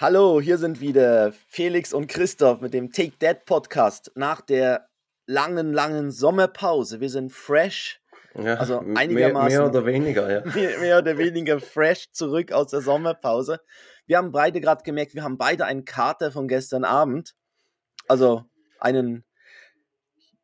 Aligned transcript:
Hallo, 0.00 0.40
hier 0.40 0.58
sind 0.58 0.80
wieder 0.80 1.32
Felix 1.48 1.92
und 1.92 2.06
Christoph 2.06 2.60
mit 2.60 2.72
dem 2.72 2.92
Take 2.92 3.18
That 3.18 3.46
Podcast 3.46 4.12
nach 4.14 4.40
der 4.40 4.86
langen, 5.26 5.72
langen 5.72 6.12
Sommerpause. 6.12 7.00
Wir 7.00 7.10
sind 7.10 7.32
fresh, 7.32 8.00
Ja, 8.36 8.54
also 8.54 8.78
einigermaßen 8.78 9.48
Mehr, 9.48 9.58
mehr 9.58 9.66
oder 9.66 9.86
weniger, 9.86 10.32
ja. 10.32 10.44
mehr, 10.54 10.78
mehr 10.78 10.98
oder 10.98 11.18
weniger 11.18 11.58
fresh 11.58 12.12
zurück 12.12 12.52
aus 12.52 12.68
der 12.70 12.80
Sommerpause. 12.80 13.58
Wir 14.06 14.18
haben 14.18 14.30
beide 14.30 14.60
gerade 14.60 14.84
gemerkt, 14.84 15.16
wir 15.16 15.24
haben 15.24 15.36
beide 15.36 15.64
einen 15.64 15.84
Kater 15.84 16.30
von 16.30 16.46
gestern 16.46 16.84
Abend. 16.84 17.34
Also 18.06 18.44
einen, 18.78 19.24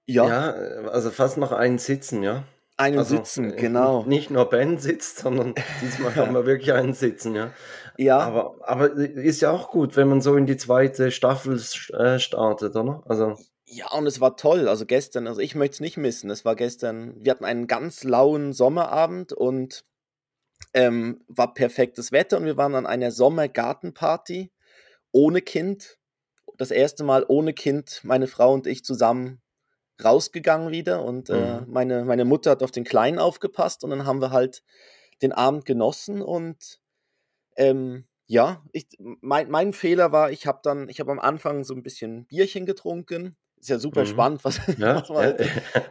ja, 0.05 0.27
Ja, 0.27 0.51
also 0.89 1.13
fast 1.13 1.37
noch 1.39 1.53
einen 1.53 1.79
Sitzen, 1.79 2.25
ja. 2.25 2.43
Einen 2.77 2.99
Also 2.99 3.17
Sitzen, 3.17 3.53
äh, 3.53 3.57
genau. 3.57 4.05
Nicht 4.05 4.31
nur 4.31 4.49
Ben 4.49 4.79
sitzt, 4.79 5.19
sondern 5.19 5.55
diesmal 5.81 6.15
haben 6.17 6.35
wir 6.35 6.47
wirklich 6.47 6.73
einen 6.73 6.95
Sitzen, 6.95 7.35
ja. 7.35 7.53
Ja, 7.97 8.19
Aber, 8.19 8.57
aber 8.63 8.91
ist 8.93 9.41
ja 9.41 9.51
auch 9.53 9.71
gut, 9.71 9.97
wenn 9.97 10.09
man 10.09 10.21
so 10.21 10.37
in 10.37 10.47
die 10.47 10.57
zweite 10.57 11.11
Staffel 11.13 11.61
äh, 11.93 12.19
startet, 12.19 12.75
oder? 12.77 13.03
Also, 13.07 13.37
Ja, 13.67 13.91
und 13.93 14.07
es 14.07 14.21
war 14.21 14.37
toll. 14.37 14.69
Also 14.69 14.87
gestern, 14.87 15.27
also 15.27 15.41
ich 15.41 15.55
möchte 15.55 15.75
es 15.75 15.81
nicht 15.81 15.97
missen. 15.97 16.31
Es 16.31 16.45
war 16.45 16.55
gestern, 16.57 17.15
wir 17.25 17.31
hatten 17.33 17.45
einen 17.45 17.67
ganz 17.67 18.05
lauen 18.05 18.53
Sommerabend 18.53 19.33
und 19.33 19.85
ähm, 20.75 21.25
war 21.29 21.55
perfektes 21.55 22.13
Wetter 22.13 22.39
und 22.39 22.47
wir 22.47 22.57
waren 22.57 22.75
an 22.75 22.87
einer 22.87 23.11
Sommergartenparty 23.13 24.53
ohne 25.13 25.43
Kind. 25.43 25.99
Das 26.59 26.71
erste 26.71 27.05
Mal 27.05 27.25
ohne 27.29 27.55
Kind, 27.55 28.01
meine 28.05 28.27
Frau 28.29 28.53
und 28.53 28.67
ich 28.67 28.85
zusammen 28.85 29.41
rausgegangen 30.03 30.71
wieder 30.71 31.05
und 31.05 31.31
äh, 31.31 31.61
Mhm. 31.61 31.67
meine, 31.69 32.05
meine 32.05 32.25
Mutter 32.25 32.51
hat 32.53 32.63
auf 32.63 32.71
den 32.71 32.85
Kleinen 32.85 33.19
aufgepasst 33.19 33.85
und 33.85 33.91
dann 33.91 34.07
haben 34.07 34.21
wir 34.21 34.31
halt 34.31 34.63
den 35.23 35.33
Abend 35.33 35.65
genossen 35.65 36.23
und 36.23 36.81
ähm, 37.57 38.07
ja, 38.27 38.65
ich, 38.73 38.87
mein, 38.99 39.51
mein 39.51 39.73
Fehler 39.73 40.13
war, 40.13 40.31
ich 40.31 40.47
habe 40.47 40.61
dann, 40.63 40.89
ich 40.89 41.01
habe 41.01 41.13
am 41.13 41.21
Anfang 41.21 41.65
so 41.65 41.75
ein 41.75 41.83
bisschen 41.83 42.27
Bierchen 42.27 42.67
getrunken. 42.67 43.37
Ist 43.61 43.69
ja 43.69 43.79
super 43.79 44.03
Mhm. 44.03 44.09
spannend, 44.09 44.45
was, 44.45 44.61
ja, 44.77 44.97
was 45.03 45.09
man 45.11 45.35
ja, 45.39 45.47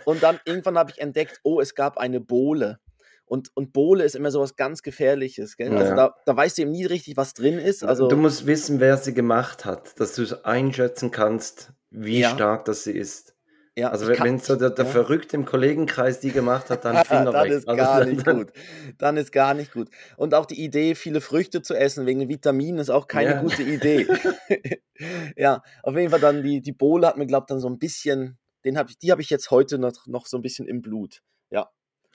und 0.06 0.22
dann 0.24 0.40
irgendwann 0.46 0.78
habe 0.78 0.92
ich 0.92 1.00
entdeckt, 1.00 1.40
oh, 1.44 1.60
es 1.62 1.76
gab 1.76 1.98
eine 1.98 2.20
Bohle. 2.20 2.80
Und, 3.26 3.52
und 3.56 3.72
Bohle 3.72 4.04
ist 4.04 4.16
immer 4.16 4.32
so 4.32 4.42
was 4.42 4.56
ganz 4.56 4.84
Gefährliches. 4.84 5.56
Gell? 5.58 5.76
Also 5.78 5.92
Ja. 5.92 5.96
da, 5.96 6.16
da 6.26 6.36
weißt 6.36 6.58
du 6.58 6.64
eben 6.64 6.72
nie 6.72 6.86
richtig, 6.86 7.16
was 7.18 7.34
drin 7.34 7.58
ist. 7.58 7.84
Also, 7.84 8.10
du 8.10 8.18
musst 8.18 8.46
wissen, 8.46 8.80
wer 8.80 8.98
sie 8.98 9.14
gemacht 9.14 9.66
hat, 9.66 10.00
dass 10.00 10.14
du 10.16 10.46
einschätzen 10.46 11.12
kannst, 11.12 11.72
wie 11.90 12.20
Ja. 12.20 12.36
stark 12.36 12.66
das 12.66 12.84
sie 12.84 12.92
ist. 12.92 13.33
Ja, 13.76 13.90
Also 13.90 14.08
wenn, 14.08 14.20
wenn 14.20 14.40
so 14.40 14.56
der, 14.56 14.70
der 14.70 14.86
ja. 14.86 14.92
Verrückte 14.92 15.36
im 15.36 15.46
Kollegenkreis 15.46 16.20
die 16.20 16.32
gemacht 16.32 16.70
hat, 16.70 16.86
dann 16.86 16.96
Finger 17.06 17.32
dann 17.32 17.46
weg. 17.46 17.52
ist 17.54 17.68
Also 17.68 17.78
gar 17.78 18.00
dann- 18.00 18.10
nicht 18.10 18.26
gut. 18.26 18.54
Dann 19.00 19.18
ist 19.18 19.32
gar 19.32 19.54
nicht 19.54 19.74
gut. 19.74 19.90
Und 20.18 20.34
auch 20.36 20.46
die 20.46 20.64
Idee, 20.64 20.96
viele 20.96 21.22
Früchte 21.22 21.62
zu 21.62 21.74
essen 21.74 22.06
wegen 22.06 22.28
Vitaminen, 22.30 22.80
ist 22.80 22.90
auch 22.92 23.08
keine 23.08 23.32
Ja. 23.32 23.42
gute 23.42 23.64
Idee. 23.64 24.08
ja, 25.36 25.62
auf 25.82 25.96
jeden 25.96 26.10
Fall 26.12 26.20
dann 26.20 26.44
die, 26.44 26.62
die 26.62 26.72
Bohle 26.72 27.08
hat 27.08 27.18
mir, 27.18 27.26
glaubt 27.26 27.50
dann 27.52 27.60
so 27.60 27.68
ein 27.68 27.80
bisschen, 27.80 28.38
den 28.66 28.78
hab 28.78 28.90
ich, 28.90 28.98
die 29.00 29.12
habe 29.12 29.22
ich 29.22 29.30
jetzt 29.30 29.52
heute 29.52 29.78
noch, 29.78 29.94
noch 30.08 30.26
so 30.28 30.38
ein 30.38 30.42
bisschen 30.42 30.68
im 30.68 30.82
Blut. 30.82 31.22
Ja. 31.50 31.70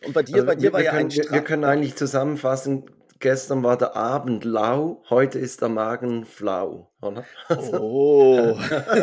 Und 0.04 0.14
bei 0.14 0.22
dir, 0.22 0.36
Also 0.36 0.46
bei 0.46 0.54
dir 0.54 0.62
wir, 0.62 0.72
war 0.72 0.78
wir 0.80 0.84
ja 0.86 0.90
können, 0.92 1.06
ein 1.10 1.16
wir, 1.16 1.30
wir 1.30 1.40
können 1.42 1.64
eigentlich 1.64 1.96
zusammenfassen, 1.96 2.84
gestern 3.20 3.62
war 3.62 3.76
der 3.76 3.96
Abend 3.96 4.44
lau, 4.44 5.02
heute 5.10 5.38
ist 5.38 5.60
der 5.62 5.68
Magen 5.68 6.24
flau, 6.24 6.90
oder? 7.02 7.24
Oh. 7.56 8.58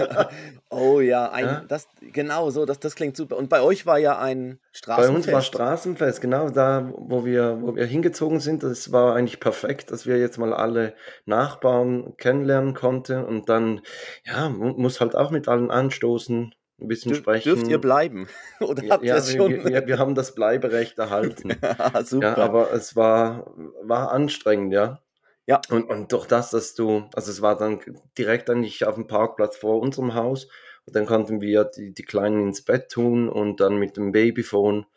oh 0.70 1.00
ja, 1.00 1.32
ein, 1.32 1.46
Ja? 1.46 1.64
das 1.68 1.88
genau 2.02 2.50
so, 2.50 2.66
das, 2.66 2.80
das 2.80 2.96
klingt 2.96 3.16
super. 3.18 3.38
Und 3.38 3.50
bei 3.50 3.62
euch 3.62 3.86
war 3.86 3.98
ja 4.00 4.18
ein 4.20 4.60
Bei 4.88 5.08
uns 5.10 5.28
war 5.28 5.42
Straßenfest. 5.42 5.48
Straßenfest, 5.48 6.22
genau 6.22 6.50
da, 6.50 6.92
wo 6.96 7.26
wir, 7.26 7.60
wo 7.62 7.76
wir 7.76 7.86
hingezogen 7.86 8.40
sind. 8.40 8.64
Das 8.64 8.92
war 8.92 9.16
eigentlich 9.16 9.40
perfekt, 9.40 9.92
dass 9.92 10.06
wir 10.06 10.18
jetzt 10.18 10.38
mal 10.38 10.54
alle 10.54 10.94
Nachbarn 11.26 12.16
kennenlernen 12.18 12.74
konnten 12.74 13.24
und 13.24 13.50
dann, 13.50 13.82
ja, 14.26 14.50
mu- 14.50 14.74
muss 14.78 15.00
halt 15.02 15.16
auch 15.16 15.32
mit 15.32 15.48
allen 15.48 15.72
anstoßen, 15.72 16.54
ein 16.80 16.88
bisschen 16.88 17.14
Dür- 17.14 17.18
sprechen. 17.18 17.44
Dürft 17.56 17.68
ihr 17.68 17.80
bleiben? 17.80 18.28
Oder 18.60 18.84
Ja, 18.84 18.94
habt 18.94 19.04
ihr 19.04 19.16
ja, 19.16 19.22
schon? 19.22 19.52
wir, 19.52 19.66
wir- 19.66 19.88
wir 19.88 19.98
haben 20.00 20.16
das 20.16 20.36
Bleiberecht 20.36 20.98
erhalten. 21.00 21.50
Ja, 21.62 22.04
super. 22.04 22.28
Ja, 22.38 22.44
aber 22.44 22.74
es 22.74 22.96
war, 22.96 23.54
war 23.82 24.12
anstrengend, 24.12 24.74
ja. 24.74 25.02
Ja. 25.48 25.62
Und, 25.70 25.84
und 25.84 26.12
durch 26.12 26.26
das, 26.26 26.50
dass 26.50 26.74
du, 26.74 27.08
also 27.14 27.30
es 27.32 27.42
war 27.42 27.56
dann 27.58 27.80
direkt 28.18 28.50
eigentlich 28.50 28.86
auf 28.86 28.96
dem 28.96 29.06
Parkplatz 29.08 29.56
vor 29.58 29.80
unserem 29.80 30.16
Haus 30.16 30.48
und 30.86 30.96
dann 30.96 31.06
konnten 31.06 31.40
wir 31.40 31.66
die, 31.66 31.94
die 31.94 32.04
Kleinen 32.04 32.48
ins 32.48 32.64
Bett 32.64 32.90
tun 32.90 33.30
und 33.30 33.60
dann 33.60 33.78
mit 33.78 33.96
dem 33.96 34.12
Babyphone 34.12 34.88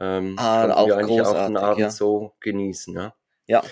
ähm, 0.00 0.36
Ah, 0.38 0.62
konnten 0.62 0.76
auch 0.78 0.86
wir 0.86 0.96
eigentlich 0.96 1.20
auch 1.22 1.46
den 1.46 1.56
Abend 1.58 1.78
ja. 1.78 1.90
so 1.90 2.32
genießen, 2.40 2.94
ja, 2.94 3.14
ja, 3.46 3.62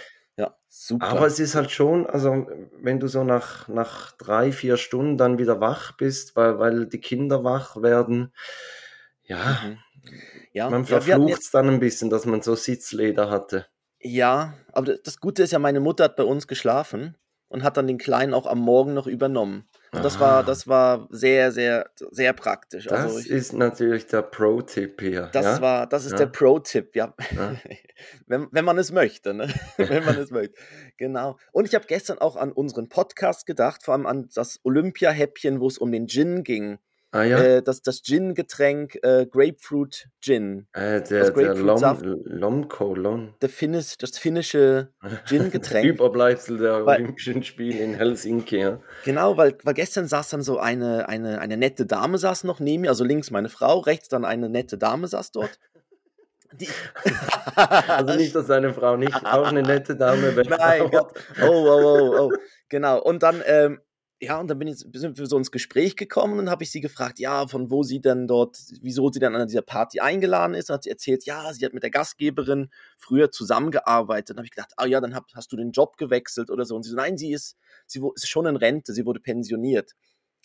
super. 0.71 1.07
Aber 1.07 1.27
es 1.27 1.39
ist 1.41 1.55
halt 1.55 1.71
schon, 1.71 2.07
also 2.07 2.47
wenn 2.81 3.01
du 3.01 3.09
so 3.09 3.25
nach, 3.25 3.69
nach 3.69 4.13
drei, 4.13 4.53
vier 4.53 4.77
Stunden 4.77 5.19
dann 5.19 5.39
wieder 5.39 5.61
wach 5.61 5.93
bist, 5.97 6.37
weil, 6.37 6.59
weil 6.59 6.87
die 6.87 7.01
Kinder 7.01 7.45
wach 7.45 7.77
werden, 7.83 8.33
ja, 9.25 9.61
Mhm. 9.63 9.79
Ja, 10.53 10.71
man 10.71 10.85
ja, 10.87 11.01
verflucht 11.01 11.43
es 11.43 11.51
dann 11.51 11.69
ein 11.69 11.81
bisschen, 11.81 12.11
dass 12.11 12.27
man 12.27 12.43
so 12.43 12.55
Sitzleder 12.57 13.31
hatte. 13.31 13.67
ja, 14.01 14.55
aber 14.73 14.97
das 14.99 15.21
Gute 15.21 15.43
ist 15.43 15.53
ja, 15.53 15.59
meine 15.59 15.81
Mutter 15.81 16.05
hat 16.05 16.17
bei 16.17 16.25
uns 16.25 16.47
geschlafen 16.47 17.17
und 17.51 17.63
hat 17.63 17.77
dann 17.77 17.87
den 17.87 17.99
Kleinen 17.99 18.33
auch 18.33 18.47
am 18.47 18.61
Morgen 18.61 18.95
noch 18.95 19.07
übernommen. 19.07 19.69
Und 19.93 20.05
das 20.05 20.21
war, 20.21 20.39
Ah. 20.39 20.43
das 20.45 20.69
war 20.69 21.09
sehr, 21.11 21.51
sehr, 21.51 21.91
sehr 22.13 22.33
praktisch. 22.33 22.85
Das 22.87 23.01
Also 23.01 23.19
ich, 23.19 23.29
ist 23.29 23.53
natürlich 23.53 24.07
der 24.07 24.23
Pro-Tipp 24.23 25.01
hier. 25.01 25.29
Das 25.33 25.45
ja? 25.45 25.61
war, 25.61 25.87
das 25.89 26.05
ist 26.05 26.13
Ja. 26.13 26.19
der 26.19 26.27
Pro-Tipp, 26.27 26.95
ja. 26.95 27.13
Ja. 27.37 27.57
wenn, 28.27 28.47
wenn 28.53 28.65
man 28.65 28.79
es 28.79 28.93
möchte, 28.93 29.35
ne? 29.35 29.49
wenn 29.77 30.05
man 30.05 30.17
es 30.17 30.31
möchte. 30.31 30.55
Genau. 30.97 31.39
Und 31.53 31.67
ich 31.67 31.75
habe 31.75 31.87
gestern 31.89 32.19
auch 32.19 32.37
an 32.37 32.53
unseren 32.53 32.89
Podcast 32.89 33.47
gedacht, 33.47 33.83
vor 33.83 33.95
allem 33.95 34.07
an 34.07 34.29
das 34.33 34.61
Olympia-Häppchen, 34.63 35.61
wo 35.61 35.67
es 35.67 35.77
um 35.77 35.91
den 35.91 36.07
Gin 36.07 36.45
ging. 36.45 36.79
Ah 37.13 37.25
ja, 37.25 37.39
Äh, 37.39 37.63
das 37.63 37.83
das 37.83 38.03
Gin-Getränk 38.03 38.95
äh, 39.03 39.27
Grapefruit 39.27 40.09
Gin. 40.21 40.69
äh, 40.75 41.03
der, 41.03 41.31
der. 41.33 41.55
Lom, 41.57 42.21
Lomco, 42.25 42.95
Lom. 42.95 43.35
Der 43.43 43.49
Finnish, 43.49 43.99
das 43.99 44.17
finnische 44.17 44.93
Gin-Getränk. 45.27 45.87
Überbleibsel 45.87 46.59
der 46.59 46.87
Weil- 46.87 47.01
Olympischen 47.03 47.43
Spiele 47.43 47.81
in 47.83 47.95
Helsinki. 47.95 48.59
Ja. 48.59 48.81
Genau, 49.05 49.37
weil, 49.37 49.57
weil 49.65 49.75
gestern 49.75 50.07
saß 50.07 50.29
dann 50.31 50.43
so 50.43 50.59
eine, 50.59 51.09
eine, 51.09 51.41
eine 51.41 51.57
nette 51.57 51.85
Dame 51.85 52.17
saß 52.17 52.45
noch 52.45 52.61
neben 52.61 52.83
mir, 52.83 52.91
also 52.91 53.03
links 53.03 53.31
meine 53.33 53.49
Frau, 53.49 53.79
rechts 53.81 54.09
dann 54.09 54.25
eine 54.25 54.49
nette 54.49 54.79
Dame 54.79 55.09
saß 55.09 55.33
dort. 55.33 55.59
Die 56.53 56.69
Also 57.57 58.15
nicht, 58.17 58.35
dass 58.35 58.47
seine 58.47 58.73
Frau 58.73 58.97
nicht 58.97 59.15
auch 59.27 59.47
eine 59.47 59.63
nette 59.63 59.97
Dame 59.97 60.35
wäre. 60.37 60.49
Nein, 60.49 60.91
Gott. 60.91 61.13
Oh, 61.43 61.47
oh, 61.49 61.81
oh, 61.83 62.17
oh. 62.21 62.33
Genau. 62.69 63.01
Und 63.03 63.23
dann, 63.23 63.43
ähm, 63.47 63.81
ja, 64.23 64.39
und 64.39 64.49
dann 64.49 64.59
bin 64.59 64.69
ich, 64.69 64.79
sind 64.79 65.19
wir 65.19 65.27
so 65.27 65.39
ins 65.39 65.51
Gespräch 65.51 65.97
gekommen 65.97 66.39
und 66.39 66.51
habe 66.51 66.63
ich 66.63 66.71
sie 66.71 66.83
gefragt, 66.83 67.19
ja, 67.19 67.49
von 67.49 67.71
wo 67.71 67.83
sie 67.83 68.03
denn 68.03 68.27
dort, 68.29 68.59
wieso 68.83 69.11
sie 69.11 69.19
dann 69.19 69.35
an 69.35 69.49
dieser 69.49 69.63
Party 69.63 70.01
eingeladen 70.01 70.55
ist. 70.55 70.69
Und 70.69 70.75
hat 70.75 70.83
sie 70.83 70.91
erzählt, 70.91 71.25
ja, 71.25 71.53
sie 71.55 71.65
hat 71.65 71.73
mit 71.73 71.83
der 71.83 71.91
Gastgeberin 71.91 72.71
früher 72.99 73.31
zusammengearbeitet. 73.31 74.31
Dann 74.31 74.37
habe 74.37 74.47
ich 74.47 74.51
gedacht, 74.51 74.73
ah 74.77 74.85
ja, 74.85 75.01
dann 75.01 75.15
hab, 75.15 75.25
hast 75.35 75.51
du 75.53 75.57
den 75.57 75.73
Job 75.73 75.97
gewechselt 75.97 76.51
oder 76.51 76.67
so. 76.67 76.77
Und 76.77 76.83
sie 76.83 76.91
so, 76.91 76.97
nein, 76.97 77.17
sie 77.17 77.33
ist, 77.33 77.57
sie 77.87 78.03
ist 78.15 78.29
schon 78.29 78.45
in 78.45 78.57
Rente, 78.57 78.93
sie 78.93 79.07
wurde 79.07 79.21
pensioniert. 79.21 79.93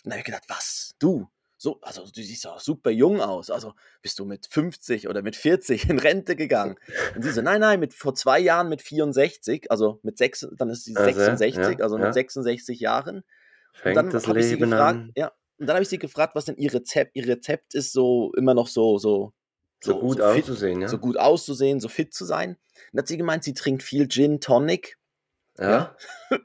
Und 0.04 0.10
dann 0.10 0.12
habe 0.12 0.20
ich 0.20 0.24
gedacht, 0.24 0.44
was, 0.48 0.94
du? 0.98 1.28
So, 1.58 1.78
also 1.82 2.04
du 2.04 2.22
siehst 2.22 2.46
auch 2.46 2.60
super 2.60 2.90
jung 2.90 3.20
aus. 3.20 3.50
Also 3.50 3.74
bist 4.00 4.18
du 4.18 4.24
mit 4.24 4.46
50 4.46 5.08
oder 5.08 5.20
mit 5.20 5.36
40 5.36 5.88
in 5.90 5.98
Rente 5.98 6.34
gegangen? 6.34 6.76
Und 7.14 7.22
sie 7.22 7.30
so, 7.30 7.42
nein, 7.42 7.60
nein, 7.60 7.80
mit 7.80 7.92
vor 7.92 8.14
zwei 8.14 8.38
Jahren 8.38 8.68
mit 8.68 8.80
64, 8.80 9.70
also 9.70 9.98
mit 10.02 10.16
sechs, 10.16 10.46
dann 10.56 10.70
ist 10.70 10.84
sie 10.84 10.96
Also, 10.96 11.10
66, 11.10 11.78
ja, 11.78 11.84
also 11.84 11.98
ja. 11.98 12.04
mit 12.06 12.14
66 12.14 12.80
Jahren. 12.80 13.22
Fängt 13.82 13.96
dann 13.96 14.10
das 14.10 14.26
habe 14.26 14.40
ich 14.40 14.46
sie 14.46 14.54
Leben 14.54 14.70
gefragt, 14.70 14.96
an. 14.96 15.12
ja, 15.16 15.32
und 15.58 15.66
dann 15.66 15.74
habe 15.76 15.82
ich 15.82 15.88
sie 15.88 15.98
gefragt, 15.98 16.34
was 16.34 16.44
denn 16.46 16.56
ihr 16.56 16.72
Rezept, 16.74 17.12
ihr 17.14 17.26
Rezept 17.26 17.74
ist, 17.74 17.92
so 17.92 18.32
immer 18.36 18.54
noch 18.54 18.68
so, 18.68 18.98
so, 18.98 19.32
So, 19.82 19.98
gut 20.00 20.16
fit, 20.16 20.22
auszusehen, 20.22 20.80
ja. 20.82 20.88
so 20.88 20.98
gut 20.98 21.16
auszusehen, 21.18 21.80
so 21.80 21.88
fit 21.88 22.12
zu 22.12 22.24
sein. 22.24 22.50
Und 22.50 22.58
dann 22.92 22.98
hat 23.02 23.08
sie 23.08 23.16
gemeint, 23.16 23.44
sie 23.44 23.54
trinkt 23.54 23.82
viel 23.82 24.08
Gin 24.08 24.40
Tonic. 24.40 24.98
ja. 25.58 25.96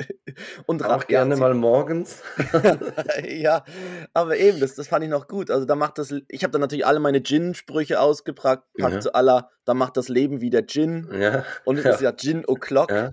Und 0.65 0.83
Auch 0.85 1.01
ja, 1.01 1.07
gerne 1.07 1.35
mal 1.35 1.53
morgens. 1.53 2.21
ja, 3.27 3.65
aber 4.13 4.37
eben, 4.37 4.59
das, 4.61 4.75
das 4.75 4.87
fand 4.87 5.03
ich 5.03 5.09
noch 5.09 5.27
gut. 5.27 5.51
Also 5.51 5.65
da 5.65 5.75
macht 5.75 5.97
das, 5.97 6.13
ich 6.29 6.43
habe 6.43 6.51
dann 6.51 6.61
natürlich 6.61 6.85
alle 6.85 6.99
meine 7.01 7.21
Gin-Sprüche 7.21 7.99
ausgepackt, 7.99 8.63
packt 8.79 8.93
Ja. 8.93 8.99
zu 9.01 9.13
aller, 9.13 9.49
da 9.65 9.73
macht 9.73 9.97
das 9.97 10.07
Leben 10.07 10.39
wieder 10.39 10.65
Gin. 10.65 11.09
Ja. 11.11 11.43
Und 11.65 11.77
es 11.79 11.85
ist 11.95 12.01
ja 12.01 12.13
Gin 12.13 12.45
O'Clock. 12.45 12.91
ja. 12.93 13.11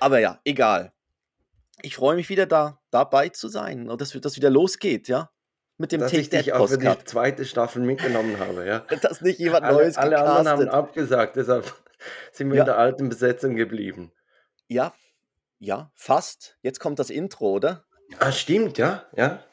Aber 0.00 0.18
ja, 0.20 0.40
egal. 0.44 0.92
Ich 1.84 1.96
freue 1.96 2.16
mich 2.16 2.30
wieder 2.30 2.46
da, 2.46 2.80
dabei 2.90 3.28
zu 3.28 3.46
sein 3.48 3.90
und 3.90 4.00
dass 4.00 4.18
das 4.18 4.36
wieder 4.36 4.48
losgeht, 4.48 5.06
ja. 5.06 5.30
Mit 5.76 5.92
dem 5.92 6.00
Dass 6.00 6.12
Take 6.12 6.22
ich 6.22 6.30
dich 6.30 6.52
auch 6.54 6.66
für 6.66 6.78
die 6.78 7.04
zweite 7.04 7.44
Staffel 7.44 7.82
mitgenommen 7.82 8.38
habe, 8.38 8.64
ja. 8.66 8.78
Dass 9.02 9.20
nicht 9.20 9.38
jemand 9.38 9.64
Alle, 9.64 9.74
Neues 9.76 9.98
alle 9.98 10.18
anderen 10.18 10.48
haben 10.48 10.58
gecastet. 10.60 10.72
abgesagt, 10.74 11.36
deshalb 11.36 11.74
sind 12.32 12.48
wir 12.48 12.56
Ja. 12.56 12.62
in 12.62 12.66
der 12.66 12.78
alten 12.78 13.08
Besetzung 13.10 13.54
geblieben. 13.54 14.12
Ja, 14.66 14.94
ja, 15.58 15.90
fast. 15.94 16.56
Jetzt 16.62 16.80
kommt 16.80 16.98
das 16.98 17.10
Intro, 17.10 17.50
oder? 17.50 17.84
Ah, 18.18 18.32
stimmt, 18.32 18.78
ja, 18.78 19.04
ja. 19.14 19.44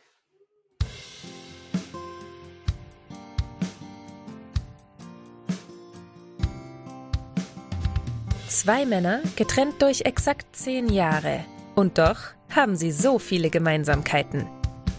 Zwei 8.47 8.85
Männer, 8.85 9.21
getrennt 9.35 9.81
durch 9.81 10.01
exakt 10.01 10.55
zehn 10.55 10.89
Jahre. 10.89 11.45
Und 11.75 11.97
doch 11.97 12.17
haben 12.53 12.75
sie 12.75 12.91
so 12.91 13.19
viele 13.19 13.49
Gemeinsamkeiten. 13.49 14.47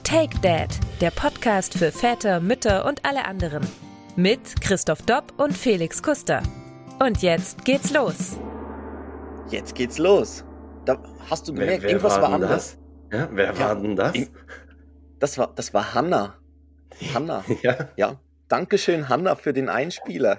Take 0.05 0.39
Dad, 0.41 0.71
der 1.01 1.11
Podcast 1.11 1.75
für 1.75 1.93
Väter, 1.93 2.41
Mütter 2.41 2.87
und 2.87 3.05
alle 3.05 3.25
anderen. 3.25 3.67
Mit 4.17 4.61
Christoph 4.61 5.03
Dopp 5.03 5.33
und 5.39 5.57
Felix 5.57 6.03
Kuster. 6.03 6.43
Und 6.99 7.23
jetzt 7.23 7.65
geht's 7.65 7.93
los. 7.93 8.39
Jetzt 9.51 9.75
geht's 9.75 9.99
los. 9.99 10.45
Da 10.85 11.03
hast 11.31 11.49
du 11.49 11.55
gemerkt, 11.55 11.83
wer 11.83 11.91
irgendwas 11.91 12.21
war 12.21 12.33
anders. 12.33 12.79
das? 13.11 13.19
Ja, 13.19 13.29
wer 13.33 13.53
Ja, 13.53 13.59
war 13.59 13.77
denn 13.77 13.97
das? 13.97 14.13
Das 15.19 15.39
war, 15.39 15.53
das 15.55 15.73
war 15.73 15.95
Hanna. 15.95 16.35
Hanna. 17.15 17.45
Ja, 17.63 17.89
Ja, 17.97 18.21
Dankeschön, 18.49 19.09
Hanna, 19.09 19.35
für 19.37 19.53
den 19.53 19.69
Einspieler. 19.71 20.39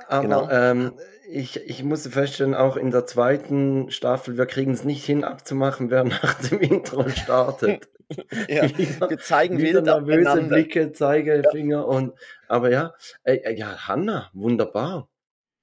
Ja, 0.00 0.08
aber 0.08 0.22
Genau. 0.22 0.50
ähm, 0.50 0.92
ich, 1.28 1.56
ich 1.68 1.84
musste 1.84 2.10
feststellen, 2.10 2.54
auch 2.54 2.76
in 2.76 2.90
der 2.90 3.06
zweiten 3.06 3.90
Staffel, 3.90 4.36
wir 4.36 4.46
kriegen 4.46 4.72
es 4.72 4.84
nicht 4.84 5.04
hin 5.04 5.22
abzumachen, 5.24 5.90
wer 5.90 6.04
nach 6.04 6.34
dem 6.48 6.60
Intro 6.60 7.08
startet. 7.08 7.88
ja. 8.48 8.64
Wieder- 8.76 9.08
wir 9.10 9.18
zeigen 9.18 9.58
Wieder 9.58 9.82
nervöse. 9.82 10.42
Blicke, 10.42 10.92
Zeigefinger 10.92 11.86
und 11.86 12.14
aber 12.48 12.70
ja, 12.70 12.94
äh, 13.22 13.34
äh, 13.36 13.56
ja, 13.56 13.86
Hanna, 13.86 14.30
wunderbar. 14.32 15.08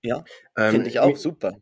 Ja, 0.03 0.23
Ähm, 0.55 0.71
Finde 0.71 0.89
ich 0.89 0.99
auch 1.01 1.07
mi- 1.09 1.15
super. 1.17 1.53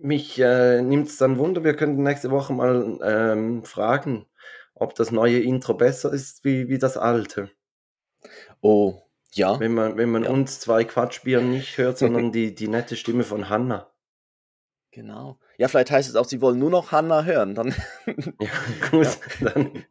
Mich 0.00 0.38
äh, 0.40 0.82
nimmt 0.82 1.08
es 1.08 1.16
dann 1.18 1.38
Wunder, 1.38 1.64
wir 1.64 1.74
könnten 1.74 2.02
nächste 2.02 2.30
Woche 2.30 2.52
mal 2.52 2.98
ähm, 3.02 3.64
fragen, 3.64 4.26
ob 4.74 4.94
das 4.94 5.10
neue 5.10 5.40
Intro 5.40 5.74
besser 5.74 6.12
ist 6.12 6.44
wie, 6.44 6.68
wie 6.68 6.78
das 6.78 6.96
alte. 6.96 7.50
Oh, 8.60 9.02
ja. 9.36 9.58
Wenn 9.60 9.74
man, 9.74 9.96
wenn 9.96 10.10
man 10.10 10.24
Ja. 10.24 10.30
uns 10.30 10.60
zwei 10.60 10.84
Quatschbieren 10.84 11.50
nicht 11.50 11.76
hört, 11.78 11.98
sondern 11.98 12.32
die, 12.32 12.54
die 12.54 12.68
nette 12.68 12.96
Stimme 12.96 13.24
von 13.24 13.48
Hanna. 13.48 13.90
Genau. 14.90 15.38
Ja, 15.58 15.68
vielleicht 15.68 15.90
heißt 15.90 16.08
es 16.08 16.14
auch, 16.16 16.24
sie 16.24 16.40
wollen 16.40 16.58
nur 16.58 16.70
noch 16.70 16.92
Hanna 16.92 17.24
hören. 17.24 17.54
Dann, 17.54 17.74
Ja, 18.40 18.50
gut, 18.90 19.08
dann 19.40 19.84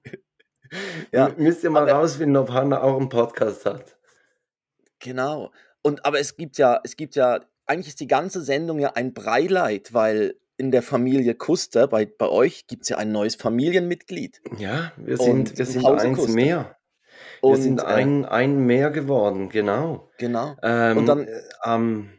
ja, 1.12 1.30
müsst 1.38 1.64
ihr 1.64 1.70
mal 1.70 1.84
aber- 1.84 2.00
rausfinden, 2.00 2.38
ob 2.38 2.50
Hanna 2.52 2.82
auch 2.82 2.98
einen 3.00 3.10
Podcast 3.10 3.66
hat. 3.66 3.98
genau. 5.00 5.52
Und 5.86 6.06
aber 6.06 6.20
es 6.22 6.38
gibt 6.38 6.58
ja, 6.58 6.80
es 6.86 6.96
gibt 6.96 7.16
ja, 7.16 7.42
eigentlich 7.66 7.90
ist 7.90 8.00
die 8.00 8.08
ganze 8.08 8.42
Sendung 8.42 8.80
ja 8.80 8.94
ein 8.94 9.14
Breileid, 9.14 9.94
weil 9.94 10.36
in 10.56 10.72
der 10.72 10.82
Familie 10.82 11.36
Kuster, 11.36 11.88
bei, 11.90 12.06
bei 12.06 12.30
euch, 12.30 12.68
gibt 12.68 12.84
es 12.84 12.90
ja 12.90 12.98
ein 12.98 13.12
neues 13.12 13.36
Familienmitglied. 13.36 14.42
Ja, 14.60 14.94
wir 14.96 15.20
Und 15.20 15.26
sind, 15.50 15.58
wir 15.58 15.66
sind 15.66 15.86
eins 15.86 16.18
Kuster. 16.18 16.34
mehr. 16.34 16.78
Wir 17.44 17.50
Und 17.50 17.62
sind 17.62 17.82
äh, 17.82 17.86
ein, 17.86 18.26
ein 18.26 18.58
mehr 18.66 18.90
geworden, 18.90 19.50
genau. 19.50 20.10
genau. 20.18 20.56
Ähm, 20.64 20.98
Und 20.98 21.06
dann- 21.08 21.28
am 21.60 22.10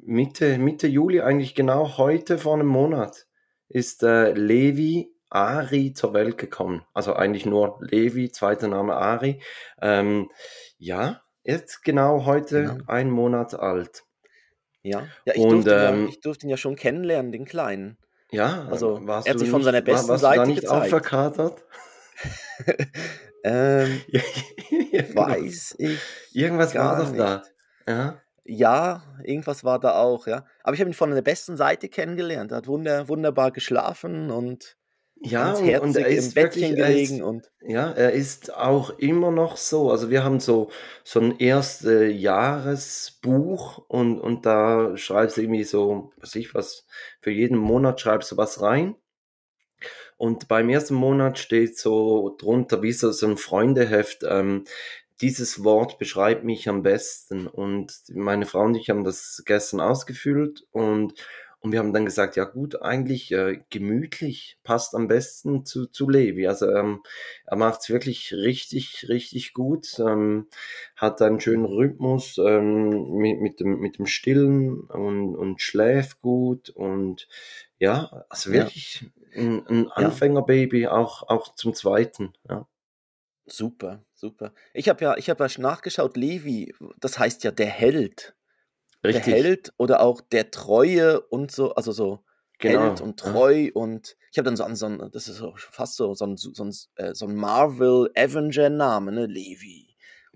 Mitte, 0.00 0.56
Mitte 0.58 0.86
Juli, 0.86 1.20
eigentlich 1.20 1.54
genau 1.54 1.98
heute 1.98 2.38
vor 2.38 2.54
einem 2.54 2.66
Monat, 2.66 3.26
ist 3.68 4.02
äh, 4.02 4.32
Levi 4.32 5.12
Ari 5.28 5.92
zur 5.92 6.14
Welt 6.14 6.38
gekommen. 6.38 6.84
Also 6.94 7.12
eigentlich 7.14 7.44
nur 7.44 7.78
Levi, 7.82 8.30
zweiter 8.30 8.68
Name 8.68 8.94
Ari. 8.94 9.42
Ähm, 9.82 10.30
ja, 10.78 11.20
jetzt 11.42 11.82
genau 11.82 12.24
heute 12.24 12.62
Genau. 12.62 12.84
ein 12.86 13.10
Monat 13.10 13.54
alt. 13.58 14.04
Ja, 14.82 15.06
ja 15.26 15.34
ich, 15.34 15.42
Und, 15.42 15.66
durfte 15.66 15.70
ihn 15.70 15.94
ähm, 15.94 16.02
ja, 16.04 16.08
ich 16.08 16.20
durfte 16.20 16.46
ihn 16.46 16.50
ja 16.50 16.56
schon 16.56 16.76
kennenlernen, 16.76 17.32
den 17.32 17.44
Kleinen. 17.44 17.98
Ja, 18.30 18.66
Also, 18.70 19.00
er 19.06 19.16
hat 19.16 19.38
sich 19.38 19.50
von 19.50 19.58
nicht, 19.58 19.64
seiner 19.66 19.78
war- 19.78 19.82
besten 19.84 20.08
warst 20.08 20.22
du 20.24 20.28
da 20.28 20.34
Seite 20.34 20.48
nicht 20.48 20.68
auch 20.68 20.82
gezeigt. 20.82 20.90
verkatert? 20.90 21.64
ähm, 23.46 24.00
Irgendwas- 24.92 25.14
weiß 25.16 25.74
ich. 25.78 26.00
Irgendwas 26.32 26.74
war 26.74 26.98
doch 26.98 27.16
da. 27.16 27.36
nicht. 27.38 27.52
Ja. 27.88 28.22
Ja, 28.48 29.02
irgendwas 29.24 29.64
war 29.64 29.80
da 29.80 29.94
auch, 30.00 30.26
ja. 30.28 30.44
Aber 30.62 30.74
ich 30.74 30.80
habe 30.80 30.90
ihn 30.90 30.94
von 30.94 31.10
der 31.10 31.22
besten 31.22 31.56
Seite 31.56 31.88
kennengelernt. 31.88 32.52
Er 32.52 32.58
hat 32.58 32.68
wunder, 32.68 33.08
wunderbar 33.08 33.50
geschlafen 33.50 34.30
und 34.30 34.76
Ja, 35.16 35.52
und, 35.54 35.78
und 35.80 35.96
er 35.96 36.06
im 36.08 36.18
ist 36.18 36.34
Bettchen 36.34 36.76
wirklich, 36.76 36.76
gelegen 36.76 37.16
ist, 37.16 37.22
und 37.22 37.50
ja, 37.62 37.90
er 37.90 38.12
ist 38.12 38.54
auch 38.54 38.90
immer 38.98 39.30
noch 39.32 39.56
so. 39.56 39.90
Also 39.90 40.10
wir 40.10 40.22
haben 40.22 40.38
so, 40.40 40.70
so 41.02 41.18
ein 41.20 41.38
erste 41.40 42.04
Jahresbuch 42.06 43.78
und, 43.88 44.20
und 44.20 44.46
da 44.46 44.96
schreibst 44.96 45.36
du 45.36 45.42
irgendwie 45.42 45.64
so, 45.64 46.12
was 46.18 46.34
ich 46.36 46.54
was, 46.54 46.86
für 47.20 47.30
jeden 47.30 47.56
Monat 47.58 48.00
schreibst 48.00 48.30
du 48.30 48.36
was 48.36 48.60
rein. 48.62 48.94
Und 50.16 50.48
beim 50.48 50.68
ersten 50.70 50.94
Monat 50.94 51.38
steht 51.38 51.78
so 51.78 52.34
drunter, 52.38 52.82
wie 52.82 52.92
so, 52.92 53.10
so 53.12 53.26
ein 53.26 53.36
Freundeheft, 53.36 54.24
ähm, 54.28 54.64
dieses 55.20 55.64
Wort 55.64 55.98
beschreibt 55.98 56.44
mich 56.44 56.68
am 56.68 56.82
besten. 56.82 57.46
Und 57.46 58.02
meine 58.08 58.46
Frau 58.46 58.62
und 58.62 58.74
ich 58.74 58.90
haben 58.90 59.04
das 59.04 59.42
gestern 59.46 59.80
ausgefüllt 59.80 60.66
und, 60.70 61.14
und 61.60 61.72
wir 61.72 61.78
haben 61.78 61.92
dann 61.92 62.04
gesagt, 62.04 62.36
ja 62.36 62.44
gut, 62.44 62.82
eigentlich 62.82 63.32
äh, 63.32 63.60
gemütlich 63.70 64.58
passt 64.62 64.94
am 64.94 65.08
besten 65.08 65.64
zu, 65.64 65.86
zu 65.86 66.08
Levi. 66.08 66.46
Also 66.46 66.70
ähm, 66.70 67.02
er 67.46 67.56
macht 67.56 67.80
es 67.80 67.88
wirklich 67.88 68.32
richtig, 68.34 69.06
richtig 69.08 69.54
gut, 69.54 69.98
ähm, 69.98 70.48
hat 70.96 71.20
einen 71.22 71.40
schönen 71.40 71.64
Rhythmus 71.64 72.38
ähm, 72.38 73.12
mit, 73.16 73.40
mit, 73.40 73.60
dem, 73.60 73.80
mit 73.80 73.98
dem 73.98 74.06
Stillen 74.06 74.80
und, 74.80 75.34
und 75.34 75.60
schläft 75.62 76.20
gut 76.20 76.70
und 76.70 77.26
ja, 77.78 78.24
also 78.28 78.50
Ja. 78.52 79.15
Ein, 79.36 79.66
ein 79.66 79.90
Anfängerbaby, 79.90 80.88
auch, 80.88 81.28
auch 81.28 81.54
zum 81.54 81.74
zweiten. 81.74 82.32
Ja. 82.48 82.66
super, 83.46 84.04
super. 84.14 84.52
Ich 84.74 84.88
habe 84.88 85.04
ja, 85.04 85.16
ich 85.16 85.30
habe 85.30 85.46
ja 85.46 85.60
nachgeschaut, 85.60 86.16
Levi, 86.16 86.74
das 86.98 87.18
heißt 87.18 87.44
ja 87.44 87.50
der 87.50 87.66
Held. 87.66 88.34
Richtig, 89.04 89.24
Der 89.24 89.34
Held 89.34 89.72
oder 89.76 90.00
auch 90.00 90.20
der 90.20 90.50
Treue 90.50 91.20
und 91.20 91.52
so, 91.52 91.74
also 91.74 91.92
so 91.92 92.24
genau. 92.58 92.82
Held 92.82 93.00
und 93.00 93.22
ja. 93.22 93.32
treu 93.32 93.70
und 93.74 94.16
ich 94.32 94.38
habe 94.38 94.46
dann 94.46 94.56
so 94.56 94.64
an 94.64 94.76
so 94.76 94.86
ein, 94.86 94.98
das 95.12 95.28
ist 95.28 95.36
so 95.36 95.54
fast 95.56 95.96
so, 95.96 96.14
so 96.14 96.26
ein, 96.26 96.36
so 96.36 96.64
ein, 96.64 96.74
äh, 96.96 97.14
so 97.14 97.26
ein 97.26 97.36
Marvel 97.36 98.10
Avenger 98.16 98.70
Name, 98.70 99.12
ne, 99.12 99.26
Levi. 99.26 99.85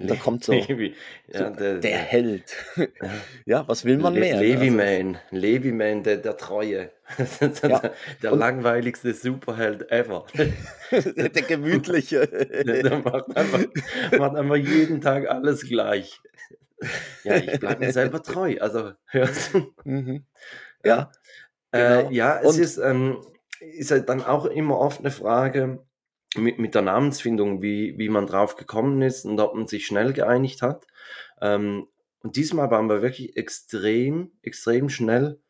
Und 0.00 0.10
da 0.10 0.14
kommt 0.16 0.44
so, 0.44 0.52
Levi, 0.52 0.94
ja, 1.28 1.48
so 1.50 1.54
der, 1.54 1.78
der 1.78 1.98
Held. 1.98 2.56
ja. 3.44 3.66
was 3.68 3.84
will 3.84 3.98
man 3.98 4.14
Le 4.14 4.20
mehr? 4.20 4.36
Levi 4.40 4.70
Also, 4.70 4.76
Man, 4.76 5.18
Levi 5.30 5.72
Man, 5.72 6.02
der, 6.02 6.16
der 6.16 6.36
Treue. 6.36 6.90
der, 7.40 7.50
Ja. 7.70 7.82
der 8.22 8.32
Und- 8.32 8.38
langweiligste 8.38 9.12
Superheld 9.14 9.90
ever. 9.92 10.26
der 10.90 11.28
gemütliche. 11.42 12.26
der, 12.26 12.82
der 12.82 12.98
macht, 12.98 13.36
einfach, 13.36 13.60
macht 14.18 14.36
einfach 14.36 14.56
jeden 14.56 15.00
Tag 15.00 15.28
alles 15.28 15.62
gleich. 15.68 16.20
Ja, 17.24 17.36
ich 17.36 17.60
bleibe 17.60 17.84
mir 17.84 17.92
selber 17.92 18.22
treu. 18.22 18.56
Also, 18.58 18.92
hörst 19.06 19.52
du? 19.54 19.72
mhm. 19.84 20.24
Ja. 20.84 21.10
Ja, 21.74 21.98
genau. 21.98 22.10
Äh, 22.10 22.14
ja, 22.14 22.40
es 22.40 22.46
Und- 22.56 22.60
ist, 22.62 22.78
ähm, 22.78 23.18
ist 23.60 23.90
halt 23.90 24.08
dann 24.08 24.24
auch 24.24 24.46
immer 24.46 24.78
oft 24.78 25.00
eine 25.00 25.10
Frage 25.10 25.84
mit, 26.36 26.58
mit 26.58 26.74
der 26.74 26.82
Namensfindung, 26.82 27.62
wie, 27.62 27.98
wie 27.98 28.08
man 28.08 28.26
drauf 28.26 28.56
gekommen 28.56 29.02
ist 29.02 29.24
und 29.24 29.40
ob 29.40 29.54
man 29.54 29.66
sich 29.66 29.86
schnell 29.86 30.12
geeinigt 30.12 30.62
hat. 30.62 30.86
Ähm, 31.40 31.88
und 32.22 32.36
diesmal 32.36 32.70
waren 32.70 32.88
wir 32.88 33.02
wirklich 33.02 33.36
extrem, 33.36 34.32
extrem 34.42 34.88
schnell. 34.88 35.40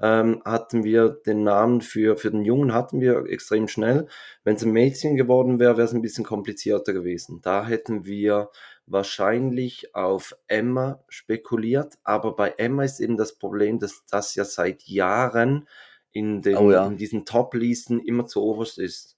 Ähm, 0.00 0.42
hatten 0.44 0.84
wir 0.84 1.08
den 1.08 1.42
Namen 1.42 1.80
für, 1.80 2.16
für 2.16 2.30
den 2.30 2.44
Jungen 2.44 2.72
hatten 2.72 3.00
wir 3.00 3.26
extrem 3.26 3.66
schnell. 3.66 4.06
Wenn 4.44 4.54
es 4.54 4.62
ein 4.62 4.70
Mädchen 4.70 5.16
geworden 5.16 5.58
wäre, 5.58 5.76
wäre 5.76 5.86
es 5.86 5.94
ein 5.94 6.02
bisschen 6.02 6.24
komplizierter 6.24 6.92
gewesen. 6.92 7.40
Da 7.42 7.66
hätten 7.66 8.04
wir 8.04 8.50
wahrscheinlich 8.86 9.94
auf 9.96 10.36
Emma 10.46 11.02
spekuliert, 11.08 11.94
aber 12.04 12.36
bei 12.36 12.50
Emma 12.58 12.84
ist 12.84 13.00
eben 13.00 13.16
das 13.16 13.38
Problem, 13.38 13.80
dass 13.80 14.04
das 14.08 14.36
ja 14.36 14.44
seit 14.44 14.84
Jahren 14.84 15.66
in, 16.12 16.42
den, 16.42 16.56
Oh 16.56 16.70
ja. 16.70 16.86
in 16.86 16.96
diesen 16.96 17.24
Top-Listen 17.24 17.98
immer 17.98 18.26
zu 18.26 18.42
oberst 18.42 18.78
ist. 18.78 19.17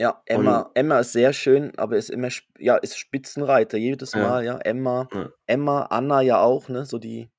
Ja, 0.00 0.20
Emma, 0.26 0.70
Emma 0.74 0.98
ist 1.00 1.12
sehr 1.12 1.32
schön, 1.32 1.72
aber 1.78 1.96
ist 1.96 2.10
immer, 2.10 2.28
ja, 2.58 2.76
ist 2.76 2.98
Spitzenreiter 2.98 3.78
jedes 3.78 4.12
Ja. 4.14 4.20
Mal, 4.20 4.44
ja. 4.44 4.58
Emma, 4.58 5.08
Ja. 5.12 5.30
Emma, 5.46 5.82
Anna 5.82 6.20
ja 6.22 6.40
auch, 6.40 6.68
ne, 6.68 6.84
so 6.84 6.98
die, 6.98 7.30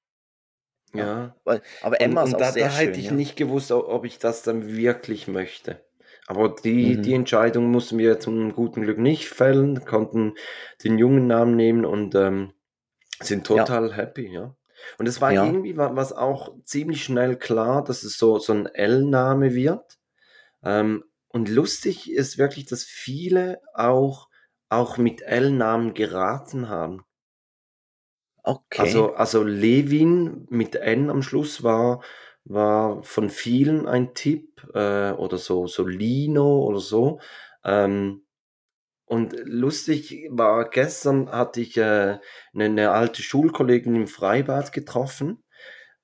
Ja. 0.94 1.36
Ja. 1.46 1.60
aber 1.82 2.00
Emma 2.00 2.22
und, 2.22 2.28
ist 2.28 2.34
und 2.36 2.42
auch 2.42 2.46
da, 2.48 2.52
sehr 2.54 2.66
da 2.66 2.72
schön, 2.72 2.88
hätte 2.88 3.00
ich 3.00 3.08
ja. 3.08 3.14
nicht 3.14 3.36
gewusst, 3.36 3.72
ob, 3.72 4.06
ich 4.06 4.20
das 4.20 4.44
dann 4.44 4.68
wirklich 4.76 5.28
möchte. 5.28 5.84
Aber 6.28 6.56
die, 6.64 6.96
Mhm. 6.98 7.02
die 7.02 7.14
Entscheidung 7.16 7.70
mussten 7.72 7.98
wir 7.98 8.20
zum 8.20 8.54
guten 8.54 8.84
Glück 8.84 8.98
nicht 8.98 9.28
fällen, 9.28 9.84
konnten 9.84 10.36
den 10.84 10.98
jungen 10.98 11.28
Namen 11.28 11.56
nehmen 11.58 11.84
und 11.86 12.16
ähm, 12.16 12.54
sind 13.22 13.50
Ja. 13.50 13.66
total 13.66 13.94
happy, 13.96 14.32
ja. 14.32 14.56
Und 15.00 15.08
es 15.08 15.20
war 15.20 15.32
Ja. 15.34 15.46
irgendwie 15.46 15.76
wa- 15.76 15.96
was 15.96 16.14
auch 16.14 16.54
ziemlich 16.64 17.04
schnell 17.04 17.36
klar, 17.36 17.84
dass 17.84 18.04
es 18.04 18.18
so, 18.18 18.38
so 18.40 18.54
ein 18.54 18.68
L-Name 18.68 19.54
wird. 19.54 19.98
Ähm, 20.64 21.04
und 21.34 21.50
lustig 21.50 22.10
ist 22.12 22.38
wirklich, 22.38 22.66
dass 22.68 22.86
viele 22.86 23.62
auch, 23.74 24.30
auch 24.70 24.98
mit 24.98 25.22
L-Namen 25.24 25.94
geraten 25.94 26.70
haben. 26.70 27.04
Okay. 28.44 28.82
Also, 28.82 29.14
also 29.14 29.44
Levin 29.44 30.46
mit 30.50 30.76
N 30.76 31.10
am 31.10 31.24
Schluss 31.24 31.64
war, 31.64 32.04
war 32.44 33.02
von 33.04 33.30
vielen 33.30 33.88
ein 33.88 34.14
Tipp 34.14 34.62
äh, 34.74 35.12
oder 35.12 35.38
so, 35.38 35.68
so 35.68 35.88
Lino 35.88 36.64
oder 36.64 36.80
so. 36.80 37.20
Ähm, 37.64 38.26
und 39.06 39.34
lustig 39.46 40.28
war, 40.32 40.70
gestern 40.70 41.30
hatte 41.32 41.62
ich 41.62 41.78
äh, 41.78 42.20
eine, 42.54 42.66
eine 42.66 42.92
alte 42.92 43.24
Schulkollegin 43.24 43.96
im 43.96 44.08
Freibad 44.08 44.72
getroffen 44.74 45.44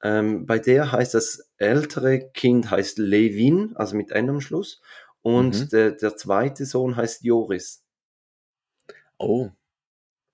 Ähm, 0.04 0.46
bei 0.46 0.60
der 0.60 0.92
heißt 0.94 1.14
das 1.16 1.52
ältere 1.58 2.32
Kind 2.32 2.72
heißt 2.72 3.00
Levin, 3.00 3.74
also 3.78 3.98
mit 3.98 4.12
N 4.12 4.30
am 4.30 4.42
Schluss. 4.42 4.82
Und 5.22 5.60
Mhm. 5.60 5.70
der, 5.70 5.92
der 5.92 6.16
zweite 6.18 6.66
Sohn 6.66 6.96
heißt 6.96 7.24
Joris. 7.24 7.84
Oh. 9.18 9.50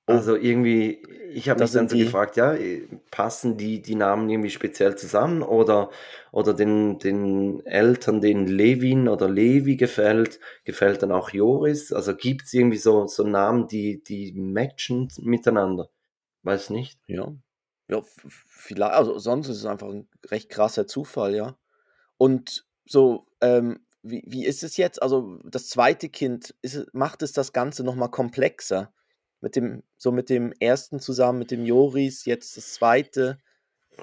Oh. 0.07 0.11
Also 0.11 0.35
irgendwie, 0.35 1.01
ich 1.33 1.49
habe 1.49 1.59
Das 1.59 1.71
mich 1.71 1.79
dann 1.79 1.89
so 1.89 1.95
die- 1.95 2.03
gefragt, 2.03 2.37
ja, 2.37 2.53
äh, 2.53 2.87
passen 3.09 3.57
die, 3.57 3.81
die 3.81 3.95
Namen 3.95 4.29
irgendwie 4.29 4.51
speziell 4.51 4.95
zusammen 4.95 5.41
oder, 5.41 5.89
oder 6.31 6.53
den, 6.53 6.99
den 6.99 7.65
Eltern, 7.65 8.21
denen 8.21 8.45
Levin 8.45 9.07
oder 9.07 9.27
Levi 9.27 9.77
gefällt, 9.77 10.39
gefällt 10.63 11.01
dann 11.01 11.11
auch 11.11 11.31
Joris? 11.31 11.91
Also 11.91 12.15
gibt 12.15 12.43
es 12.43 12.53
irgendwie 12.53 12.77
so, 12.77 13.07
so 13.07 13.23
Namen, 13.23 13.67
die, 13.67 14.03
die 14.03 14.31
matchen 14.33 15.07
miteinander? 15.21 15.89
Weiß 16.43 16.69
nicht. 16.69 16.99
Ja. 17.07 17.33
Ja, 17.89 18.03
vielleicht, 18.47 18.93
also 18.93 19.17
sonst 19.17 19.47
ist 19.49 19.57
es 19.57 19.65
einfach 19.65 19.89
ein 19.89 20.07
recht 20.27 20.49
krasser 20.49 20.85
Zufall, 20.85 21.35
ja. 21.35 21.57
Und 22.17 22.67
so, 22.85 23.25
ähm, 23.41 23.79
wie, 24.05 24.23
wie 24.27 24.45
ist 24.45 24.63
es 24.63 24.77
jetzt? 24.77 25.01
Also 25.01 25.39
das 25.43 25.67
zweite 25.67 26.09
Kind, 26.09 26.53
ist, 26.61 26.93
macht 26.93 27.21
es 27.21 27.33
das 27.33 27.53
Ganze 27.53 27.83
nochmal 27.83 28.09
komplexer? 28.11 28.93
Mit 29.41 29.55
dem, 29.55 29.83
so 29.97 30.11
mit 30.11 30.29
dem 30.29 30.53
ersten 30.59 30.99
zusammen, 30.99 31.39
mit 31.39 31.51
dem 31.51 31.65
Joris, 31.65 32.25
jetzt 32.25 32.57
das 32.57 32.73
zweite. 32.73 33.37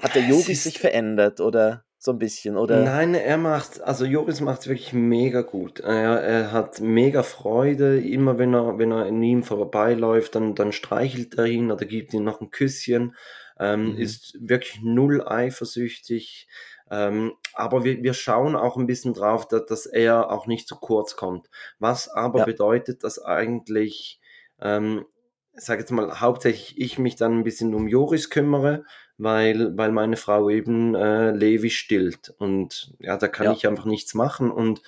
Hat 0.01 0.15
der 0.15 0.23
Es 0.23 0.29
Joris 0.29 0.65
sich 0.65 0.79
verändert 0.79 1.41
oder 1.41 1.85
so 1.99 2.13
ein 2.13 2.19
bisschen? 2.19 2.57
Oder? 2.57 2.83
Nein, 2.83 3.15
er 3.15 3.39
macht, 3.39 3.81
also 3.81 4.05
Joris 4.05 4.41
macht 4.41 4.63
es 4.63 4.69
wirklich 4.69 4.93
mega 4.93 5.43
gut. 5.43 5.81
Er, 5.81 6.21
er 6.21 6.53
hat 6.53 6.81
mega 6.81 7.23
Freude, 7.23 8.01
immer 8.01 8.39
wenn 8.39 8.55
er, 8.55 8.79
wenn 8.79 8.91
er 8.93 9.07
an 9.07 9.23
ihm 9.23 9.43
vorbeiläuft, 9.43 10.35
dann, 10.35 10.55
dann 10.55 10.73
streichelt 10.73 11.35
er 11.39 11.47
ihn 11.47 11.71
oder 11.71 11.87
gibt 11.87 12.13
ihm 12.15 12.25
noch 12.25 12.41
ein 12.41 12.51
Küsschen, 12.51 13.15
ähm, 13.59 13.93
Mhm. 13.93 13.99
ist 13.99 14.37
wirklich 14.41 14.81
null 14.83 15.23
eifersüchtig. 15.27 16.49
Ähm, 16.93 17.33
aber 17.55 17.85
wir, 17.85 18.03
wir 18.03 18.13
schauen 18.15 18.55
auch 18.55 18.77
ein 18.77 18.87
bisschen 18.87 19.15
drauf, 19.15 19.49
dass, 19.49 19.65
dass 19.67 19.87
er 19.87 20.31
auch 20.31 20.47
nicht 20.47 20.69
zu 20.69 20.77
kurz 20.77 21.17
kommt. 21.17 21.49
Was 21.79 22.09
aber 22.11 22.41
Ja. 22.41 22.45
bedeutet, 22.45 23.03
dass 23.05 23.19
eigentlich, 23.19 24.21
ähm, 24.61 25.07
ich 25.55 25.63
sage 25.65 25.81
jetzt 25.81 25.91
mal, 25.91 26.21
hauptsächlich 26.21 26.79
ich 26.79 26.99
mich 26.99 27.17
dann 27.17 27.39
ein 27.39 27.45
bisschen 27.45 27.75
um 27.75 27.89
Joris 27.89 28.29
kümmere, 28.31 28.85
weil, 29.19 29.77
weil 29.79 29.93
meine 29.93 30.17
Frau 30.19 30.51
eben 30.51 30.95
äh, 30.95 31.31
Levi 31.31 31.71
stillt. 31.71 32.35
Und 32.39 32.95
ja, 32.99 33.17
da 33.17 33.29
kann 33.29 33.47
Ja. 33.47 33.53
ich 33.53 33.67
einfach 33.67 33.87
nichts 33.87 34.15
machen 34.15 34.51
und, 34.51 34.83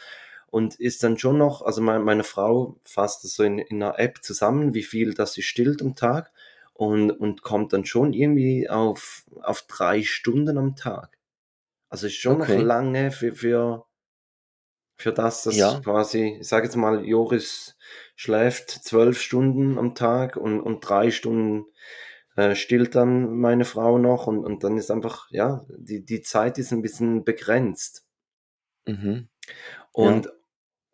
und 0.48 0.74
ist 0.76 1.02
dann 1.04 1.18
schon 1.18 1.38
noch, 1.38 1.62
also 1.62 1.80
meine, 1.82 2.00
meine 2.04 2.24
Frau 2.24 2.76
fasst 2.84 3.24
das 3.24 3.34
so 3.34 3.44
in, 3.44 3.58
in 3.58 3.82
einer 3.82 3.98
App 3.98 4.22
zusammen, 4.22 4.74
wie 4.74 4.82
viel 4.82 5.14
das 5.14 5.32
sie 5.34 5.42
stillt 5.42 5.80
am 5.82 5.94
Tag 5.96 6.32
und, 6.74 7.10
und 7.12 7.42
kommt 7.42 7.72
dann 7.72 7.86
schon 7.86 8.12
irgendwie 8.12 8.68
auf, 8.68 9.24
auf 9.42 9.62
drei 9.62 10.02
Stunden 10.02 10.58
am 10.58 10.76
Tag. 10.76 11.13
Also 11.94 12.08
ist 12.08 12.16
schon 12.16 12.40
Okay. 12.40 12.56
noch 12.56 12.64
lange 12.64 13.12
für, 13.12 13.32
für, 13.32 13.86
für 14.96 15.12
das, 15.12 15.44
dass 15.44 15.56
Ja. 15.56 15.80
quasi, 15.80 16.38
ich 16.40 16.48
sage 16.48 16.66
jetzt 16.66 16.74
mal, 16.74 17.04
Joris 17.06 17.76
schläft 18.16 18.68
zwölf 18.70 19.20
Stunden 19.20 19.78
am 19.78 19.94
Tag 19.94 20.36
und, 20.36 20.60
und 20.60 20.80
drei 20.80 21.12
Stunden 21.12 21.66
äh, 22.34 22.56
stillt 22.56 22.96
dann 22.96 23.36
meine 23.36 23.64
Frau 23.64 23.98
noch 23.98 24.26
und, 24.26 24.44
und 24.44 24.64
dann 24.64 24.76
ist 24.76 24.90
einfach, 24.90 25.30
ja, 25.30 25.64
die, 25.68 26.04
die 26.04 26.22
Zeit 26.22 26.58
ist 26.58 26.72
ein 26.72 26.82
bisschen 26.82 27.22
begrenzt. 27.22 28.04
Mhm. 28.88 29.28
Und, 29.92 30.28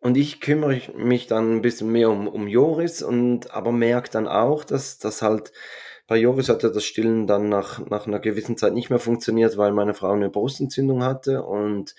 und 0.01 0.17
ich 0.17 0.39
kümmere 0.39 0.81
mich 0.95 1.25
dann 1.25 1.57
ein 1.57 1.61
bisschen 1.63 1.91
mehr 1.91 2.11
um, 2.11 2.27
um 2.27 2.47
Joris 2.47 3.01
und 3.01 3.49
aber 3.49 3.71
merke 3.71 4.11
dann 4.11 4.27
auch, 4.27 4.63
dass 4.63 4.99
das 4.99 5.23
halt 5.23 5.51
bei 6.11 6.17
Joris 6.17 6.49
hat 6.49 6.61
ja 6.61 6.67
das 6.67 6.83
Stillen 6.83 7.25
dann 7.25 7.47
nach, 7.47 7.85
nach 7.85 8.05
einer 8.05 8.19
gewissen 8.19 8.57
Zeit 8.57 8.73
nicht 8.73 8.89
mehr 8.89 8.99
funktioniert, 8.99 9.55
weil 9.55 9.71
meine 9.71 9.93
Frau 9.93 10.11
eine 10.11 10.29
Brustentzündung 10.29 11.05
hatte 11.05 11.41
und, 11.41 11.95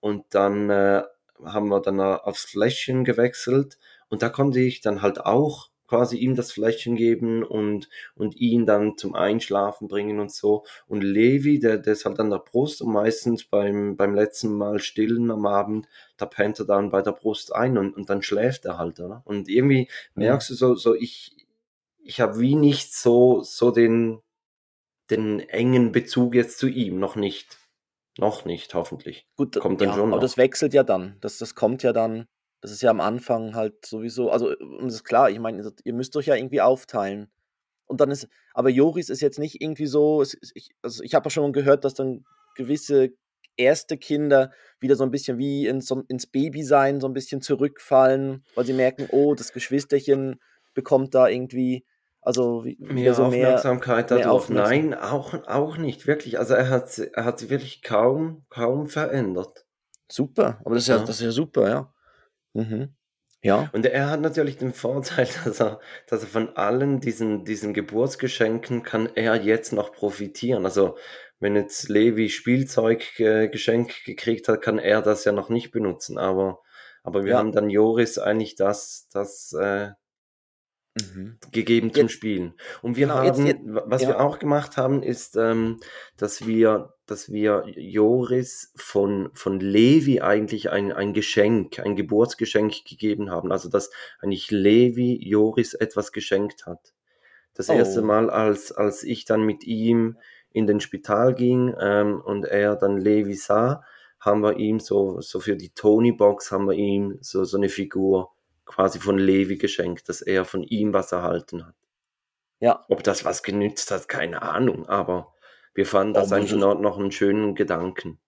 und 0.00 0.26
dann 0.28 0.68
äh, 0.68 1.02
haben 1.42 1.68
wir 1.70 1.80
dann 1.80 1.98
äh, 1.98 2.02
aufs 2.02 2.44
Fläschchen 2.44 3.04
gewechselt 3.04 3.78
und 4.10 4.20
da 4.20 4.28
konnte 4.28 4.60
ich 4.60 4.82
dann 4.82 5.00
halt 5.00 5.24
auch 5.24 5.70
quasi 5.88 6.18
ihm 6.18 6.34
das 6.34 6.52
Fläschchen 6.52 6.94
geben 6.94 7.42
und, 7.42 7.88
und 8.16 8.36
ihn 8.36 8.66
dann 8.66 8.98
zum 8.98 9.14
Einschlafen 9.14 9.88
bringen 9.88 10.20
und 10.20 10.30
so. 10.30 10.64
Und 10.86 11.02
Levi, 11.02 11.58
der, 11.58 11.78
der 11.78 11.94
ist 11.94 12.04
halt 12.04 12.20
an 12.20 12.28
der 12.28 12.40
Brust 12.40 12.82
und 12.82 12.92
meistens 12.92 13.44
beim, 13.44 13.96
beim 13.96 14.14
letzten 14.14 14.54
Mal 14.54 14.78
stillen 14.78 15.30
am 15.30 15.46
Abend, 15.46 15.88
da 16.18 16.26
pennt 16.26 16.58
er 16.58 16.66
dann 16.66 16.90
bei 16.90 17.00
der 17.00 17.12
Brust 17.12 17.54
ein 17.54 17.78
und, 17.78 17.96
und 17.96 18.10
dann 18.10 18.22
schläft 18.22 18.66
er 18.66 18.76
halt, 18.76 19.00
oder? 19.00 19.22
Und 19.24 19.48
irgendwie 19.48 19.88
merkst 20.14 20.50
du 20.50 20.54
so, 20.54 20.74
so 20.74 20.94
ich, 20.94 21.43
ich 22.04 22.20
habe 22.20 22.38
wie 22.38 22.54
nicht 22.54 22.94
so, 22.94 23.42
so 23.42 23.70
den, 23.70 24.20
den 25.10 25.40
engen 25.40 25.90
Bezug 25.92 26.34
jetzt 26.34 26.58
zu 26.58 26.68
ihm, 26.68 26.98
noch 26.98 27.16
nicht. 27.16 27.58
Noch 28.18 28.44
nicht, 28.44 28.74
hoffentlich. 28.74 29.26
Gut, 29.36 29.58
Kommt 29.58 29.80
dann 29.80 29.88
ja, 29.88 29.94
schon 29.94 30.02
aber 30.04 30.16
noch. 30.16 30.20
das 30.20 30.36
wechselt 30.36 30.72
ja 30.72 30.84
dann. 30.84 31.16
Das, 31.20 31.38
das 31.38 31.54
kommt 31.54 31.82
ja 31.82 31.92
dann. 31.92 32.28
Das 32.60 32.70
ist 32.70 32.82
ja 32.82 32.90
am 32.90 33.00
Anfang 33.00 33.54
halt 33.54 33.84
sowieso. 33.84 34.30
Also, 34.30 34.56
und 34.56 34.84
das 34.84 34.94
ist 34.94 35.04
klar, 35.04 35.30
ich 35.30 35.38
meine, 35.38 35.72
ihr 35.82 35.94
müsst 35.94 36.16
euch 36.16 36.26
ja 36.26 36.36
irgendwie 36.36 36.60
aufteilen. 36.60 37.30
Und 37.86 38.00
dann 38.00 38.10
ist, 38.10 38.28
aber 38.52 38.70
Joris 38.70 39.08
ist 39.08 39.20
jetzt 39.20 39.38
nicht 39.38 39.60
irgendwie 39.60 39.86
so, 39.86 40.22
ich, 40.54 40.70
also 40.80 41.02
ich 41.02 41.14
habe 41.14 41.26
ja 41.26 41.30
schon 41.30 41.52
gehört, 41.52 41.84
dass 41.84 41.94
dann 41.94 42.24
gewisse 42.54 43.10
erste 43.56 43.98
Kinder 43.98 44.52
wieder 44.80 44.96
so 44.96 45.04
ein 45.04 45.10
bisschen 45.10 45.38
wie 45.38 45.66
ins, 45.66 45.90
ins 46.08 46.26
Babysein 46.26 47.00
so 47.00 47.08
ein 47.08 47.12
bisschen 47.12 47.40
zurückfallen, 47.40 48.44
weil 48.54 48.64
sie 48.64 48.72
merken, 48.72 49.08
oh, 49.10 49.34
das 49.34 49.52
Geschwisterchen 49.52 50.40
bekommt 50.72 51.14
da 51.14 51.28
irgendwie, 51.28 51.84
also 52.24 52.64
wieder 52.64 52.92
Mehr 52.92 53.14
so 53.14 53.28
mehr. 53.28 53.46
Aufmerksamkeit 53.48 54.10
mehr 54.10 54.18
dadurch. 54.20 54.26
Aufmerksam- 54.34 54.90
Nein, 54.90 54.94
auch, 54.94 55.34
auch 55.46 55.76
nicht, 55.76 56.06
wirklich. 56.06 56.38
Also 56.38 56.54
er 56.54 56.68
hat, 56.70 56.98
er 56.98 57.24
hat 57.24 57.38
sich 57.38 57.50
wirklich 57.50 57.82
kaum, 57.82 58.44
kaum 58.50 58.86
verändert. 58.88 59.64
Super, 60.10 60.60
aber 60.64 60.74
das 60.74 60.84
ist 60.84 60.88
ja, 60.88 60.96
Ja. 60.96 61.00
das 61.04 61.16
ist 61.16 61.22
ja 61.22 61.30
super, 61.32 61.68
ja. 61.68 61.94
Mhm. 62.54 62.94
Ja. 63.42 63.68
Und 63.72 63.84
er 63.84 64.08
hat 64.10 64.20
natürlich 64.22 64.56
den 64.56 64.72
Vorteil, 64.72 65.28
dass 65.44 65.60
er, 65.60 65.80
dass 66.08 66.22
er 66.22 66.28
von 66.28 66.56
allen 66.56 67.00
diesen, 67.00 67.44
diesen 67.44 67.74
Geburtsgeschenken 67.74 68.82
kann 68.82 69.08
er 69.14 69.36
jetzt 69.42 69.72
noch 69.72 69.92
profitieren. 69.92 70.64
Also 70.64 70.96
wenn 71.40 71.56
jetzt 71.56 71.88
Levi 71.90 72.30
Spielzeug 72.30 73.20
äh, 73.20 73.48
gekriegt 73.48 74.48
hat, 74.48 74.62
kann 74.62 74.78
er 74.78 75.02
das 75.02 75.24
ja 75.24 75.32
noch 75.32 75.50
nicht 75.50 75.72
benutzen. 75.72 76.16
Aber, 76.16 76.60
aber 77.02 77.24
wir 77.24 77.32
Ja. 77.32 77.38
haben 77.38 77.52
dann 77.52 77.68
Joris 77.68 78.18
eigentlich 78.18 78.54
das, 78.56 79.08
das 79.12 79.52
äh, 79.52 79.90
Mhm. 80.94 81.38
gegeben 81.50 81.92
zum 81.92 82.02
Jetzt- 82.04 82.12
Spielen. 82.12 82.54
Und 82.80 82.96
wir 82.96 83.06
genau, 83.08 83.22
jetzt- 83.24 83.38
haben, 83.38 83.46
jetzt- 83.46 83.60
was 83.64 84.02
ja. 84.02 84.08
wir 84.10 84.20
auch 84.20 84.38
gemacht 84.38 84.76
haben, 84.76 85.02
ist, 85.02 85.36
ähm, 85.36 85.80
dass 86.16 86.46
wir, 86.46 86.94
dass 87.06 87.32
wir 87.32 87.64
Joris 87.76 88.72
von, 88.76 89.30
von 89.34 89.58
Levi 89.58 90.20
eigentlich 90.20 90.70
ein, 90.70 90.92
ein 90.92 91.12
Geschenk, 91.12 91.80
ein 91.80 91.96
Geburtsgeschenk 91.96 92.84
gegeben 92.88 93.30
haben. 93.30 93.50
Also, 93.50 93.68
dass 93.68 93.90
eigentlich 94.20 94.50
Levi 94.52 95.18
Joris 95.20 95.74
etwas 95.74 96.12
geschenkt 96.12 96.64
hat. 96.66 96.92
Das 97.54 97.68
Oh. 97.68 97.74
erste 97.74 98.02
Mal, 98.02 98.30
als, 98.30 98.70
als 98.72 99.02
ich 99.02 99.24
dann 99.24 99.42
mit 99.42 99.64
ihm 99.64 100.16
in 100.50 100.66
den 100.68 100.78
Spital 100.80 101.34
ging 101.34 101.74
ähm, 101.80 102.20
und 102.20 102.44
er 102.44 102.76
dann 102.76 102.98
Levi 102.98 103.34
sah, 103.34 103.82
haben 104.20 104.42
wir 104.42 104.56
ihm 104.58 104.78
so, 104.78 105.20
so 105.20 105.40
für 105.40 105.56
die 105.56 105.70
Tony-Box 105.70 106.52
haben 106.52 106.66
wir 106.68 106.74
ihm 106.74 107.18
so, 107.20 107.42
so 107.44 107.56
eine 107.56 107.68
Figur 107.68 108.30
quasi 108.64 108.98
von 108.98 109.18
Levi 109.18 109.56
geschenkt, 109.56 110.08
dass 110.08 110.22
er 110.22 110.44
von 110.44 110.62
ihm 110.62 110.92
was 110.92 111.12
erhalten 111.12 111.66
hat. 111.66 111.74
Ja, 112.60 112.84
Ob 112.88 113.02
das 113.02 113.24
was 113.24 113.42
genützt 113.42 113.90
hat, 113.90 114.08
keine 114.08 114.42
Ahnung, 114.42 114.86
aber 114.86 115.34
wir 115.74 115.86
fanden 115.86 116.12
Oh, 116.12 116.20
das 116.20 116.30
muss 116.30 116.32
eigentlich 116.38 116.52
noch, 116.60 116.78
noch 116.78 116.98
einen 116.98 117.12
schönen 117.12 117.54
Gedanken. 117.54 118.18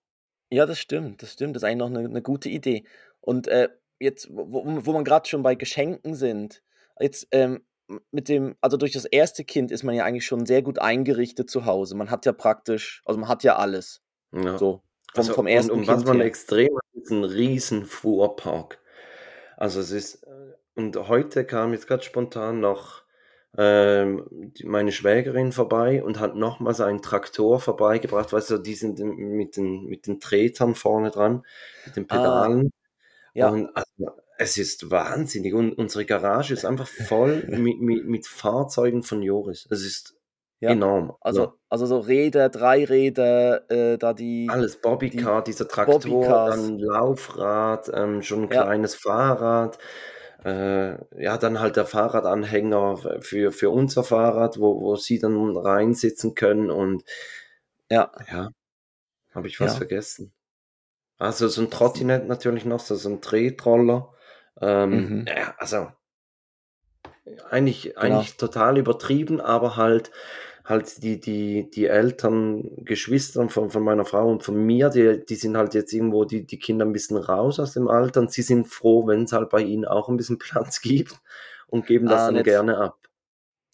Ja, 0.49 0.65
das 0.65 0.79
stimmt, 0.79 1.21
das 1.23 1.33
stimmt. 1.33 1.55
Das 1.55 1.63
ist 1.63 1.67
eigentlich 1.67 1.77
noch 1.89 1.97
eine, 1.97 2.07
eine 2.07 2.21
gute 2.21 2.49
Idee. 2.49 2.85
Und 3.21 3.47
äh, 3.47 3.69
jetzt, 3.99 4.29
wo, 4.29 4.63
wo 4.65 4.93
man 4.93 5.03
gerade 5.03 5.27
schon 5.27 5.43
bei 5.43 5.55
Geschenken 5.55 6.13
sind, 6.13 6.61
jetzt 6.99 7.27
ähm, 7.31 7.65
mit 8.11 8.29
dem, 8.29 8.55
also 8.61 8.77
durch 8.77 8.91
das 8.91 9.05
erste 9.05 9.43
Kind 9.45 9.71
ist 9.71 9.83
man 9.83 9.95
ja 9.95 10.03
eigentlich 10.03 10.25
schon 10.25 10.45
sehr 10.45 10.61
gut 10.61 10.79
eingerichtet 10.79 11.49
zu 11.49 11.65
Hause. 11.65 11.95
Man 11.95 12.11
hat 12.11 12.25
ja 12.25 12.33
praktisch, 12.33 13.01
also 13.05 13.19
man 13.19 13.29
hat 13.29 13.43
ja 13.43 13.55
alles. 13.55 14.01
Ja. 14.33 14.57
So, 14.57 14.83
vom, 15.13 15.21
Also, 15.21 15.33
vom 15.33 15.47
ersten 15.47 15.71
und, 15.71 15.79
und 15.79 15.87
was 15.87 15.95
Kind 15.97 16.07
man 16.07 16.17
her. 16.17 16.25
extrem 16.25 16.75
hat, 16.75 17.01
ist 17.01 17.11
ein 17.11 17.23
riesen 17.23 17.85
Fuhrpark. 17.85 18.79
Also 19.55 19.79
es 19.79 19.91
ist, 19.91 20.26
und 20.77 20.95
heute 21.09 21.45
kam 21.45 21.73
jetzt 21.73 21.87
gerade 21.87 22.03
spontan 22.03 22.59
noch 22.59 23.03
ähm, 23.57 24.25
die- 24.31 24.65
meine 24.65 24.91
Schwägerin 24.91 25.51
vorbei 25.51 26.03
und 26.03 26.19
hat 26.19 26.35
nochmals 26.35 26.81
einen 26.81 27.01
Traktor 27.01 27.59
vorbeigebracht, 27.59 28.31
weißt 28.33 28.51
du, 28.51 28.57
die 28.59 28.75
sind 28.75 28.99
mit 28.99 29.57
den, 29.57 29.85
mit 29.85 30.07
den 30.07 30.19
Tretern 30.19 30.75
vorne 30.75 31.09
dran, 31.11 31.43
mit 31.85 31.95
den 31.95 32.07
Ah, 32.09 32.47
Pedalen. 32.47 32.71
Ja, 33.35 33.49
Und 33.49 33.69
also, 33.75 34.11
es 34.37 34.57
ist 34.57 34.91
wahnsinnig. 34.91 35.53
Und 35.53 35.73
unsere 35.77 36.05
Garage 36.05 36.53
ist 36.53 36.65
einfach 36.65 36.87
voll 36.87 37.47
mit, 37.51 37.79
mit, 37.81 38.05
mit 38.07 38.27
Fahrzeugen 38.27 39.03
von 39.03 39.21
Joris. 39.23 39.67
Es 39.71 39.83
ist 39.85 40.15
ja. 40.59 40.75
enorm. 40.75 41.15
Also, 41.21 41.59
also 41.69 41.85
so 41.85 41.99
Räder, 41.99 42.49
Dreiräder, 42.49 43.69
äh, 43.71 43.97
da 43.97 44.13
die, 44.13 44.59
Alles, 44.59 44.77
die 45.11 45.29
Bobbycar, 45.29 45.43
dieser 45.43 45.67
Traktor, 45.67 46.41
Bobbycars. 46.41 46.45
dann 46.45 46.79
Laufrad, 46.79 47.89
ähm, 47.93 48.21
schon 48.21 48.43
ein 48.43 48.49
Ja, 48.49 48.65
kleines 48.65 48.95
Fahrrad, 48.95 49.77
äh, 50.43 50.97
ja, 51.21 51.37
dann 51.37 51.59
halt 51.59 51.75
der 51.75 51.85
Fahrradanhänger 51.85 53.19
für, 53.21 53.51
für 53.51 53.69
unser 53.69 54.03
Fahrrad, 54.03 54.59
wo, 54.59 54.81
wo 54.81 54.95
sie 54.95 55.19
dann 55.19 55.57
reinsitzen 55.57 56.35
können 56.35 56.71
und 56.71 57.03
ja. 57.89 58.11
ja, 58.29 58.49
Habe 59.33 59.47
ich 59.47 59.59
was 59.59 59.73
Ja. 59.73 59.77
vergessen? 59.77 60.33
Also 61.19 61.47
so 61.47 61.61
ein 61.61 61.71
Trottinett 61.71 62.27
natürlich 62.27 62.65
noch, 62.65 62.79
so, 62.79 62.95
so 62.95 63.09
ein 63.09 63.21
Tretroller. 63.21 64.13
Ähm, 64.61 64.91
Mhm. 64.91 65.25
ja, 65.27 65.55
also 65.57 65.91
eigentlich, 67.49 67.83
Genau. 67.83 68.01
eigentlich 68.01 68.37
total 68.37 68.77
übertrieben, 68.77 69.41
aber 69.41 69.75
halt, 69.75 70.11
halt 70.67 71.01
die, 71.01 71.19
die, 71.19 71.69
die 71.71 71.85
Eltern, 71.87 72.69
Geschwister 72.83 73.47
von, 73.49 73.69
von 73.69 73.83
meiner 73.83 74.05
Frau 74.05 74.29
und 74.29 74.43
von 74.43 74.55
mir, 74.65 74.89
die, 74.89 75.23
die 75.25 75.35
sind 75.35 75.55
halt 75.57 75.73
jetzt 75.73 75.93
irgendwo 75.93 76.25
die, 76.25 76.45
die 76.45 76.59
Kinder 76.59 76.85
ein 76.85 76.93
bisschen 76.93 77.17
raus 77.17 77.59
aus 77.59 77.73
dem 77.73 77.87
Alter 77.87 78.19
und 78.21 78.31
sie 78.31 78.41
sind 78.41 78.67
froh, 78.67 79.07
wenn 79.07 79.23
es 79.23 79.31
halt 79.33 79.49
bei 79.49 79.61
ihnen 79.61 79.85
auch 79.85 80.09
ein 80.09 80.17
bisschen 80.17 80.37
Platz 80.39 80.81
gibt 80.81 81.15
und 81.67 81.85
geben 81.87 82.09
das 82.09 82.27
Ah, 82.27 82.27
dann 82.27 82.35
nett. 82.35 82.45
gerne 82.45 82.77
ab. 82.77 82.97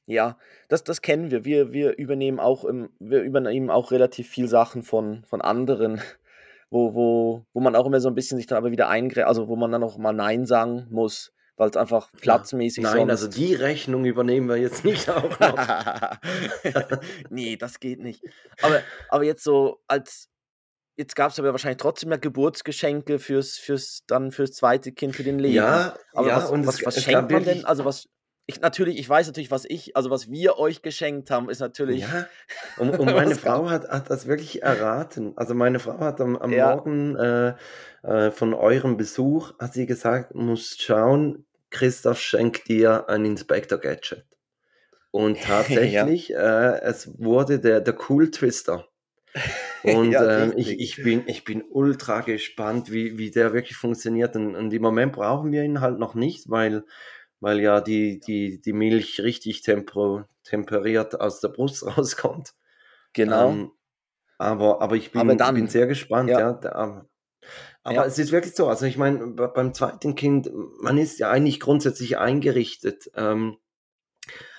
Ja, 0.05 0.38
das, 0.67 0.83
das 0.83 1.01
kennen 1.01 1.31
wir. 1.31 1.45
Wir, 1.45 1.71
wir 1.71 1.97
übernehmen 1.97 2.39
auch 2.39 2.65
im, 2.65 2.89
wir 3.00 3.21
übernehmen 3.23 3.69
auch 3.69 3.91
relativ 3.91 4.27
viel 4.29 4.47
Sachen 4.47 4.83
von, 4.83 5.23
von 5.25 5.41
anderen, 5.41 6.01
wo, 6.69 6.93
wo, 6.93 7.45
wo 7.53 7.59
man 7.62 7.75
auch 7.75 7.85
immer 7.85 8.00
so 8.01 8.09
ein 8.09 8.15
bisschen 8.15 8.38
sich 8.38 8.47
dann 8.47 8.57
aber 8.57 8.71
wieder 8.71 8.89
eingrenzt, 8.89 9.27
also 9.27 9.47
wo 9.47 9.55
man 9.55 9.71
dann 9.71 9.83
auch 9.83 9.97
mal 9.97 10.13
Nein 10.13 10.45
sagen 10.45 10.88
muss, 10.89 11.32
weil 11.55 11.69
es 11.69 11.77
einfach 11.77 12.12
platzmäßig 12.19 12.83
Nein, 12.83 13.10
also 13.10 13.27
die 13.27 13.53
Rechnung 13.53 14.05
übernehmen 14.05 14.50
wir 14.50 14.57
jetzt 14.57 14.83
nicht 14.83 15.10
auch 15.10 15.39
noch. 15.39 16.17
nee, 17.29 17.57
das 17.57 17.79
geht 17.79 18.00
nicht. 18.00 18.24
Aber, 18.62 18.81
aber 19.10 19.24
jetzt 19.24 19.43
so 19.43 19.81
als 19.88 20.29
jetzt 20.95 21.15
gab 21.15 21.31
es 21.31 21.39
aber 21.39 21.51
wahrscheinlich 21.51 21.81
trotzdem 21.81 22.12
ja 22.12 22.17
Geburtsgeschenke 22.17 23.19
fürs, 23.19 23.57
fürs 23.57 24.03
dann 24.07 24.31
fürs 24.31 24.51
zweite 24.51 24.91
Kind, 24.91 25.15
für 25.15 25.24
den 25.24 25.39
Leben. 25.39 25.55
Ja, 25.55 25.95
aber 26.13 26.27
ja, 26.27 26.38
was, 26.38 26.50
und 26.50 26.67
was, 26.67 26.86
was 26.86 27.01
schenkt 27.03 27.31
man 27.31 27.43
denn? 27.43 27.65
Also 27.65 27.86
was 27.86 28.07
ich 28.45 28.59
natürlich, 28.59 29.00
ich 29.00 29.07
weiß 29.07 29.27
natürlich, 29.27 29.51
was 29.51 29.65
ich, 29.65 29.95
also 29.95 30.09
was 30.09 30.29
wir 30.29 30.57
euch 30.57 30.81
geschenkt 30.81 31.31
haben, 31.31 31.50
ist 31.50 31.59
natürlich. 31.59 32.01
ja, 32.01 32.27
und, 32.77 32.97
und 33.00 33.05
meine 33.05 33.35
Frau 33.35 33.69
hat, 33.69 33.88
hat 33.88 34.09
das 34.09 34.27
wirklich 34.27 34.62
erraten. 34.63 35.33
Also 35.38 35.53
meine 35.53 35.79
Frau 35.79 36.00
hat 36.00 36.19
am, 36.19 36.35
am 36.35 36.51
Ja, 36.51 36.75
Morgen 36.75 37.15
äh, 37.15 37.53
äh, 38.03 38.31
von 38.31 38.53
eurem 38.53 38.97
Besuch, 38.97 39.53
hat 39.59 39.73
sie 39.73 39.85
gesagt, 39.85 40.35
musst 40.35 40.81
schauen, 40.81 41.45
Christoph 41.69 42.19
schenkt 42.19 42.67
dir 42.67 43.09
ein 43.09 43.23
Inspector 43.25 43.77
Gadget. 43.77 44.25
Und 45.12 45.38
ja, 45.39 45.45
tatsächlich, 45.45 46.33
äh, 46.33 46.81
es 46.81 47.17
wurde 47.17 47.59
der, 47.59 47.79
der 47.79 47.95
Cool 48.09 48.29
Twister. 48.29 48.88
Und 49.83 50.12
ja, 50.12 50.43
ähm, 50.43 50.53
ich, 50.55 50.79
ich, 50.79 51.03
bin, 51.03 51.23
ich 51.25 51.43
bin 51.43 51.63
ultra 51.69 52.21
gespannt, 52.21 52.91
wie, 52.91 53.17
wie 53.17 53.31
der 53.31 53.51
wirklich 53.53 53.75
funktioniert. 53.75 54.35
Und, 54.35 54.55
und 54.55 54.71
im 54.71 54.81
Moment 54.81 55.12
brauchen 55.12 55.51
wir 55.51 55.63
ihn 55.63 55.81
halt 55.81 55.97
noch 56.00 56.13
nicht, 56.13 56.50
weil, 56.50 56.83
weil 57.43 57.59
ja 57.59 57.81
die, 57.81 58.19
die, 58.19 58.62
die 58.62 58.73
Milch 58.73 59.19
richtig 59.21 59.62
tempo, 59.62 60.23
temperiert 60.43 61.19
aus 61.21 61.39
der 61.41 61.50
Brust 61.50 61.85
rauskommt. 61.97 62.53
Genau. 63.13 63.50
Ähm, 63.50 63.71
aber, 64.38 64.81
aber 64.81 64.95
ich 64.95 65.12
Aber 65.13 65.35
bin, 65.35 65.38
bin 65.38 65.38
dann, 65.38 65.67
sehr 65.67 65.88
gespannt, 65.88 66.29
ja, 66.31 66.39
ja. 66.39 66.53
Da- 66.53 66.71
Aber, 66.73 67.05
aber 67.83 67.95
ja, 67.95 68.05
es 68.05 68.17
ist 68.19 68.31
wirklich 68.31 68.55
so, 68.55 68.67
also 68.67 68.85
ich 68.85 68.97
meine, 68.97 69.27
be- 69.27 69.51
beim 69.53 69.73
zweiten 69.73 70.15
Kind, 70.15 70.50
man 70.81 70.97
ist 70.97 71.19
ja 71.19 71.29
eigentlich 71.29 71.59
grundsätzlich 71.59 72.17
eingerichtet. 72.17 73.12
Ähm, 73.15 73.57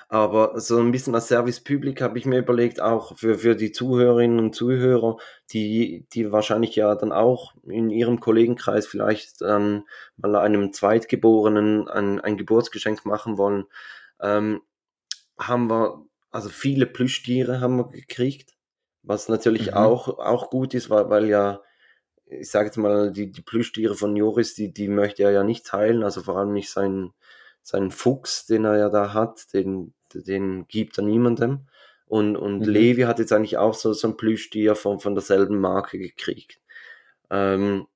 aber 0.09 0.61
so 0.61 0.79
ein 0.79 0.93
bisschen 0.93 1.15
als 1.15 1.29
Service 1.29 1.61
Public 1.61 2.01
habe 2.01 2.19
ich 2.19 2.27
mir 2.27 2.39
überlegt, 2.39 2.81
auch 2.81 3.17
für, 3.17 3.39
für 3.39 3.57
die 3.57 3.73
Zuhörerinnen 3.73 4.39
und 4.39 4.55
Zuhörer, 4.55 5.17
die, 5.53 6.07
die 6.13 6.31
wahrscheinlich 6.31 6.77
ja 6.77 6.95
dann 6.95 7.13
auch 7.13 7.55
in 7.67 7.91
ihrem 7.91 8.21
Kollegenkreis 8.21 8.87
vielleicht 8.87 9.43
ähm, 9.43 9.85
mal 10.17 10.37
einem 10.37 10.73
Zweitgeborenen 10.73 11.89
ein, 11.89 12.21
ein 12.21 12.37
Geburtsgeschenk 12.37 13.05
machen 13.07 13.39
wollen, 13.39 13.65
ähm, 14.21 14.61
haben 15.39 15.69
wir, 15.69 16.05
also 16.31 16.49
viele 16.49 16.87
Plüschtiere 16.87 17.61
haben 17.61 17.77
wir 17.77 17.89
gekriegt, 17.89 18.55
was 19.03 19.29
natürlich 19.29 19.69
mhm, 19.69 19.75
auch, 19.75 20.19
auch 20.19 20.51
gut 20.51 20.75
ist, 20.75 20.91
weil, 20.91 21.11
weil 21.11 21.29
ja, 21.29 21.61
ich 22.27 22.51
sage 22.51 22.67
jetzt 22.67 22.77
mal, 22.77 23.13
die, 23.13 23.31
die 23.31 23.43
Plüschtiere 23.43 23.95
von 23.95 24.17
Joris, 24.17 24.55
die, 24.55 24.73
die 24.73 24.89
möchte 24.89 25.23
er 25.23 25.31
ja 25.31 25.45
nicht 25.45 25.67
teilen, 25.67 26.03
also 26.03 26.23
vor 26.23 26.39
allem 26.39 26.53
nicht 26.53 26.71
seinen, 26.71 27.13
seinen 27.65 27.91
Fuchs, 27.91 28.47
den 28.47 28.65
er 28.65 28.79
ja 28.79 28.89
da 28.91 29.13
hat, 29.13 29.53
den, 29.55 29.95
den 30.13 30.69
gibt 30.69 30.99
er 30.99 31.05
niemandem. 31.05 31.67
Und, 32.07 32.37
und 32.37 32.61
mhm, 32.61 32.65
Levi 32.65 33.03
hat 33.03 33.19
jetzt 33.19 33.33
eigentlich 33.33 33.57
auch 33.57 33.75
so, 33.75 33.93
so 33.93 34.07
ein 34.09 34.17
Plüschtier 34.17 34.77
von, 34.77 35.01
von 35.01 35.15
derselben 35.15 35.59
Marke 35.59 35.99
gekriegt. 35.99 36.61
Ähm, 37.31 37.87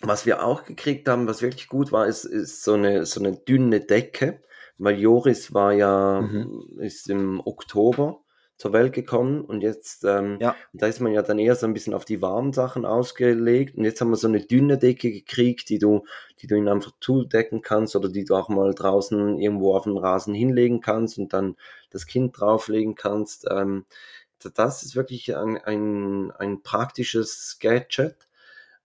was 0.00 0.26
wir 0.26 0.44
auch 0.44 0.64
gekriegt 0.64 1.08
haben, 1.08 1.28
was 1.28 1.40
wirklich 1.40 1.68
gut 1.68 1.92
war, 1.92 2.06
ist, 2.06 2.24
ist 2.24 2.64
so, 2.64 2.74
eine, 2.74 3.06
so 3.06 3.20
eine 3.20 3.36
dünne 3.36 3.80
Decke, 3.80 4.42
weil 4.76 4.98
Joris 4.98 5.54
war 5.54 5.72
ja, 5.72 6.20
mhm. 6.20 6.80
ist 6.80 7.08
im 7.08 7.40
Oktober 7.40 8.23
zur 8.64 8.72
Welt 8.72 8.94
gekommen 8.94 9.42
und 9.44 9.60
jetzt, 9.60 10.04
ähm, 10.04 10.38
Ja, 10.40 10.56
da 10.72 10.86
ist 10.86 10.98
man 10.98 11.12
ja 11.12 11.20
dann 11.20 11.38
eher 11.38 11.54
so 11.54 11.66
ein 11.66 11.74
bisschen 11.74 11.92
auf 11.92 12.06
die 12.06 12.22
warmen 12.22 12.54
Sachen 12.54 12.86
ausgelegt 12.86 13.76
und 13.76 13.84
jetzt 13.84 14.00
haben 14.00 14.08
wir 14.08 14.16
so 14.16 14.26
eine 14.26 14.40
dünne 14.40 14.78
Decke 14.78 15.12
gekriegt, 15.12 15.68
die 15.68 15.78
du, 15.78 16.06
die 16.40 16.46
du 16.46 16.54
ihn 16.54 16.68
einfach 16.68 16.92
zudecken 16.98 17.60
kannst 17.60 17.94
oder 17.94 18.08
die 18.08 18.24
du 18.24 18.34
auch 18.34 18.48
mal 18.48 18.72
draußen 18.72 19.38
irgendwo 19.38 19.76
auf 19.76 19.84
den 19.84 19.98
Rasen 19.98 20.32
hinlegen 20.32 20.80
kannst 20.80 21.18
und 21.18 21.34
dann 21.34 21.56
das 21.90 22.06
Kind 22.06 22.40
drauflegen 22.40 22.94
kannst. 22.94 23.46
Ähm, 23.50 23.84
das 24.54 24.82
ist 24.82 24.96
wirklich 24.96 25.36
ein, 25.36 25.58
ein, 25.58 26.30
ein 26.30 26.62
praktisches 26.62 27.58
Gadget. 27.60 28.16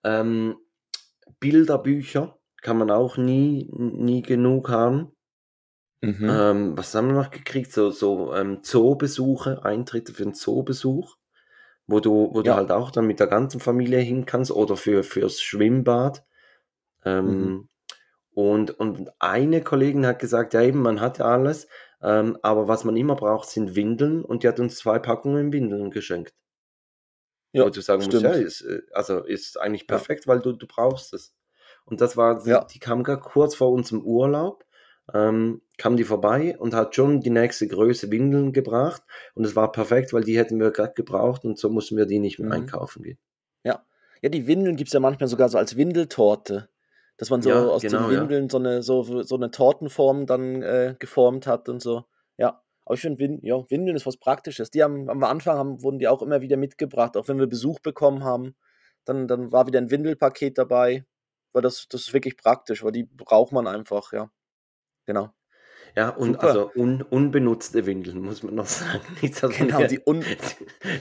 Ähm, 0.04 0.58
Bilderbücher 1.40 2.38
kann 2.62 2.78
man 2.78 2.92
auch 2.92 3.16
nie, 3.16 3.70
nie 3.72 4.24
genug 4.24 4.68
haben. 4.68 5.14
Mhm. 6.02 6.50
Ähm, 6.52 6.78
was 6.78 6.94
haben 6.96 7.08
wir 7.08 7.14
noch 7.16 7.32
gekriegt? 7.32 7.72
So, 7.74 7.92
so 7.92 8.34
ähm, 8.36 8.64
Zoobesuche, 8.64 9.66
Eintritte 9.66 10.14
für 10.14 10.24
einen 10.24 10.34
Zoobesuch, 10.34 11.18
wo 11.88 12.00
du, 12.02 12.32
wo 12.34 12.42
du 12.44 12.54
Ja, 12.54 12.56
halt 12.56 12.72
auch 12.72 12.92
dann 12.92 13.08
mit 13.08 13.20
der 13.20 13.28
ganzen 13.28 13.60
Familie 13.62 14.00
hin 14.00 14.26
kannst 14.26 14.52
oder 14.52 14.78
für, 14.78 15.04
fürs 15.04 15.42
Schwimmbad. 15.42 16.26
mhm. 17.24 17.50
Ähm, 17.52 17.70
und, 18.34 18.72
und 18.80 19.12
eine 19.20 19.62
Kollegin 19.64 20.08
hat 20.08 20.20
gesagt, 20.20 20.54
ja 20.56 20.62
eben, 20.64 20.82
man 20.82 21.02
hat 21.02 21.20
ja 21.20 21.26
alles, 21.26 21.68
ähm, 22.02 22.38
aber 22.44 22.68
was 22.70 22.84
man 22.86 22.98
immer 22.98 23.16
braucht, 23.16 23.50
sind 23.50 23.76
Windeln 23.76 24.24
und 24.26 24.44
die 24.44 24.50
hat 24.50 24.60
uns 24.62 24.78
zwei 24.78 25.00
Packungen 25.00 25.54
Windeln 25.54 25.92
geschenkt. 25.92 26.34
Wo 27.58 27.70
Ja, 27.70 27.70
du 27.70 27.82
sagen 27.82 28.06
musst, 28.06 28.22
ja, 28.24 28.32
stimmt. 28.32 28.34
ist, 28.34 28.62
äh, 28.62 28.82
also 28.94 29.24
ist 29.24 29.58
eigentlich 29.60 29.88
Ja, 29.88 30.06
perfekt, 30.06 30.28
weil 30.28 30.40
du, 30.40 30.54
du 30.54 30.68
brauchst 30.68 31.14
es. 31.14 31.36
Und 31.86 32.02
das 32.02 32.16
war, 32.18 32.44
die, 32.44 32.56
ja, 32.56 32.66
die 32.66 32.80
kam 32.80 33.04
gerade 33.04 33.22
kurz 33.22 33.56
vor 33.56 33.72
unserem 33.72 34.02
Urlaub, 34.04 34.66
ähm, 35.14 35.62
kam 35.78 35.98
die 35.98 36.04
vorbei 36.04 36.58
und 36.58 36.74
hat 36.74 36.96
schon 36.96 37.22
die 37.22 37.30
nächste 37.30 37.68
Größe 37.68 38.12
Windeln 38.12 38.54
gebracht. 38.54 39.02
Und 39.36 39.46
es 39.46 39.56
war 39.56 39.72
perfekt, 39.72 40.14
weil 40.14 40.24
die 40.24 40.38
hätten 40.38 40.60
wir 40.60 40.72
gerade 40.72 40.94
gebraucht 40.94 41.46
und 41.46 41.58
so 41.58 41.70
mussten 41.70 41.98
wir 41.98 42.06
die 42.06 42.20
nicht 42.20 42.40
mehr 42.40 42.48
mhm. 42.48 42.54
einkaufen 42.54 43.04
gehen. 43.04 43.18
Ja. 43.64 43.84
Ja, 44.22 44.30
die 44.30 44.48
Windeln 44.48 44.76
gibt 44.76 44.90
es 44.90 44.94
ja 44.94 45.00
manchmal 45.00 45.28
sogar 45.30 45.50
so 45.50 45.58
als 45.58 45.76
Windeltorte. 45.78 46.70
Dass 47.18 47.30
man 47.30 47.42
so 47.42 47.50
Ja, 47.50 47.66
aus 47.66 47.82
den 47.82 47.92
genau, 47.92 48.12
ja. 48.12 48.22
Windeln 48.22 48.50
so 48.50 48.58
eine, 48.58 48.82
so, 48.82 49.04
so 49.24 49.36
eine 49.36 49.52
Tortenform 49.52 50.26
dann 50.26 50.62
äh, 50.62 50.96
geformt 51.00 51.48
hat 51.48 51.68
und 51.68 51.82
so. 51.82 52.06
Ja. 52.38 52.62
Aber 52.86 52.96
ich 52.96 53.02
finde, 53.02 53.20
Win 53.20 53.40
ja, 53.44 53.70
Windeln 53.70 53.96
ist 53.96 54.06
was 54.06 54.18
Praktisches. 54.18 54.72
Die 54.72 54.84
haben 54.84 55.10
am 55.10 55.24
Anfang 55.24 55.58
haben, 55.58 55.84
wurden 55.84 56.00
die 56.00 56.08
auch 56.08 56.22
immer 56.22 56.42
wieder 56.42 56.58
mitgebracht, 56.58 57.18
auch 57.18 57.28
wenn 57.28 57.38
wir 57.38 57.48
Besuch 57.48 57.80
bekommen 57.82 58.24
haben. 58.24 58.56
Dann, 59.06 59.28
dann 59.28 59.52
war 59.52 59.68
wieder 59.68 59.80
ein 59.80 59.92
Windelpaket 59.92 60.58
dabei. 60.58 61.06
Weil 61.52 61.62
das, 61.62 61.88
das 61.90 62.02
ist 62.02 62.14
wirklich 62.14 62.38
praktisch, 62.38 62.84
weil 62.84 62.92
die 62.92 63.04
braucht 63.04 63.52
man 63.52 63.68
einfach, 63.68 64.14
ja. 64.14 64.30
Genau. 65.10 65.34
Ja, 65.96 66.10
und 66.10 66.34
Super. 66.34 66.44
also 66.44 66.72
un, 66.76 67.02
unbenutzte 67.02 67.88
Windeln, 67.88 68.22
muss 68.22 68.44
man 68.44 68.54
noch 68.54 68.68
sagen. 68.68 69.02
Nicht, 69.24 69.42
dass 69.42 69.58
Genau, 69.58 69.88
die 69.88 70.00
un 70.06 70.24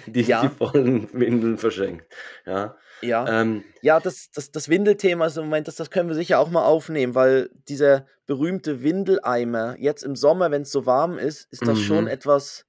die, 0.07 0.11
die 0.13 0.23
ja, 0.23 0.49
vollen 0.49 1.13
Windeln 1.13 1.59
verschenkt. 1.59 2.07
Ja, 2.47 2.75
ja. 3.03 3.43
ähm, 3.43 3.65
Ja, 3.83 4.01
das, 4.01 4.31
das, 4.33 4.51
das 4.51 4.71
Windelthema 4.71 5.27
ist 5.27 5.37
im 5.37 5.45
Moment, 5.45 5.69
das, 5.69 5.77
das 5.77 5.91
können 5.91 6.09
wir 6.09 6.15
sicher 6.15 6.39
auch 6.39 6.49
mal 6.49 6.65
aufnehmen, 6.65 7.15
weil 7.15 7.51
dieser 7.69 8.07
berühmte 8.25 8.83
Windeleimer, 8.83 9.77
jetzt 9.79 10.05
im 10.05 10.17
Sommer, 10.17 10.51
wenn 10.51 10.63
es 10.63 10.73
so 10.73 10.87
warm 10.87 11.19
ist, 11.19 11.53
ist 11.53 11.67
das 11.67 11.79
schon 11.79 12.05
mhm. 12.05 12.11
etwas, 12.11 12.65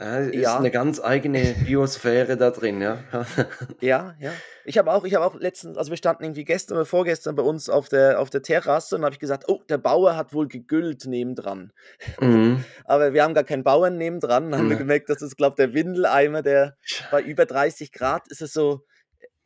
Äh, 0.00 0.30
ist 0.30 0.42
ja, 0.42 0.58
eine 0.58 0.70
ganz 0.70 1.00
eigene 1.00 1.54
Biosphäre 1.64 2.36
da 2.36 2.50
drin, 2.50 2.80
ja. 2.80 2.98
ja, 3.80 4.14
ja. 4.18 4.32
Ich 4.64 4.78
habe 4.78 4.92
auch, 4.92 5.04
ich 5.04 5.14
habe 5.14 5.24
auch 5.24 5.34
letztens, 5.34 5.76
also 5.76 5.90
wir 5.90 5.96
standen 5.96 6.24
irgendwie 6.24 6.44
gestern 6.44 6.76
oder 6.76 6.86
vorgestern 6.86 7.34
bei 7.34 7.42
uns 7.42 7.68
auf 7.68 7.88
der, 7.88 8.20
auf 8.20 8.30
der 8.30 8.42
Terrasse 8.42 8.96
und 8.96 9.04
habe 9.04 9.12
ich 9.12 9.18
gesagt, 9.18 9.44
oh, 9.48 9.60
der 9.68 9.78
Bauer 9.78 10.16
hat 10.16 10.32
wohl 10.32 10.48
gegüllt 10.48 11.04
nebendran. 11.06 11.72
mhm. 12.20 12.64
Aber 12.84 13.12
wir 13.12 13.22
haben 13.22 13.34
gar 13.34 13.44
keinen 13.44 13.64
Bauern 13.64 13.96
nebendran. 13.98 14.50
Dann 14.50 14.60
haben 14.60 14.68
wir 14.68 14.76
Ja. 14.76 14.78
gemerkt, 14.82 15.10
das 15.10 15.20
ist, 15.20 15.36
glaube 15.36 15.54
ich, 15.54 15.66
der 15.66 15.74
Windeleimer, 15.74 16.42
der 16.42 16.76
bei 17.10 17.20
über 17.22 17.44
30 17.44 17.92
Grad 17.92 18.28
ist 18.28 18.40
es 18.42 18.52
so, 18.52 18.84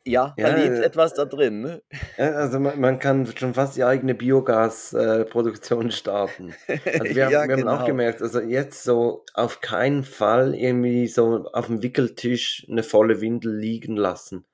ja, 0.07 0.37
da 0.41 0.47
Ja, 0.47 0.49
lebt 0.49 0.79
äh, 0.79 0.83
etwas 0.83 1.13
da 1.13 1.25
drin. 1.25 1.61
Ne? 1.61 1.81
ja, 2.17 2.31
also 2.33 2.59
man, 2.59 2.79
man 2.79 2.99
kann 2.99 3.25
schon 3.37 3.53
fast 3.53 3.75
die 3.77 3.83
eigene 3.83 4.15
Biogasproduktion 4.15 5.91
starten. 5.91 6.55
Also 6.97 7.15
wir, 7.15 7.25
ja, 7.27 7.27
haben- 7.27 7.47
wir 7.47 7.53
haben 7.55 7.67
auch 7.67 7.83
genau. 7.83 7.83
gemerkt, 7.83 8.21
also 8.21 8.39
jetzt 8.41 8.83
so 8.83 9.23
auf 9.33 9.61
keinen 9.61 10.03
Fall 10.03 10.55
irgendwie 10.55 11.07
so 11.07 11.45
auf 11.53 11.67
dem 11.67 11.83
Wickeltisch 11.83 12.65
eine 12.69 12.83
volle 12.83 13.21
Windel 13.21 13.55
liegen 13.55 13.95
lassen, 13.97 14.45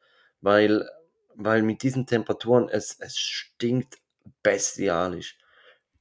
weil, 0.41 0.87
weil 1.35 1.61
mit 1.63 1.83
diesen 1.83 2.05
Temperaturen 2.05 2.67
es, 2.69 2.97
es 2.99 3.17
stinkt 3.17 3.97
bestialisch. 4.43 5.37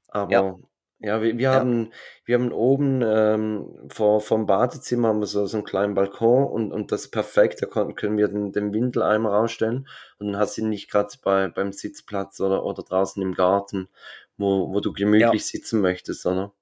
Aber 0.08 0.42
Ja, 0.42 0.56
wir, 1.02 1.36
wir, 1.38 1.38
Ja. 1.38 1.54
haben, 1.54 1.92
wir 2.24 2.36
haben 2.36 2.52
oben 2.52 3.02
ähm, 3.04 3.88
vor, 3.88 4.20
vom 4.20 4.46
Badezimmer 4.46 5.08
haben 5.08 5.20
wir 5.20 5.26
so, 5.26 5.46
so 5.46 5.56
einen 5.56 5.64
kleinen 5.66 5.94
Balkon 5.94 6.44
und, 6.46 6.72
und 6.72 6.92
das 6.92 7.02
ist 7.06 7.10
perfekt, 7.10 7.60
da 7.62 7.66
kon- 7.66 7.94
können 7.96 8.16
wir 8.18 8.28
den, 8.28 8.52
den 8.52 8.72
Windeleimer 8.72 9.30
rausstellen 9.30 9.88
und 10.18 10.26
dann 10.28 10.36
hast 10.36 10.56
du 10.56 10.62
ihn 10.62 10.68
nicht 10.68 10.90
gerade 10.90 11.12
bei, 11.22 11.48
beim 11.48 11.72
Sitzplatz 11.72 12.40
oder, 12.40 12.64
oder 12.64 12.82
draußen 12.84 13.20
im 13.22 13.34
Garten, 13.34 13.88
wo, 14.36 14.72
wo 14.72 14.80
du 14.80 14.92
gemütlich 14.92 15.44
sitzen 15.46 15.80
möchtest, 15.80 16.24
oder? 16.26 16.52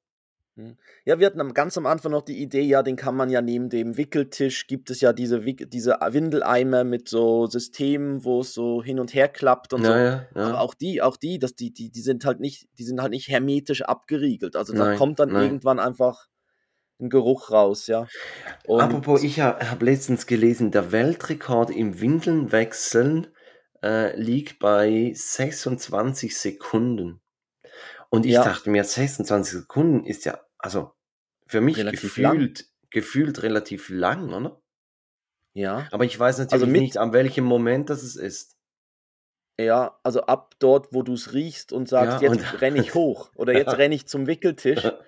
Ja, 1.05 1.19
wir 1.19 1.27
hatten 1.27 1.55
ganz 1.55 1.77
am 1.79 1.87
Anfang 1.87 2.13
noch 2.13 2.23
die 2.23 2.41
Idee, 2.41 2.63
ja, 2.63 2.83
den 2.83 2.97
kann 2.97 3.17
man 3.17 3.31
ja 3.31 3.43
neben 3.43 3.69
dem 3.69 3.97
Wickeltisch, 3.97 4.67
gibt 4.67 4.91
es 4.91 5.01
ja 5.01 5.13
diese, 5.13 5.41
diese 5.41 5.93
Windeleimer 5.93 6.85
mit 6.85 7.09
so 7.09 7.47
Systemen, 7.47 8.25
wo 8.25 8.41
es 8.41 8.55
so 8.55 8.83
hin 8.83 8.99
und 9.01 9.15
her 9.15 9.29
klappt 9.29 9.73
und 9.73 9.85
so. 9.85 9.93
Ja, 9.93 9.99
ja, 9.99 10.27
Aber 10.35 10.51
ja. 10.53 10.61
auch 10.61 10.75
die, 10.75 11.03
auch 11.03 11.17
die, 11.17 11.39
dass 11.39 11.55
die, 11.55 11.73
die, 11.73 11.91
die 11.91 12.01
sind 12.03 12.25
halt 12.25 12.41
nicht, 12.41 12.69
die 12.79 12.85
sind 12.85 13.01
halt 13.01 13.11
nicht 13.13 13.29
hermetisch 13.29 13.83
abgeriegelt. 13.83 14.57
Also 14.57 14.73
da 14.73 14.85
Nein, 14.85 14.99
kommt 14.99 15.19
dann 15.19 15.31
nein. 15.31 15.45
irgendwann 15.45 15.79
einfach 15.79 16.27
ein 17.01 17.09
Geruch 17.11 17.51
raus, 17.51 17.87
ja. 17.87 18.07
Und 18.67 18.81
Apropos, 18.83 19.23
ich 19.23 19.41
habe 19.41 19.71
hab 19.71 19.83
letztens 19.83 20.27
gelesen, 20.27 20.71
der 20.71 20.93
Weltrekord 20.93 21.71
im 21.71 22.01
Windeln 22.01 22.53
wechseln 22.53 23.29
äh, 23.83 24.15
liegt 24.21 24.59
bei 24.59 25.13
26 25.15 26.37
Sekunden. 26.37 27.21
Und 28.11 28.27
ich 28.27 28.33
Ja. 28.35 28.45
dachte 28.45 28.71
mir, 28.71 28.85
26 28.85 29.61
Sekunden 29.61 30.05
ist 30.05 30.25
ja, 30.25 30.41
also 30.63 30.93
für 31.47 31.61
mich 31.61 31.79
Relativ 31.79 32.17
lang. 32.17 32.33
gefühlt, 32.35 32.67
gefühlt 32.91 33.43
relativ 33.43 33.89
lang, 33.89 34.33
oder? 34.33 34.61
ja, 35.55 35.89
Aber 35.91 36.05
ich 36.05 36.19
weiß 36.19 36.39
natürlich 36.39 36.53
Also 36.63 36.67
mit- 36.67 36.83
nicht, 36.83 36.97
an 36.97 37.13
welchem 37.13 37.45
Moment 37.45 37.91
das 37.91 38.03
es 38.03 38.17
ist. 38.17 38.57
ja, 39.61 39.99
also 40.03 40.23
ab 40.23 40.55
dort, 40.59 40.93
wo 40.93 41.03
du 41.03 41.13
es 41.15 41.33
riechst 41.35 41.73
und 41.73 41.89
sagst, 41.89 42.23
Ja, 42.23 42.33
jetzt 42.35 42.61
renne 42.61 42.79
ich 42.81 42.95
hoch 42.95 43.31
oder 43.35 43.53
jetzt 43.53 43.77
renne 43.77 43.95
ich 43.95 44.07
zum 44.07 44.27
Wickeltisch. 44.27 44.83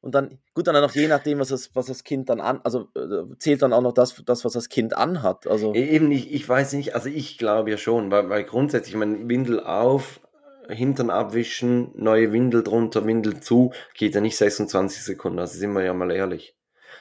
Und 0.00 0.14
dann, 0.14 0.38
gut, 0.54 0.68
dann 0.68 0.80
noch 0.80 0.94
je 0.94 1.08
nachdem, 1.08 1.40
was 1.40 1.48
das, 1.48 1.74
was 1.74 1.86
das 1.86 2.04
Kind 2.04 2.28
dann 2.28 2.40
an, 2.40 2.60
also 2.62 2.88
äh, 2.94 3.36
zählt 3.38 3.62
dann 3.62 3.72
auch 3.72 3.80
noch 3.80 3.92
das, 3.92 4.22
das, 4.24 4.44
was 4.44 4.52
das 4.52 4.68
Kind 4.68 4.96
anhat. 4.96 5.48
Also, 5.48 5.74
Eben, 5.74 6.12
ich, 6.12 6.32
ich 6.32 6.48
weiß 6.48 6.74
nicht, 6.74 6.94
also 6.94 7.08
ich 7.08 7.36
glaube 7.36 7.70
ja 7.70 7.76
schon, 7.78 8.08
weil, 8.12 8.28
weil 8.28 8.44
grundsätzlich, 8.44 8.94
ich 8.94 8.98
meine, 8.98 9.28
Windel 9.28 9.58
auf, 9.58 10.20
Hintern 10.68 11.10
abwischen, 11.10 11.90
neue 11.94 12.32
Windel 12.32 12.62
drunter, 12.62 13.06
Windel 13.06 13.40
zu, 13.40 13.72
geht 13.94 14.14
ja 14.14 14.20
nicht 14.20 14.36
26 14.36 15.02
Sekunden, 15.02 15.38
also 15.38 15.58
sind 15.58 15.72
wir 15.72 15.82
ja 15.82 15.94
mal 15.94 16.10
ehrlich. 16.10 16.54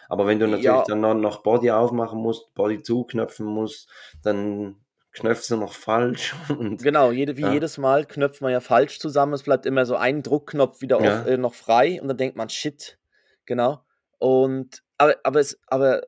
Aber 0.09 0.25
wenn 0.27 0.39
du 0.39 0.47
natürlich 0.47 0.87
Ja. 0.87 0.95
dann 0.95 1.21
noch, 1.21 1.43
Body 1.43 1.71
aufmachen 1.71 2.19
musst, 2.19 2.53
Body 2.53 2.81
zuknöpfen 2.81 3.45
musst, 3.45 3.89
dann 4.23 4.77
knöpfst 5.11 5.49
du 5.49 5.57
noch 5.57 5.73
falsch 5.73 6.35
und 6.57 6.81
Genau, 6.81 7.11
jede, 7.11 7.37
wie 7.37 7.43
Ja. 7.43 7.53
jedes 7.53 7.77
Mal 7.77 8.05
knöpft 8.05 8.41
man 8.41 8.51
ja 8.51 8.59
falsch 8.59 8.99
zusammen. 8.99 9.33
Es 9.33 9.43
bleibt 9.43 9.65
immer 9.65 9.85
so 9.85 9.95
ein 9.95 10.23
Druckknopf 10.23 10.81
wieder 10.81 11.01
Ja. 11.01 11.21
auf, 11.21 11.27
äh, 11.27 11.37
noch 11.37 11.53
frei 11.53 12.01
und 12.01 12.07
dann 12.07 12.17
denkt 12.17 12.35
man, 12.37 12.49
shit, 12.49 12.97
genau. 13.45 13.83
Und 14.19 14.83
aber, 14.97 15.15
aber 15.23 15.39
es, 15.39 15.59
aber 15.67 16.03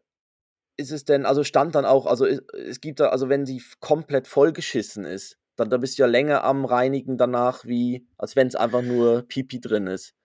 ist 0.77 0.91
es 0.91 1.03
denn, 1.05 1.25
also 1.25 1.43
stand 1.43 1.75
dann 1.75 1.85
auch, 1.85 2.05
also 2.05 2.25
es, 2.25 2.79
gibt 2.81 2.99
da, 3.01 3.09
also 3.09 3.27
wenn 3.29 3.45
sie 3.45 3.61
komplett 3.81 4.27
vollgeschissen 4.27 5.05
ist, 5.05 5.37
dann 5.59 5.69
da 5.69 5.77
bist 5.77 5.97
du 5.97 6.03
ja 6.03 6.07
länger 6.07 6.43
am 6.43 6.65
Reinigen 6.65 7.17
danach, 7.17 7.65
wie 7.65 8.07
als 8.17 8.35
wenn 8.35 8.47
es 8.47 8.55
einfach 8.55 8.81
nur 8.81 9.23
Pipi 9.23 9.59
drin 9.59 9.87
ist. 9.87 10.15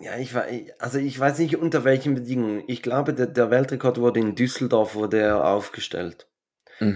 Ja, 0.00 0.16
ich 0.16 0.34
war, 0.34 0.46
also 0.78 0.98
ich 0.98 1.18
weiß 1.18 1.38
nicht 1.38 1.56
unter 1.56 1.84
welchen 1.84 2.14
Bedingungen. 2.14 2.64
Ich 2.66 2.82
glaube, 2.82 3.12
der, 3.12 3.26
der 3.26 3.50
Weltrekord 3.50 3.98
wurde 3.98 4.20
in 4.20 4.34
Düsseldorf 4.34 4.94
wurde 4.94 5.20
er 5.20 5.46
aufgestellt. 5.46 6.28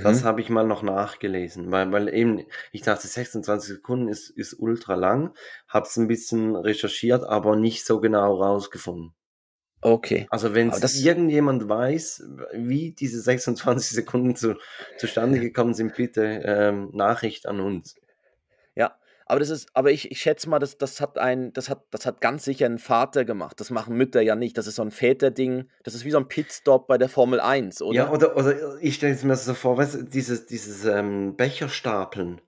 Das 0.03 0.25
habe 0.25 0.41
ich 0.41 0.49
mal 0.49 0.67
noch 0.67 0.83
nachgelesen, 0.83 1.71
weil, 1.71 1.93
weil 1.93 2.13
eben, 2.13 2.45
ich 2.73 2.83
dachte, 2.83 3.07
26 3.07 3.69
Sekunden 3.69 4.09
ist, 4.09 4.31
ist 4.31 4.55
ultra 4.59 4.95
lang, 4.97 5.33
hab's 5.69 5.97
ein 5.97 6.09
bisschen 6.09 6.57
recherchiert, 6.57 7.23
aber 7.23 7.55
nicht 7.55 7.87
so 7.87 8.01
genau 8.01 8.35
rausgefunden. 8.43 9.15
Okay. 9.81 10.27
Also 10.31 10.55
wenn 10.55 10.71
irgendjemand 10.71 11.69
weiß, 11.69 12.25
wie 12.55 12.93
diese 12.93 13.21
26 13.21 13.91
Sekunden 13.91 14.35
zu, 14.35 14.57
zustande 14.99 15.39
gekommen 15.39 15.75
sind, 15.75 15.95
bitte 15.95 16.43
ähm, 16.45 16.91
Nachricht 16.93 17.47
an 17.47 17.61
uns. 17.61 17.97
Ja, 18.75 18.97
aber 19.27 19.41
das 19.41 19.51
ist, 19.51 19.69
aber 19.75 19.91
ich, 19.91 20.11
ich 20.11 20.21
schätze 20.21 20.49
mal, 20.49 20.59
das, 20.59 20.79
das 20.79 21.01
hat 21.01 21.19
ein, 21.19 21.53
das 21.53 21.69
hat, 21.69 21.85
das 21.91 22.07
hat 22.07 22.21
ganz 22.21 22.45
sicher 22.45 22.67
ein 22.67 22.79
Vater 22.79 23.25
gemacht. 23.25 23.61
Das 23.61 23.71
machen 23.71 23.97
Mütter 23.97 24.23
ja 24.23 24.35
nicht. 24.35 24.57
Das 24.57 24.67
ist 24.67 24.77
so 24.77 24.83
ein 24.83 24.91
Väterding. 24.91 25.69
Das 25.83 25.95
ist 25.95 26.05
wie 26.05 26.11
so 26.11 26.19
ein 26.19 26.29
Pitstop 26.29 26.87
bei 26.87 26.97
der 26.97 27.09
Formel 27.09 27.41
1, 27.41 27.83
oder? 27.83 27.97
Ja, 27.97 28.11
oder, 28.11 28.37
oder 28.37 28.79
ich 28.81 28.95
stelle 28.95 29.15
es 29.15 29.25
mir 29.25 29.37
so 29.37 29.55
vor, 29.55 29.77
weißt 29.77 29.95
du, 29.95 30.03
dieses, 30.05 30.47
dieses 30.47 30.85
ähm, 30.85 31.37
Becherstapeln, 31.37 32.41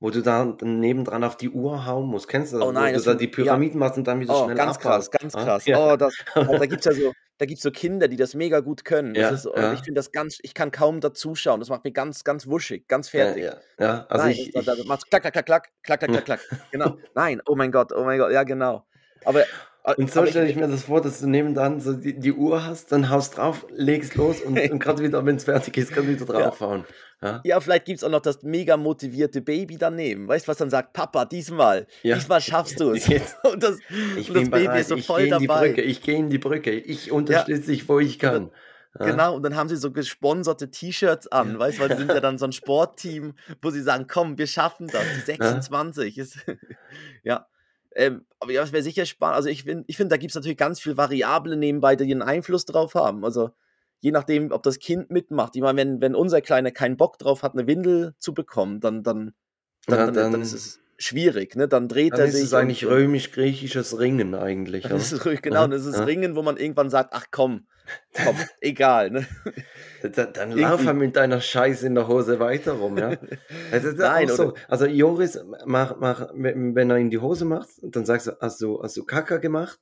wo 0.00 0.10
du 0.10 0.20
da 0.22 0.44
dann 0.44 0.80
nebendran 0.80 1.24
auf 1.24 1.36
die 1.36 1.50
Uhr 1.50 1.86
hauen 1.86 2.06
musst. 2.08 2.28
Kennst 2.28 2.52
du 2.52 2.58
das? 2.58 2.66
Oh 2.66 2.72
nein, 2.72 2.92
wo 2.92 2.96
das 2.96 3.04
du 3.04 3.10
da 3.10 3.16
die 3.16 3.28
Pyramiden 3.28 3.78
machst 3.78 3.96
und 3.96 4.06
dann 4.06 4.20
wieder 4.20 4.34
Oh, 4.34 4.44
schnell 4.44 4.56
ganz 4.56 4.78
krass, 4.78 5.08
abhaust. 5.08 5.12
ganz 5.12 5.34
Ah, 5.34 5.44
krass. 5.44 5.66
Ja. 5.66 5.78
Oh, 5.92 5.96
das, 5.96 6.14
da, 6.34 6.44
da 6.44 6.66
gibt 6.66 6.80
es 6.80 6.84
ja 6.84 6.92
so, 6.92 7.12
da 7.38 7.46
gibt's 7.46 7.62
so 7.62 7.70
Kinder, 7.70 8.06
die 8.08 8.16
das 8.16 8.34
mega 8.34 8.60
gut 8.60 8.84
können. 8.84 9.14
Das 9.14 9.22
Ja, 9.22 9.30
ist, 9.30 9.44
ja. 9.56 9.72
Ich 9.72 9.80
finde 9.80 9.98
das 9.98 10.12
ganz, 10.12 10.38
ich 10.42 10.52
kann 10.54 10.70
kaum 10.70 11.00
dazuschauen. 11.00 11.60
Das 11.60 11.68
macht 11.70 11.84
mich 11.84 11.94
ganz, 11.94 12.22
ganz 12.24 12.46
wuschig, 12.46 12.86
ganz 12.86 13.08
fertig. 13.08 13.44
Ja, 13.44 13.56
ja, 13.78 13.84
ja, 13.86 14.06
also 14.08 14.24
Nein, 14.26 14.32
ich, 14.36 14.52
das, 14.52 14.64
da, 14.64 14.74
ich, 14.74 14.82
da 14.82 14.88
macht's 14.88 15.06
klack, 15.08 15.22
klack, 15.22 15.32
klack, 15.32 15.46
klack, 15.46 15.70
klack, 15.82 16.00
klack, 16.00 16.10
klack, 16.10 16.24
klack. 16.24 16.60
Genau. 16.72 16.96
Nein, 17.14 17.40
oh 17.46 17.54
mein 17.56 17.72
Gott, 17.72 17.92
oh 17.92 18.04
mein 18.04 18.18
Gott, 18.18 18.32
ja, 18.32 18.42
genau. 18.44 18.86
Aber, 19.24 19.44
und 19.96 20.10
so 20.10 20.24
stelle 20.26 20.48
ich 20.48 20.56
mir 20.56 20.66
das 20.68 20.84
vor, 20.84 21.00
dass 21.02 21.20
du 21.20 21.28
nebendran 21.28 21.78
so 21.80 21.92
die, 21.92 22.18
die 22.18 22.32
Uhr 22.32 22.64
hast, 22.64 22.90
dann 22.90 23.10
haust 23.10 23.36
drauf, 23.36 23.66
legst 23.70 24.14
los 24.14 24.40
und, 24.40 24.58
und 24.70 24.78
gerade 24.78 25.02
wieder, 25.02 25.24
wenn 25.26 25.36
es 25.36 25.44
fertig 25.44 25.76
ist, 25.76 25.92
kannst 25.92 26.08
du 26.08 26.26
wieder 26.26 26.38
Ja. 26.38 26.46
draufhauen. 26.46 26.84
Ja. 27.22 27.40
Ja, 27.44 27.60
vielleicht 27.60 27.84
gibt 27.86 27.98
es 27.98 28.04
auch 28.04 28.10
noch 28.10 28.20
das 28.20 28.42
mega 28.42 28.76
motivierte 28.76 29.40
Baby 29.40 29.76
daneben. 29.78 30.26
Weißt 30.28 30.46
du, 30.46 30.50
was 30.50 30.58
dann 30.58 30.68
sagt, 30.70 30.92
Papa, 30.92 31.24
diesmal, 31.24 31.86
Ja. 32.02 32.16
diesmal 32.16 32.40
schaffst 32.40 32.78
du 32.80 32.90
es. 32.92 33.06
Jetzt. 33.08 33.36
Und 33.44 33.62
das, 33.62 33.78
Ich 34.16 34.28
und 34.30 34.36
das 34.36 34.50
Baby 34.50 34.64
bereit, 34.64 34.80
ist 34.80 34.88
so 34.88 34.96
ich 34.96 35.06
voll 35.06 35.22
in 35.22 35.38
die 35.38 35.46
dabei. 35.46 35.68
Brücke, 35.68 35.82
ich 35.82 36.02
gehe 36.02 36.16
in 36.18 36.28
die 36.30 36.38
Brücke, 36.38 36.70
ich 36.72 37.12
unterstütze 37.12 37.70
dich, 37.70 37.88
wo 37.88 37.98
ich 38.00 38.18
kann. 38.18 38.50
Ja. 38.98 39.06
Genau, 39.06 39.34
und 39.36 39.42
dann 39.42 39.56
haben 39.56 39.68
sie 39.68 39.76
so 39.76 39.90
gesponserte 39.90 40.70
T-Shirts 40.70 41.26
an, 41.28 41.52
Ja. 41.54 41.58
weißt 41.58 41.78
du, 41.78 41.82
weil 41.82 41.90
sie 41.92 41.96
sind 41.98 42.08
ja 42.12 42.20
dann 42.20 42.38
so 42.38 42.44
ein 42.46 42.52
Sportteam, 42.52 43.34
wo 43.60 43.70
sie 43.70 43.82
sagen, 43.82 44.06
komm, 44.08 44.38
wir 44.38 44.46
schaffen 44.46 44.86
das, 44.86 45.02
die 45.16 45.20
26 45.20 46.18
ist, 46.18 46.38
ja. 47.22 47.46
Ähm, 47.96 48.26
aber 48.40 48.52
ja, 48.52 48.62
es 48.62 48.72
wäre 48.72 48.82
sicher 48.82 49.06
spannend. 49.06 49.36
Also 49.36 49.48
ich 49.48 49.62
finde, 49.64 49.84
ich 49.86 49.96
find, 49.96 50.10
da 50.10 50.16
gibt 50.16 50.30
es 50.32 50.34
natürlich 50.34 50.58
ganz 50.58 50.80
viele 50.80 50.96
Variablen 50.96 51.58
nebenbei, 51.58 51.96
die 51.96 52.04
einen 52.10 52.22
Einfluss 52.22 52.64
drauf 52.64 52.94
haben. 52.94 53.24
Also 53.24 53.50
je 54.00 54.10
nachdem, 54.10 54.50
ob 54.52 54.62
das 54.64 54.78
Kind 54.78 55.10
mitmacht. 55.10 55.54
Ich 55.56 55.62
meine, 55.62 55.78
wenn, 55.80 56.00
wenn 56.00 56.14
unser 56.14 56.40
Kleiner 56.40 56.70
keinen 56.72 56.96
Bock 56.96 57.18
drauf 57.18 57.42
hat, 57.42 57.54
eine 57.54 57.66
Windel 57.66 58.14
zu 58.18 58.34
bekommen, 58.34 58.80
dann, 58.80 59.02
dann, 59.02 59.32
dann, 59.86 59.98
Ja, 59.98 60.04
dann, 60.06 60.14
dann, 60.14 60.32
dann- 60.32 60.42
ist 60.42 60.52
es 60.52 60.80
schwierig, 60.98 61.56
ne? 61.56 61.68
Dann 61.68 61.88
dreht 61.88 62.12
Dann 62.12 62.20
er 62.20 62.26
ist 62.26 62.34
sich. 62.34 62.44
es 62.44 62.54
eigentlich 62.54 62.84
und- 62.86 62.92
römisch-griechisches 62.92 63.98
Ringen 63.98 64.34
eigentlich. 64.34 64.82
Dann 64.84 64.92
oder? 64.92 65.00
ist 65.00 65.12
es 65.12 65.24
ruhig, 65.24 65.40
genau, 65.42 65.66
Ja, 65.66 65.72
es 65.72 65.86
ist. 65.86 65.98
Ringen, 66.06 66.36
wo 66.36 66.42
man 66.42 66.56
irgendwann 66.56 66.90
sagt, 66.90 67.10
ach 67.14 67.26
komm, 67.30 67.66
komm, 68.12 68.36
egal, 68.60 69.10
ne? 69.10 69.26
Da, 70.02 70.26
dann 70.26 70.52
lauf 70.52 70.84
halt 70.84 70.96
mit 70.96 71.16
deiner 71.16 71.40
Scheiße 71.40 71.86
in 71.86 71.94
der 71.94 72.08
Hose 72.08 72.38
weiter 72.40 72.72
rum, 72.72 72.98
ja. 72.98 73.16
Also, 73.72 73.92
Nein, 73.92 74.28
so. 74.28 74.54
also 74.68 74.86
Joris, 74.86 75.38
mach, 75.64 75.96
mach, 75.98 76.30
wenn 76.34 76.90
er 76.90 76.96
in 76.96 77.10
die 77.10 77.18
Hose 77.18 77.44
macht, 77.44 77.68
dann 77.82 78.04
sagst 78.04 78.26
du, 78.26 78.32
hast 78.40 78.60
du, 78.60 78.82
hast 78.82 78.96
du 78.96 79.04
Kacker 79.04 79.38
gemacht? 79.38 79.80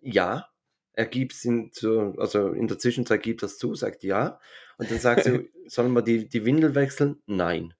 Ja. 0.00 0.48
Er 0.92 1.06
gibt 1.06 1.32
es 1.32 1.44
in, 1.44 1.72
zu, 1.72 2.14
also 2.18 2.50
in 2.50 2.68
der 2.68 2.78
Zwischenzeit 2.78 3.22
gibt 3.22 3.42
das 3.42 3.58
zu, 3.58 3.74
sagt 3.74 4.04
ja. 4.04 4.38
Und 4.78 4.90
dann 4.90 4.98
sagst 4.98 5.26
du, 5.26 5.48
sollen 5.66 5.92
wir 5.92 6.02
die, 6.02 6.28
die 6.28 6.44
Windel 6.44 6.74
wechseln? 6.74 7.22
Nein. 7.26 7.74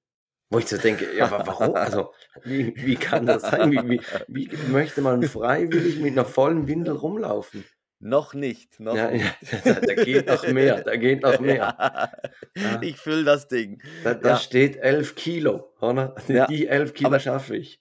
Wo 0.51 0.59
ich 0.59 0.67
so 0.67 0.77
denke, 0.77 1.07
ja, 1.17 1.27
aber 1.27 1.47
warum? 1.47 1.75
Also, 1.75 2.13
wie, 2.45 2.75
wie 2.77 2.97
kann 2.97 3.27
das 3.27 3.43
sein? 3.43 3.73
Wie, 3.73 4.01
wie, 4.29 4.51
wie 4.53 4.57
möchte 4.71 5.01
man 5.01 5.23
freiwillig 5.23 5.99
mit 5.99 6.13
einer 6.13 6.25
vollen 6.25 6.69
Windel 6.69 6.95
rumlaufen? 6.95 7.65
Noch 8.07 8.35
nicht, 8.35 8.81
noch 8.81 8.95
Ja, 8.95 9.11
nicht. 9.11 9.25
ja, 9.51 9.59
da, 9.65 9.81
da 9.81 9.95
geht 9.95 10.27
noch 10.27 10.47
mehr, 10.49 10.83
da 10.83 10.95
geht 10.97 11.23
noch 11.23 11.41
mehr. 11.41 12.11
Ja. 12.57 12.81
Ich 12.83 12.99
fülle 12.99 13.25
das 13.25 13.49
Ding. 13.49 13.81
Da, 14.05 14.13
da 14.15 14.37
steht 14.37 14.77
11 14.77 15.15
Kilo, 15.17 15.73
oder? 15.81 16.15
Die 16.29 16.67
11 16.69 16.93
Kilo 16.95 17.19
schaffe 17.19 17.57
ich. 17.57 17.81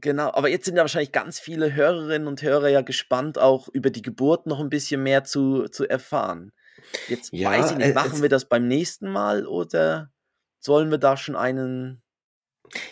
Genau, 0.00 0.30
aber 0.32 0.48
jetzt 0.48 0.66
sind 0.66 0.76
ja 0.76 0.82
wahrscheinlich 0.82 1.10
ganz 1.12 1.40
viele 1.40 1.74
Hörerinnen 1.74 2.28
und 2.28 2.42
Hörer 2.42 2.68
ja 2.68 2.82
gespannt, 2.82 3.38
auch 3.38 3.68
über 3.68 3.90
die 3.90 4.02
Geburt 4.02 4.46
noch 4.46 4.60
ein 4.60 4.68
bisschen 4.70 5.02
mehr 5.02 5.24
zu, 5.24 5.64
zu 5.68 5.86
erfahren. 5.88 6.52
Jetzt 7.08 7.32
weiß 7.32 7.72
ich 7.72 7.76
äh, 7.78 7.86
nicht, 7.86 7.94
machen 7.94 8.12
es- 8.14 8.22
wir 8.22 8.28
das 8.28 8.44
beim 8.44 8.68
nächsten 8.68 9.10
Mal 9.10 9.46
oder 9.46 10.10
sollen 10.60 10.90
wir 10.92 10.98
da 10.98 11.16
schon 11.16 11.34
einen. 11.34 12.02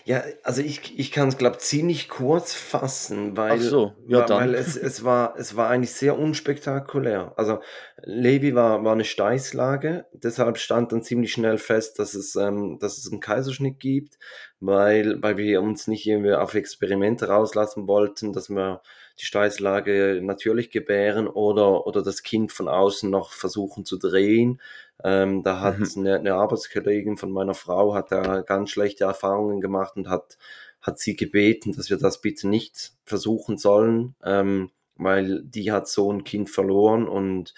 Ja, 0.05 0.23
also 0.43 0.63
ich, 0.63 0.99
ich 0.99 1.13
kann 1.13 1.29
es, 1.29 1.37
glaube 1.37 1.59
ziemlich 1.59 2.09
kurz 2.09 2.55
fassen, 2.55 3.37
weil, 3.37 3.61
so, 3.61 3.93
ja 4.07 4.29
weil 4.29 4.55
es, 4.55 4.77
es, 4.77 5.05
war, 5.05 5.35
es 5.37 5.57
war 5.57 5.71
eigentlich 5.71 5.93
sehr 5.93 6.19
unspektakulär. 6.19 7.33
Also 7.37 7.61
Levi 8.03 8.55
war, 8.55 8.85
war 8.85 8.93
eine 8.93 9.05
Steißlage, 9.05 10.07
deshalb 10.13 10.59
stand 10.59 10.93
dann 10.93 11.03
ziemlich 11.03 11.33
schnell 11.33 11.59
fest, 11.59 11.99
dass 11.99 12.15
es, 12.15 12.37
ähm, 12.37 12.79
dass 12.81 12.99
es 12.99 13.11
einen 13.11 13.21
Kaiserschnitt 13.21 13.81
gibt, 13.81 14.19
weil, 14.61 15.23
weil 15.23 15.37
wir 15.37 15.61
uns 15.63 15.87
nicht 15.87 16.07
irgendwie 16.07 16.35
auf 16.35 16.55
Experimente 16.55 17.29
rauslassen 17.29 17.87
wollten, 17.89 18.33
dass 18.33 18.49
wir 18.51 18.81
die 19.21 19.25
Steißlage 19.25 20.21
natürlich 20.23 20.71
gebären 20.71 21.29
oder, 21.29 21.87
oder 21.87 22.03
das 22.03 22.23
Kind 22.23 22.53
von 22.53 22.69
außen 22.69 23.09
noch 23.11 23.33
versuchen 23.33 23.85
zu 23.85 23.97
drehen. 23.99 24.61
Ähm, 25.03 25.43
da 25.43 25.61
hat 25.61 25.79
Mhm. 25.79 25.91
eine, 25.97 26.17
eine 26.17 26.35
Arbeitskollegin 26.35 27.17
von 27.17 27.31
meiner 27.31 27.55
Frau 27.55 27.95
hat 27.95 28.11
da 28.13 28.43
ganz 28.43 28.71
schlechte 28.71 29.05
Erfahrungen 29.05 29.61
gemacht 29.61 29.97
und 29.97 30.09
hat, 30.09 30.39
hat 30.81 30.99
sie 30.99 31.17
gebeten, 31.17 31.73
dass 31.73 31.91
wir 31.91 31.97
das 31.97 32.21
bitte 32.21 32.49
nicht 32.49 32.93
versuchen 33.05 33.59
sollen. 33.59 34.15
Ähm, 34.25 34.71
weil 34.97 35.43
die 35.43 35.73
hat 35.73 35.89
so 35.89 36.13
ein 36.13 36.23
Kind 36.25 36.51
verloren 36.51 37.09
und 37.09 37.53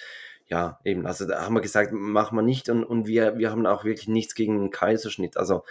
ja, 0.49 0.79
eben, 0.85 1.07
also 1.07 1.27
da 1.27 1.45
haben 1.45 1.55
wir 1.55 1.61
gesagt, 1.61 1.93
machen 1.93 2.37
wir 2.39 2.43
nicht 2.43 2.69
und, 2.69 2.85
und 2.85 3.07
wir, 3.07 3.37
wir 3.37 3.51
haben 3.51 3.67
auch 3.67 3.85
wirklich 3.85 4.09
nichts 4.09 4.35
gegen 4.35 4.55
einen 4.59 4.71
Kaiserschnitt. 4.71 5.37
Also 5.37 5.65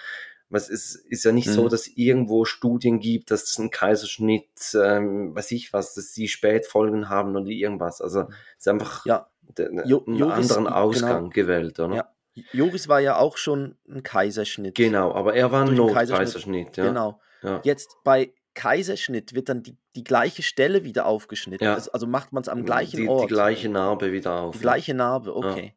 was 0.50 0.70
ist, 0.70 0.96
ist 0.96 1.26
ja 1.26 1.32
nicht 1.32 1.48
mhm. 1.48 1.54
so, 1.54 1.70
dass 1.70 1.88
irgendwo 1.88 2.46
Studien 2.46 3.00
gibt, 3.00 3.32
dass 3.32 3.58
ein 3.58 3.72
Kaiserschnitt, 3.72 4.76
ähm, 4.76 5.36
weiß 5.36 5.52
ich 5.52 5.74
was, 5.74 5.96
dass 5.96 6.12
die 6.12 6.28
Spätfolgen 6.28 7.10
haben 7.10 7.36
oder 7.36 7.48
irgendwas. 7.48 8.02
Also 8.02 8.22
es 8.22 8.60
ist 8.60 8.68
einfach 8.68 9.06
ja. 9.06 9.28
einen 9.58 9.88
Joris, 9.88 10.22
anderen 10.22 10.66
genau. 10.66 10.76
Ausgang 10.76 11.24
genau. 11.24 11.30
gewählt, 11.30 11.80
oder? 11.80 11.96
Ja. 11.96 12.12
Joris 12.52 12.88
war 12.88 13.00
ja 13.00 13.18
auch 13.18 13.38
schon 13.38 13.78
ein 13.90 14.04
Kaiserschnitt. 14.04 14.76
Genau, 14.76 15.14
aber 15.14 15.36
er 15.36 15.52
war 15.52 15.66
ein 15.66 15.74
Notkaiserschnitt. 15.74 16.78
Ja. 16.78 16.88
Genau. 16.88 17.20
Ja. 17.42 17.62
Jetzt 17.64 17.98
bei 18.04 18.34
Kaiserschnitt 18.54 19.34
wird 19.34 19.50
dann 19.50 19.64
die, 19.64 19.78
die 19.96 20.04
gleiche 20.04 20.44
Stelle 20.44 20.84
wieder 20.84 21.06
aufgeschnitten. 21.06 21.66
Ja. 21.66 21.76
Also, 21.76 21.92
also, 21.92 22.08
macht 22.08 22.34
man 22.34 22.42
es 22.42 22.50
am 22.50 22.66
gleichen 22.66 22.98
die, 22.98 23.08
Ort. 23.08 23.30
Die 23.30 23.34
gleiche 23.34 23.70
Narbe 23.70 24.12
wieder 24.12 24.42
auf. 24.42 24.56
Die 24.56 24.62
gleiche 24.62 24.94
Narbe, 24.94 25.36
okay. 25.36 25.76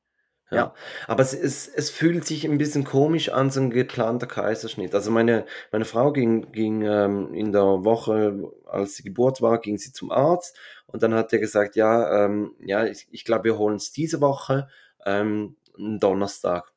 Ja. 0.51 0.57
ja. 0.57 0.75
Aber 1.07 1.23
es, 1.23 1.35
es, 1.35 1.69
es 1.69 1.91
fühlt 1.91 2.25
sich 2.25 2.45
ein 2.45 2.59
bisschen 2.59 2.85
komisch 2.85 3.31
an, 3.31 3.51
so 3.51 3.61
ein 3.61 3.71
geplanter 3.71 4.27
Kaiserschnitt. 4.27 4.95
Also 4.95 5.11
meine, 5.11 5.45
meine 5.73 5.85
Frau 5.85 6.13
ging, 6.13 6.53
ging 6.53 6.83
ähm, 6.83 7.35
in 7.35 7.53
der 7.53 7.85
Woche, 7.85 8.51
als 8.67 8.95
die 8.95 9.03
Geburt 9.03 9.43
war, 9.43 9.61
ging 9.61 9.79
sie 9.79 9.93
zum 9.93 10.11
Arzt 10.11 10.57
und 10.87 11.03
dann 11.03 11.15
hat 11.15 11.33
er 11.33 11.39
gesagt, 11.39 11.77
ja, 11.77 12.25
ähm, 12.25 12.53
ja, 12.61 12.87
ich, 12.87 13.07
ich 13.11 13.25
glaube, 13.25 13.45
wir 13.45 13.59
holen 13.59 13.77
es 13.77 13.93
diese 13.93 14.21
Woche, 14.21 14.69
ähm, 15.05 15.57
Donnerstag. 15.77 16.73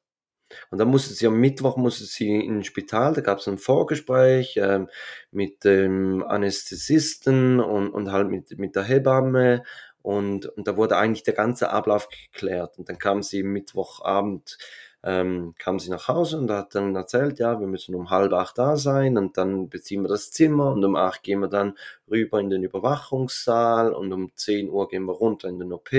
Und 0.70 0.80
dann 0.80 0.90
musste 0.90 1.14
sie 1.14 1.28
am 1.28 1.40
Mittwoch 1.40 1.78
musste 1.78 2.04
sie 2.04 2.30
ins 2.40 2.68
Spital, 2.68 3.14
da 3.14 3.22
gab 3.22 3.40
es 3.40 3.48
ein 3.48 3.58
Vorgespräch 3.58 4.58
ähm, 4.58 4.90
mit 5.32 5.64
dem 5.64 6.24
Anästhesisten 6.24 7.60
und, 7.60 7.90
und 7.90 8.12
halt 8.12 8.30
mit, 8.30 8.58
mit 8.60 8.76
der 8.76 8.84
Hebamme 8.84 9.64
und, 10.02 10.46
und 10.46 10.68
da 10.68 10.78
wurde 10.78 10.98
eigentlich 10.98 11.24
der 11.24 11.34
ganze 11.34 11.70
Ablauf 11.70 12.10
geklärt. 12.10 12.78
Und 12.78 12.90
dann 12.90 12.98
kam 12.98 13.24
sie 13.24 13.44
Mittwochabend, 13.44 14.58
ähm, 15.04 15.56
kam 15.58 15.80
sie 15.80 15.90
nach 15.90 16.08
Hause 16.08 16.38
und 16.38 16.52
hat 16.52 16.76
dann 16.76 16.96
erzählt, 16.96 17.40
ja, 17.40 17.60
wir 17.60 17.68
müssen 17.68 17.96
um 17.96 18.12
halb 18.12 18.34
acht 18.34 18.58
da 18.58 18.78
sein 18.78 19.18
und 19.18 19.38
dann 19.38 19.68
beziehen 19.70 20.04
wir 20.04 20.10
das 20.10 20.32
Zimmer 20.32 20.72
und 20.72 20.84
um 20.86 20.96
acht 20.96 21.24
gehen 21.24 21.40
wir 21.40 21.48
dann 21.48 21.76
rüber 22.10 22.40
in 22.40 22.52
den 22.52 22.64
Überwachungssaal 22.64 23.94
und 23.94 24.14
um 24.14 24.32
zehn 24.36 24.70
Uhr 24.70 24.88
gehen 24.90 25.06
wir 25.06 25.14
runter 25.14 25.50
in 25.50 25.58
den 25.58 25.74
OP 25.74 25.90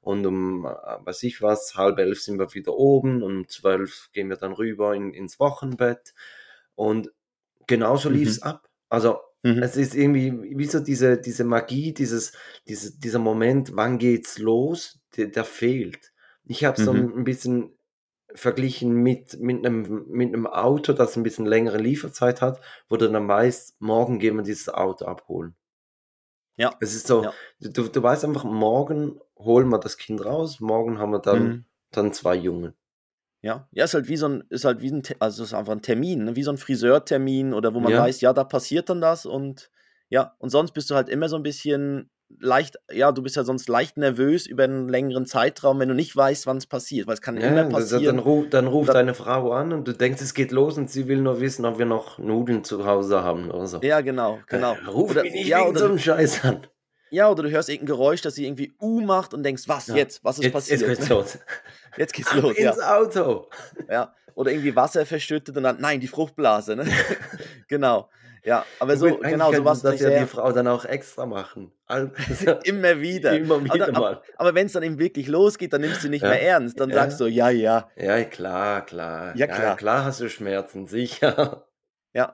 und 0.00 0.26
um, 0.26 0.66
äh, 0.66 0.68
weiß 1.04 1.22
ich 1.22 1.40
was, 1.40 1.76
halb 1.76 1.98
elf 1.98 2.20
sind 2.20 2.38
wir 2.40 2.52
wieder 2.54 2.74
oben 2.74 3.22
und 3.22 3.36
um 3.36 3.48
zwölf 3.48 4.10
gehen 4.12 4.28
wir 4.28 4.36
dann 4.36 4.52
rüber 4.52 4.94
in, 4.94 5.14
ins 5.14 5.38
Wochenbett 5.38 6.12
und 6.74 7.12
genauso 7.68 8.10
mhm. 8.10 8.16
lief 8.16 8.28
es 8.28 8.42
ab. 8.42 8.68
Also 8.88 9.20
mhm. 9.42 9.62
es 9.62 9.76
ist 9.76 9.94
irgendwie 9.94 10.32
wie 10.56 10.66
so 10.66 10.80
diese, 10.80 11.18
diese 11.18 11.44
Magie, 11.44 11.92
dieses, 11.92 12.32
diese, 12.68 12.98
dieser 12.98 13.18
Moment, 13.18 13.76
wann 13.76 13.98
geht's 13.98 14.38
los, 14.38 15.00
der, 15.16 15.28
der 15.28 15.44
fehlt. 15.44 16.12
Ich 16.44 16.64
habe 16.64 16.80
so 16.80 16.92
mhm. 16.92 17.18
ein 17.18 17.24
bisschen 17.24 17.76
verglichen 18.34 18.94
mit, 18.94 19.38
mit, 19.40 19.64
einem, 19.64 20.06
mit 20.08 20.28
einem 20.28 20.46
Auto, 20.46 20.92
das 20.92 21.16
ein 21.16 21.22
bisschen 21.22 21.46
längere 21.46 21.78
Lieferzeit 21.78 22.40
hat, 22.40 22.60
wo 22.88 22.96
du 22.96 23.10
dann 23.10 23.28
weißt, 23.28 23.80
morgen 23.80 24.18
gehen 24.18 24.36
wir 24.36 24.42
dieses 24.42 24.68
Auto 24.68 25.04
abholen. 25.04 25.54
Ja. 26.56 26.74
Es 26.80 26.94
ist 26.94 27.06
so, 27.06 27.24
ja. 27.24 27.32
du, 27.60 27.88
du 27.88 28.02
weißt 28.02 28.24
einfach, 28.24 28.44
morgen 28.44 29.20
holen 29.38 29.68
wir 29.68 29.78
das 29.78 29.96
Kind 29.96 30.24
raus, 30.24 30.60
morgen 30.60 30.98
haben 30.98 31.12
wir 31.12 31.18
dann, 31.18 31.42
mhm. 31.42 31.64
dann 31.90 32.12
zwei 32.12 32.34
Jungen. 32.34 32.74
Ja, 33.42 33.68
ja, 33.72 33.84
ist 33.84 33.94
halt 33.94 34.08
wie 34.08 34.16
so 34.16 34.28
ein, 34.28 34.44
ist 34.50 34.64
halt 34.64 34.80
wie 34.80 34.90
ein, 34.90 35.02
also 35.18 35.42
ist 35.42 35.52
einfach 35.52 35.72
ein 35.72 35.82
Termin, 35.82 36.24
ne? 36.24 36.36
wie 36.36 36.44
so 36.44 36.52
ein 36.52 36.58
Friseurtermin 36.58 37.52
oder 37.52 37.74
wo 37.74 37.80
man 37.80 37.92
ja. 37.92 38.00
weiß, 38.00 38.20
ja, 38.20 38.32
da 38.32 38.44
passiert 38.44 38.88
dann 38.88 39.00
das 39.00 39.26
und 39.26 39.70
ja, 40.08 40.36
und 40.38 40.50
sonst 40.50 40.72
bist 40.72 40.90
du 40.90 40.94
halt 40.94 41.08
immer 41.08 41.28
so 41.28 41.36
ein 41.36 41.42
bisschen 41.42 42.10
leicht, 42.38 42.76
ja, 42.90 43.12
du 43.12 43.22
bist 43.22 43.36
ja 43.36 43.44
sonst 43.44 43.68
leicht 43.68 43.96
nervös 43.96 44.46
über 44.46 44.64
einen 44.64 44.88
längeren 44.88 45.26
Zeitraum, 45.26 45.80
wenn 45.80 45.88
du 45.88 45.94
nicht 45.94 46.14
weißt, 46.16 46.46
wann 46.46 46.56
es 46.56 46.66
passiert, 46.66 47.06
weil 47.06 47.14
es 47.14 47.20
kann 47.20 47.36
ja, 47.36 47.48
immer 47.48 47.64
passieren. 47.64 48.04
Dann, 48.04 48.18
ruf, 48.18 48.46
dann 48.48 48.66
ruft 48.66 48.88
dann, 48.88 48.94
deine 48.94 49.14
Frau 49.14 49.52
an 49.52 49.72
und 49.72 49.88
du 49.88 49.92
denkst, 49.92 50.22
es 50.22 50.34
geht 50.34 50.52
los 50.52 50.78
und 50.78 50.90
sie 50.90 51.08
will 51.08 51.20
nur 51.20 51.40
wissen, 51.40 51.64
ob 51.64 51.78
wir 51.78 51.86
noch 51.86 52.18
Nudeln 52.18 52.64
zu 52.64 52.86
Hause 52.86 53.22
haben 53.22 53.50
oder 53.50 53.66
so. 53.66 53.80
Ja, 53.82 54.00
genau, 54.00 54.38
genau. 54.46 54.74
Äh, 54.74 54.86
ruf 54.88 55.10
oder, 55.10 55.22
mich 55.22 55.32
nicht 55.32 55.48
ja, 55.48 55.66
wegen 55.66 55.76
so 55.76 55.86
einem 55.86 55.98
Scheiß 55.98 56.44
an. 56.44 56.66
Ja, 57.12 57.28
oder 57.28 57.42
du 57.42 57.50
hörst 57.50 57.68
irgendein 57.68 57.94
Geräusch, 57.94 58.22
das 58.22 58.36
sie 58.36 58.46
irgendwie 58.46 58.72
U 58.80 59.02
macht 59.02 59.34
und 59.34 59.42
denkst, 59.42 59.64
was 59.66 59.88
ja. 59.88 59.96
jetzt? 59.96 60.24
Was 60.24 60.38
ist 60.38 60.44
jetzt, 60.44 60.52
passiert? 60.54 60.80
Jetzt 60.88 60.98
geht's 60.98 61.08
los. 61.10 61.38
Jetzt 61.98 62.12
geht's 62.14 62.34
los. 62.34 62.56
Ins 62.56 62.76
ja. 62.78 62.96
Auto. 62.96 63.50
Ja. 63.90 64.14
Oder 64.34 64.50
irgendwie 64.50 64.74
Wasser 64.74 65.04
verschüttet 65.04 65.54
und 65.54 65.62
dann, 65.62 65.78
nein, 65.78 66.00
die 66.00 66.08
Fruchtblase. 66.08 66.74
Ne? 66.74 66.86
genau. 67.68 68.08
Ja, 68.44 68.64
aber 68.80 68.96
so, 68.96 69.18
genau, 69.18 69.52
so 69.52 69.62
was 69.64 69.82
das 69.82 70.00
ja 70.00 70.20
die 70.20 70.26
Frau 70.26 70.50
dann 70.52 70.66
auch 70.66 70.86
extra 70.86 71.26
machen. 71.26 71.70
immer 72.64 72.98
wieder. 72.98 73.36
Immer 73.36 73.62
wieder 73.62 73.88
aber, 73.88 74.00
mal. 74.00 74.22
Aber, 74.36 74.54
wenn 74.54 74.66
es 74.66 74.72
dann 74.72 74.82
eben 74.82 74.98
wirklich 74.98 75.28
losgeht, 75.28 75.74
dann 75.74 75.82
nimmst 75.82 76.02
du 76.02 76.08
nicht 76.08 76.22
ja. 76.22 76.30
mehr 76.30 76.42
ernst. 76.42 76.80
Dann 76.80 76.88
ja. 76.88 76.96
sagst 76.96 77.20
du, 77.20 77.26
ja, 77.26 77.50
ja. 77.50 77.90
Ja, 77.94 78.24
klar, 78.24 78.86
klar. 78.86 79.36
Ja, 79.36 79.46
klar. 79.46 79.62
Ja, 79.62 79.74
klar 79.76 80.04
hast 80.06 80.20
du 80.20 80.30
Schmerzen, 80.30 80.86
sicher. 80.86 81.66
Ja. 82.14 82.32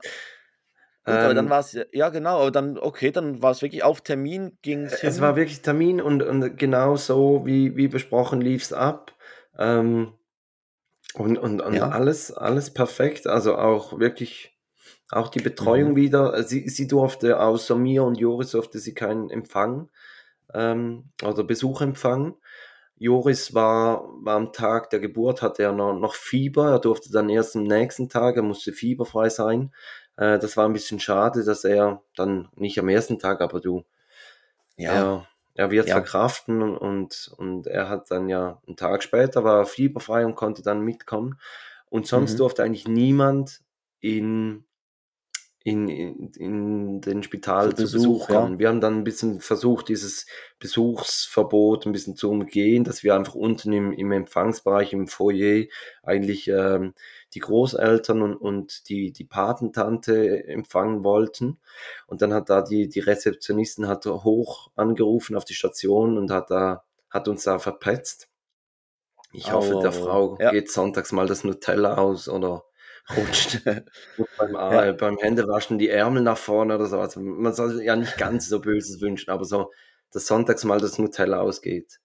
Gut, 1.05 1.15
aber 1.15 1.33
dann 1.33 1.45
ähm, 1.45 1.51
war 1.51 1.59
es, 1.59 1.77
ja 1.91 2.09
genau, 2.09 2.41
aber 2.41 2.51
dann, 2.51 2.77
okay, 2.77 3.11
dann 3.11 3.41
war 3.41 3.51
es 3.51 3.61
wirklich 3.61 3.83
auf 3.83 4.01
Termin, 4.01 4.57
ging 4.61 4.83
es 4.83 5.03
Es 5.03 5.21
war 5.21 5.35
wirklich 5.35 5.61
Termin 5.61 6.01
und, 6.01 6.21
und 6.21 6.57
genau 6.57 6.97
so, 6.97 7.45
wie, 7.45 7.75
wie 7.77 7.87
besprochen, 7.87 8.41
lief 8.41 8.63
es 8.63 8.73
ab. 8.73 9.13
Ähm, 9.57 10.13
und 11.13 11.37
und, 11.37 11.61
und 11.61 11.73
ja. 11.73 11.89
alles, 11.89 12.31
alles 12.31 12.71
perfekt, 12.73 13.27
also 13.27 13.55
auch 13.55 13.99
wirklich, 13.99 14.57
auch 15.09 15.29
die 15.29 15.41
Betreuung 15.41 15.91
mhm. 15.91 15.95
wieder. 15.95 16.43
Sie, 16.43 16.69
sie 16.69 16.87
durfte 16.87 17.39
außer 17.39 17.75
mir 17.75 18.03
und 18.03 18.19
Joris 18.19 18.51
durfte 18.51 18.77
sie 18.77 18.93
keinen 18.93 19.29
Empfang 19.29 19.89
ähm, 20.53 21.11
oder 21.23 21.43
Besuch 21.43 21.81
empfangen. 21.81 22.35
Joris 22.97 23.53
war, 23.53 24.09
war 24.21 24.35
am 24.35 24.51
Tag 24.51 24.89
der 24.89 24.99
Geburt, 24.99 25.41
hatte 25.41 25.63
er 25.63 25.71
noch, 25.71 25.93
noch 25.93 26.15
Fieber, 26.15 26.69
er 26.69 26.79
durfte 26.79 27.11
dann 27.11 27.29
erst 27.29 27.55
am 27.55 27.63
nächsten 27.63 28.09
Tag, 28.09 28.35
er 28.35 28.43
musste 28.43 28.73
fieberfrei 28.73 29.29
sein. 29.29 29.73
Äh, 30.19 30.37
das 30.37 30.57
war 30.57 30.65
ein 30.65 30.73
bisschen 30.73 30.99
schade, 30.99 31.43
dass 31.45 31.63
er 31.63 32.01
dann 32.15 32.49
nicht 32.55 32.77
am 32.77 32.89
ersten 32.89 33.19
Tag, 33.19 33.39
aber 33.39 33.61
du, 33.61 33.85
ja, 34.75 34.93
er, 34.93 35.27
er 35.55 35.71
wird 35.71 35.87
ja. 35.87 35.95
verkraften 35.95 36.61
und, 36.61 36.77
und, 36.77 37.31
und 37.37 37.67
er 37.67 37.87
hat 37.87 38.11
dann 38.11 38.27
ja 38.27 38.61
einen 38.67 38.75
Tag 38.75 39.01
später 39.01 39.43
war 39.43 39.65
fieberfrei 39.65 40.25
und 40.25 40.35
konnte 40.35 40.61
dann 40.61 40.81
mitkommen. 40.81 41.39
Und 41.89 42.05
sonst 42.05 42.33
mhm. 42.33 42.37
durfte 42.37 42.63
eigentlich 42.63 42.87
niemand 42.87 43.61
in 43.99 44.65
in, 45.61 45.89
in, 45.89 46.31
in 46.37 47.01
den 47.01 47.21
Spital 47.21 47.75
zu, 47.75 47.85
zu 47.85 47.97
Besuch, 47.97 48.27
kommen. 48.27 48.53
Ja. 48.53 48.59
Wir 48.59 48.67
haben 48.69 48.81
dann 48.81 48.99
ein 48.99 49.03
bisschen 49.03 49.41
versucht, 49.41 49.89
dieses 49.89 50.25
Besuchsverbot 50.57 51.85
ein 51.85 51.91
bisschen 51.91 52.15
zu 52.15 52.29
umgehen, 52.31 52.85
dass 52.85 53.03
wir 53.03 53.15
einfach 53.15 53.35
unten 53.35 53.73
im, 53.73 53.91
im 53.91 54.11
Empfangsbereich, 54.11 54.93
im 54.93 55.07
Foyer 55.07 55.65
eigentlich 56.01 56.47
ähm, 56.47 56.93
die 57.33 57.39
Großeltern 57.39 58.21
und, 58.21 58.35
und 58.35 58.89
die, 58.89 59.11
die 59.11 59.23
Patentante 59.23 60.47
empfangen 60.47 61.03
wollten. 61.03 61.59
Und 62.07 62.21
dann 62.21 62.33
hat 62.33 62.49
da 62.49 62.61
die, 62.61 62.89
die 62.89 62.99
Rezeptionistin 62.99 63.87
hat 63.87 64.05
hoch 64.05 64.71
angerufen 64.75 65.35
auf 65.35 65.45
die 65.45 65.53
Station 65.53 66.17
und 66.17 66.31
hat 66.31 66.49
da, 66.49 66.83
hat 67.09 67.27
uns 67.27 67.43
da 67.43 67.59
verpetzt. 67.59 68.29
Ich 69.31 69.51
hoffe, 69.51 69.75
oh, 69.75 69.81
der 69.81 69.91
Frau 69.91 70.37
ja. 70.39 70.51
geht 70.51 70.71
sonntags 70.71 71.11
mal 71.11 71.27
das 71.27 71.43
Nutella 71.43 71.97
aus 71.97 72.27
oder 72.27 72.63
rutscht 73.15 73.61
beim, 74.37 74.53
ja. 74.53 74.91
beim 74.93 75.17
Händewaschen 75.17 75.77
die 75.77 75.89
Ärmel 75.89 76.23
nach 76.23 76.37
vorne 76.37 76.75
oder 76.75 76.87
so. 76.87 76.99
Also 76.99 77.19
man 77.19 77.53
soll 77.53 77.81
ja 77.83 77.95
nicht 77.95 78.17
ganz 78.17 78.49
so 78.49 78.59
Böses 78.59 79.01
wünschen, 79.01 79.29
aber 79.29 79.45
so, 79.45 79.71
dass 80.11 80.25
sonntags 80.25 80.63
mal 80.63 80.79
das 80.79 80.97
Nutella 80.97 81.39
ausgeht. 81.41 81.99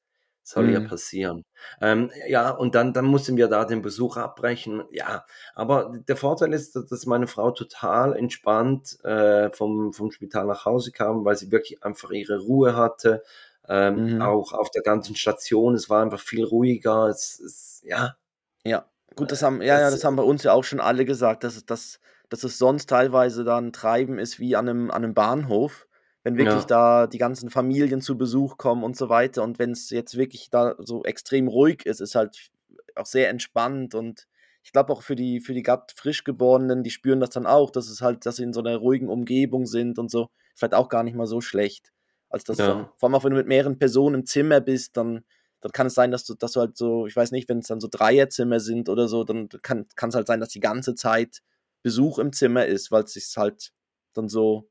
Soll 0.47 0.67
mhm. 0.67 0.73
ja 0.75 0.81
passieren. 0.81 1.45
Ähm, 1.81 2.11
ja, 2.29 2.51
und 2.51 2.75
dann, 2.75 2.93
dann 2.93 3.07
mussten 3.07 3.37
wir 3.37 3.49
da 3.49 3.65
den 3.65 3.83
Besuch 3.83 4.17
abbrechen. 4.17 4.85
Ja, 4.91 5.25
aber 5.55 5.93
der 6.07 6.17
Vorteil 6.17 6.53
ist, 6.53 6.77
dass 6.77 7.07
meine 7.07 7.27
Frau 7.27 7.51
total 7.51 8.15
entspannt 8.15 9.03
äh, 9.05 9.51
vom, 9.51 9.93
vom 9.93 10.11
Spital 10.11 10.47
nach 10.47 10.67
Hause 10.67 10.93
kam, 10.93 11.25
weil 11.25 11.37
sie 11.37 11.51
wirklich 11.51 11.83
einfach 11.83 12.11
ihre 12.11 12.41
Ruhe 12.41 12.77
hatte. 12.77 13.23
Ähm, 13.67 14.17
mhm. 14.17 14.23
Auch 14.23 14.53
auf 14.53 14.71
der 14.71 14.83
ganzen 14.83 15.17
Station, 15.17 15.75
es 15.75 15.89
war 15.89 16.03
einfach 16.03 16.21
viel 16.21 16.45
ruhiger. 16.45 17.09
Es, 17.09 17.41
es, 17.41 17.83
ja. 17.85 18.15
Ja, 18.65 18.87
Gut, 19.17 19.31
das 19.31 19.43
haben, 19.43 19.63
ja, 19.63 19.81
ja, 19.81 19.91
das 19.91 20.05
haben 20.05 20.17
bei 20.17 20.23
uns 20.23 20.43
ja 20.43 20.53
auch 20.53 20.65
schon 20.65 20.81
alle 20.81 21.05
gesagt, 21.05 21.45
dass, 21.45 21.65
dass, 21.65 22.01
dass 22.29 22.43
es 22.43 22.59
sonst 22.59 22.91
teilweise 22.91 23.45
dann 23.45 23.73
Treiben 23.73 24.19
ist 24.19 24.41
wie 24.41 24.57
an 24.57 24.69
einem, 24.69 24.91
an 24.91 25.05
einem 25.05 25.15
Bahnhof, 25.15 25.87
wenn 26.25 26.37
wirklich 26.37 26.63
ja. 26.63 26.67
da 26.67 27.07
die 27.07 27.19
ganzen 27.19 27.51
Familien 27.51 28.01
zu 28.01 28.19
Besuch 28.19 28.57
kommen 28.57 28.83
und 28.83 28.97
so 28.97 29.09
weiter. 29.09 29.43
Und 29.43 29.59
wenn 29.59 29.71
es 29.71 29.91
jetzt 29.91 30.17
wirklich 30.17 30.51
da 30.51 30.75
so 30.79 31.05
extrem 31.05 31.47
ruhig 31.47 31.87
ist, 31.87 32.01
ist 32.01 32.17
halt 32.17 32.51
auch 32.97 33.07
sehr 33.07 33.29
entspannt 33.29 33.95
und 33.95 34.27
ich 34.63 34.73
glaube 34.73 34.93
auch 34.93 35.03
für 35.03 35.15
die, 35.15 35.41
für 35.41 35.53
die 35.53 35.63
gerade 35.63 35.85
Frischgeborenen, 35.95 36.83
die 36.83 36.91
spüren 36.91 37.21
das 37.21 37.31
dann 37.31 37.45
auch, 37.45 37.71
dass 37.71 37.89
es 37.89 38.01
halt, 38.01 38.25
dass 38.25 38.37
sie 38.37 38.45
in 38.45 38.55
so 38.55 38.61
einer 38.61 38.77
ruhigen 38.77 39.09
Umgebung 39.09 39.67
sind 39.67 39.99
und 39.99 40.11
so, 40.11 40.31
vielleicht 40.55 40.75
auch 40.75 40.89
gar 40.89 41.03
nicht 41.03 41.15
mal 41.15 41.27
so 41.27 41.43
schlecht. 41.43 41.93
Als 42.31 42.45
das 42.45 42.59
ja. 42.59 42.69
dann, 42.69 42.89
vor 42.97 43.09
allem 43.09 43.15
auch 43.15 43.25
wenn 43.25 43.33
du 43.33 43.37
mit 43.37 43.47
mehreren 43.47 43.79
Personen 43.79 44.21
im 44.21 44.27
Zimmer 44.27 44.61
bist, 44.61 44.97
dann 44.97 45.25
dann 45.65 45.73
kann 45.73 45.87
es 45.87 45.95
sein, 45.95 46.11
dass 46.11 46.27
du, 46.27 46.35
dass 46.35 46.53
du 46.53 46.61
halt 46.61 46.77
so, 46.77 47.07
ich 47.07 47.17
weiß 47.17 47.31
nicht, 47.31 47.49
wenn 47.49 47.61
es 47.61 47.69
dann 47.69 47.81
so 47.81 47.89
Dreierzimmer 47.91 48.61
sind 48.61 48.91
oder 48.91 49.09
so, 49.09 49.25
dann 49.25 49.49
kann 49.63 49.87
es 49.97 50.15
halt 50.15 50.27
sein, 50.27 50.39
dass 50.39 50.51
die 50.51 50.61
ganze 50.61 50.95
Zeit 50.95 51.41
Besuch 51.83 52.19
im 52.19 52.35
Zimmer 52.35 52.67
ist, 52.67 52.93
weil 52.93 53.05
es 53.05 53.15
sich 53.15 53.35
halt 53.39 53.73
dann 54.13 54.29
so 54.29 54.69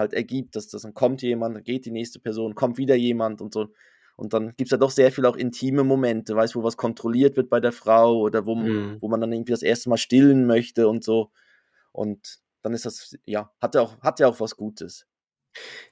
halt 0.00 0.12
ergibt, 0.12 0.56
dass 0.56 0.66
das 0.66 0.82
dann 0.82 0.94
kommt 0.94 1.22
jemand, 1.22 1.54
dann 1.54 1.62
geht 1.62 1.84
die 1.84 1.92
nächste 1.92 2.18
Person, 2.18 2.56
kommt 2.56 2.76
wieder 2.78 2.96
jemand 2.96 3.40
und 3.40 3.54
so. 3.54 3.68
Und 4.16 4.34
dann 4.34 4.48
gibt 4.56 4.66
es 4.66 4.70
ja 4.70 4.76
doch 4.76 4.90
sehr 4.90 5.12
viel 5.12 5.24
auch 5.24 5.36
intime 5.36 5.84
Momente, 5.84 6.34
weißt 6.34 6.56
wo 6.56 6.62
was 6.62 6.76
kontrolliert 6.76 7.36
wird 7.36 7.48
bei 7.48 7.60
der 7.60 7.72
Frau 7.72 8.18
oder 8.18 8.44
wo, 8.44 8.56
mhm. 8.56 8.98
wo 9.00 9.08
man 9.08 9.20
dann 9.20 9.32
irgendwie 9.32 9.52
das 9.52 9.62
erste 9.62 9.88
Mal 9.88 9.96
stillen 9.96 10.46
möchte 10.46 10.88
und 10.88 11.04
so. 11.04 11.30
Und 11.92 12.40
dann 12.62 12.74
ist 12.74 12.84
das, 12.84 13.16
ja, 13.24 13.50
hat 13.60 13.74
ja 13.74 13.80
auch, 13.80 13.98
hat 14.00 14.20
ja 14.20 14.28
auch 14.28 14.40
was 14.40 14.56
Gutes. 14.56 15.06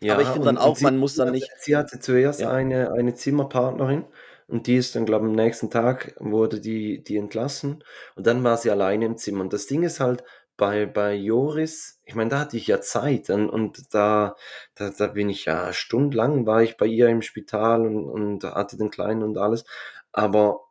Ja, 0.01 0.15
Aber 0.15 0.23
ich 0.23 0.29
finde 0.29 0.47
dann 0.47 0.59
auch, 0.59 0.81
man 0.81 0.99
muss 0.99 1.15
dann 1.15 1.33
nicht. 1.33 1.51
Sie 1.59 1.77
hatte 1.77 2.01
zuerst 2.01 2.41
ja. 2.41 2.51
eine, 2.51 2.93
eine 2.93 3.15
Zimmerpartnerin 3.15 4.05
und 4.47 4.67
die 4.67 4.77
ist 4.77 4.95
dann, 4.95 5.07
glaube 5.07 5.27
ich, 5.27 5.31
am 5.31 5.37
nächsten 5.37 5.71
Tag 5.71 6.15
wurde 6.19 6.61
die, 6.61 7.03
die 7.03 7.17
entlassen 7.17 7.83
und 8.15 8.27
dann 8.27 8.45
war 8.45 8.57
sie 8.57 8.71
alleine 8.71 9.07
im 9.07 9.17
Zimmer. 9.17 9.41
Und 9.41 9.53
das 9.53 9.67
Ding 9.67 9.83
ist 9.83 10.01
halt, 10.01 10.23
bei, 10.59 10.87
bei 10.87 11.15
Joris, 11.15 12.01
ich 12.05 12.15
meine, 12.15 12.31
da 12.31 12.41
hatte 12.41 12.59
ich 12.59 12.67
ja 12.67 12.81
Zeit 12.83 13.31
und, 13.31 13.49
und 13.49 13.95
da, 13.95 14.37
da, 14.75 14.91
da 14.91 15.07
bin 15.07 15.31
ich 15.31 15.47
ja 15.47 15.73
stundenlang 15.73 16.47
war 16.47 16.63
ich 16.63 16.77
bei 16.77 16.87
ihr 16.87 17.09
im 17.09 17.23
Spital 17.23 17.87
und, 17.87 18.05
und 18.05 18.45
hatte 18.45 18.77
den 18.77 18.91
Kleinen 18.91 19.23
und 19.23 19.39
alles. 19.39 19.65
Aber 20.13 20.65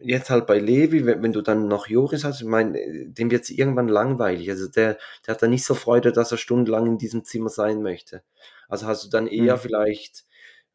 jetzt 0.00 0.30
halt 0.30 0.46
bei 0.46 0.58
Levi, 0.58 1.06
wenn, 1.06 1.22
wenn 1.22 1.32
du 1.32 1.40
dann 1.40 1.68
noch 1.68 1.86
Joris 1.86 2.24
hast, 2.24 2.40
ich 2.40 2.46
meine, 2.46 2.72
dem 3.06 3.30
wird 3.30 3.44
es 3.44 3.50
irgendwann 3.50 3.88
langweilig. 3.88 4.50
Also 4.50 4.68
der, 4.68 4.98
der 5.26 5.34
hat 5.34 5.42
da 5.42 5.46
nicht 5.46 5.64
so 5.64 5.74
Freude, 5.74 6.12
dass 6.12 6.32
er 6.32 6.38
stundenlang 6.38 6.86
in 6.86 6.98
diesem 6.98 7.24
Zimmer 7.24 7.48
sein 7.48 7.82
möchte. 7.82 8.24
Also 8.68 8.86
hast 8.86 9.04
du 9.04 9.08
dann 9.08 9.28
eher 9.28 9.56
mhm. 9.56 9.60
vielleicht 9.60 10.24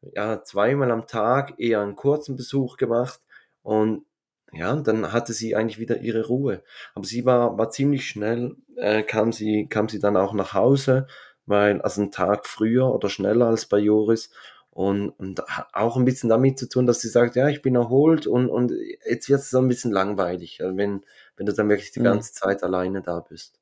ja, 0.00 0.42
zweimal 0.42 0.90
am 0.90 1.06
Tag 1.06 1.54
eher 1.58 1.82
einen 1.82 1.96
kurzen 1.96 2.36
Besuch 2.36 2.78
gemacht 2.78 3.20
und 3.62 4.06
ja, 4.52 4.76
dann 4.76 5.12
hatte 5.12 5.32
sie 5.32 5.54
eigentlich 5.54 5.78
wieder 5.78 5.98
ihre 5.98 6.26
Ruhe. 6.26 6.62
Aber 6.94 7.04
sie 7.04 7.24
war, 7.24 7.58
war 7.58 7.70
ziemlich 7.70 8.06
schnell, 8.06 8.56
äh, 8.76 9.02
kam, 9.02 9.32
sie, 9.32 9.66
kam 9.68 9.88
sie 9.88 9.98
dann 9.98 10.16
auch 10.16 10.32
nach 10.32 10.54
Hause, 10.54 11.06
weil, 11.46 11.80
also 11.82 12.00
einen 12.00 12.10
Tag 12.10 12.46
früher 12.46 12.92
oder 12.94 13.08
schneller 13.08 13.46
als 13.46 13.66
bei 13.66 13.78
Joris. 13.78 14.30
Und, 14.70 15.10
und 15.10 15.42
auch 15.72 15.96
ein 15.96 16.04
bisschen 16.04 16.28
damit 16.28 16.58
zu 16.58 16.68
tun, 16.68 16.86
dass 16.86 17.00
sie 17.00 17.08
sagt, 17.08 17.34
ja, 17.34 17.48
ich 17.48 17.62
bin 17.62 17.74
erholt 17.74 18.28
und, 18.28 18.48
und 18.48 18.72
jetzt 19.08 19.28
wird 19.28 19.40
es 19.40 19.50
so 19.50 19.58
ein 19.58 19.66
bisschen 19.66 19.90
langweilig, 19.90 20.60
äh, 20.60 20.76
wenn, 20.76 21.04
wenn 21.36 21.46
du 21.46 21.52
dann 21.52 21.68
wirklich 21.68 21.90
die 21.90 22.00
mhm. 22.00 22.04
ganze 22.04 22.32
Zeit 22.32 22.62
alleine 22.62 23.02
da 23.02 23.20
bist. 23.20 23.58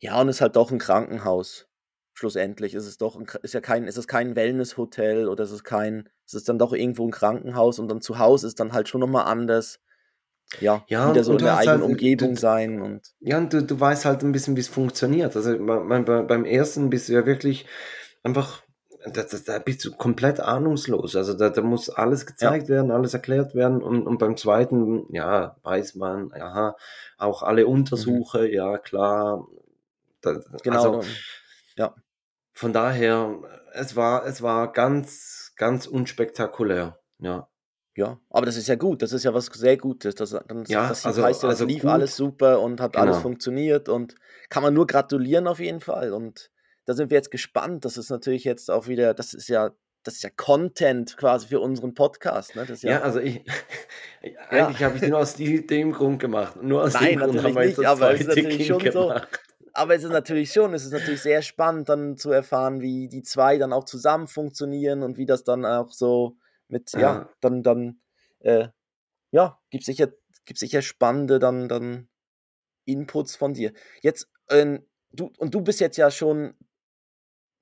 Ja, 0.00 0.20
und 0.20 0.28
es 0.28 0.36
ist 0.36 0.40
halt 0.40 0.56
doch 0.56 0.72
ein 0.72 0.78
Krankenhaus. 0.78 1.68
Schlussendlich 2.14 2.74
ist 2.74 2.86
es 2.86 2.98
doch, 2.98 3.16
ein, 3.16 3.26
ist 3.42 3.54
ja 3.54 3.60
kein, 3.60 3.86
ist 3.86 3.96
es 3.96 4.08
kein 4.08 4.34
Wellnesshotel 4.34 5.28
oder 5.28 5.44
ist 5.44 5.52
es 5.52 5.62
kein, 5.62 6.08
ist 6.26 6.34
es 6.34 6.44
dann 6.44 6.58
doch 6.58 6.72
irgendwo 6.72 7.06
ein 7.06 7.12
Krankenhaus 7.12 7.78
und 7.78 7.88
dann 7.88 8.00
zu 8.00 8.18
Hause 8.18 8.48
ist 8.48 8.58
dann 8.58 8.72
halt 8.72 8.88
schon 8.88 9.00
nochmal 9.00 9.26
anders 9.26 9.78
ja, 10.58 10.84
ja 10.88 11.10
wieder 11.10 11.22
so 11.22 11.32
in 11.32 11.38
der 11.38 11.58
eigenen 11.58 11.82
halt, 11.82 11.90
Umgebung 11.90 12.34
du, 12.34 12.40
sein. 12.40 12.82
Und 12.82 13.02
ja, 13.20 13.38
und 13.38 13.52
du, 13.52 13.62
du 13.62 13.78
weißt 13.78 14.04
halt 14.04 14.22
ein 14.22 14.32
bisschen, 14.32 14.56
wie 14.56 14.60
es 14.60 14.68
funktioniert. 14.68 15.36
Also 15.36 15.56
bei, 15.58 16.00
bei, 16.00 16.22
beim 16.22 16.44
ersten 16.44 16.90
bist 16.90 17.08
du 17.08 17.12
ja 17.12 17.24
wirklich 17.26 17.66
einfach, 18.22 18.62
da, 19.04 19.22
da, 19.22 19.38
da 19.46 19.58
bist 19.60 19.84
du 19.84 19.92
komplett 19.92 20.40
ahnungslos. 20.40 21.14
Also 21.14 21.34
da, 21.34 21.50
da 21.50 21.62
muss 21.62 21.88
alles 21.88 22.26
gezeigt 22.26 22.68
ja. 22.68 22.76
werden, 22.76 22.90
alles 22.90 23.14
erklärt 23.14 23.54
werden. 23.54 23.82
Und, 23.82 24.06
und 24.06 24.18
beim 24.18 24.36
zweiten, 24.36 25.06
ja, 25.14 25.56
weiß 25.62 25.94
man, 25.94 26.32
aha, 26.32 26.76
auch 27.16 27.42
alle 27.42 27.66
Untersuche, 27.66 28.40
mhm. 28.40 28.52
ja, 28.52 28.78
klar. 28.78 29.46
Da, 30.20 30.40
genau. 30.62 30.96
Also, 30.96 31.08
ja. 31.76 31.94
Von 32.52 32.72
daher, 32.72 33.38
es 33.72 33.94
war, 33.96 34.26
es 34.26 34.42
war 34.42 34.72
ganz, 34.72 35.52
ganz 35.56 35.86
unspektakulär, 35.86 36.98
ja. 37.18 37.48
Ja, 37.96 38.20
aber 38.30 38.46
das 38.46 38.56
ist 38.56 38.68
ja 38.68 38.76
gut. 38.76 39.02
Das 39.02 39.12
ist 39.12 39.24
ja 39.24 39.34
was 39.34 39.46
sehr 39.46 39.76
Gutes. 39.76 40.14
Das, 40.14 40.30
dann, 40.30 40.64
ja, 40.68 40.88
das 40.88 41.04
also, 41.04 41.22
heißt 41.22 41.42
ja, 41.42 41.48
das 41.48 41.60
also 41.60 41.66
lief 41.66 41.82
gut. 41.82 41.90
alles 41.90 42.16
super 42.16 42.60
und 42.60 42.80
hat 42.80 42.92
genau. 42.92 43.04
alles 43.04 43.18
funktioniert 43.18 43.88
und 43.88 44.14
kann 44.48 44.62
man 44.62 44.74
nur 44.74 44.86
gratulieren 44.86 45.46
auf 45.46 45.58
jeden 45.58 45.80
Fall. 45.80 46.12
Und 46.12 46.50
da 46.86 46.94
sind 46.94 47.10
wir 47.10 47.16
jetzt 47.16 47.30
gespannt. 47.30 47.84
Das 47.84 47.96
ist 47.96 48.10
natürlich 48.10 48.44
jetzt 48.44 48.70
auch 48.70 48.86
wieder, 48.86 49.12
das 49.12 49.34
ist 49.34 49.48
ja, 49.48 49.72
das 50.04 50.14
ist 50.14 50.22
ja 50.22 50.30
Content 50.34 51.16
quasi 51.16 51.48
für 51.48 51.60
unseren 51.60 51.94
Podcast. 51.94 52.54
Ne? 52.54 52.64
ja, 52.80 52.90
ja, 52.90 53.00
also 53.02 53.18
ich, 53.18 53.44
eigentlich 54.50 54.82
habe 54.82 54.94
ich 54.94 55.00
den 55.00 55.10
nur 55.10 55.18
aus 55.18 55.34
dem 55.34 55.92
Grund 55.92 56.20
gemacht. 56.20 56.62
Nur 56.62 56.84
aus 56.84 56.94
Nein, 56.94 57.18
dem 57.18 57.20
Grund 57.20 57.42
haben 57.42 57.54
wir 57.54 57.66
nicht, 57.66 57.84
aber 57.84 58.14
es 58.14 58.20
ist 58.20 58.28
natürlich 58.28 58.66
schon 58.66 58.78
gemacht. 58.78 59.28
so. 59.32 59.40
Aber 59.72 59.94
es 59.94 60.02
ist 60.02 60.10
natürlich 60.10 60.52
schon, 60.52 60.74
es 60.74 60.84
ist 60.84 60.92
natürlich 60.92 61.22
sehr 61.22 61.42
spannend, 61.42 61.88
dann 61.88 62.16
zu 62.16 62.30
erfahren, 62.30 62.80
wie 62.80 63.08
die 63.08 63.22
zwei 63.22 63.58
dann 63.58 63.72
auch 63.72 63.84
zusammen 63.84 64.26
funktionieren 64.26 65.02
und 65.02 65.16
wie 65.16 65.26
das 65.26 65.44
dann 65.44 65.64
auch 65.64 65.92
so 65.92 66.36
mit, 66.70 66.92
ja, 66.92 67.00
ja 67.00 67.30
dann, 67.40 67.62
dann, 67.62 68.00
äh, 68.40 68.68
ja, 69.32 69.60
gibt 69.70 69.84
sicher, 69.84 70.08
gibt 70.44 70.58
sicher 70.58 70.82
spannende 70.82 71.38
dann, 71.38 71.68
dann 71.68 72.08
Inputs 72.84 73.36
von 73.36 73.54
dir. 73.54 73.72
Jetzt, 74.02 74.28
äh, 74.48 74.80
du, 75.12 75.32
und 75.38 75.54
du 75.54 75.62
bist 75.62 75.80
jetzt 75.80 75.96
ja 75.96 76.10
schon 76.10 76.54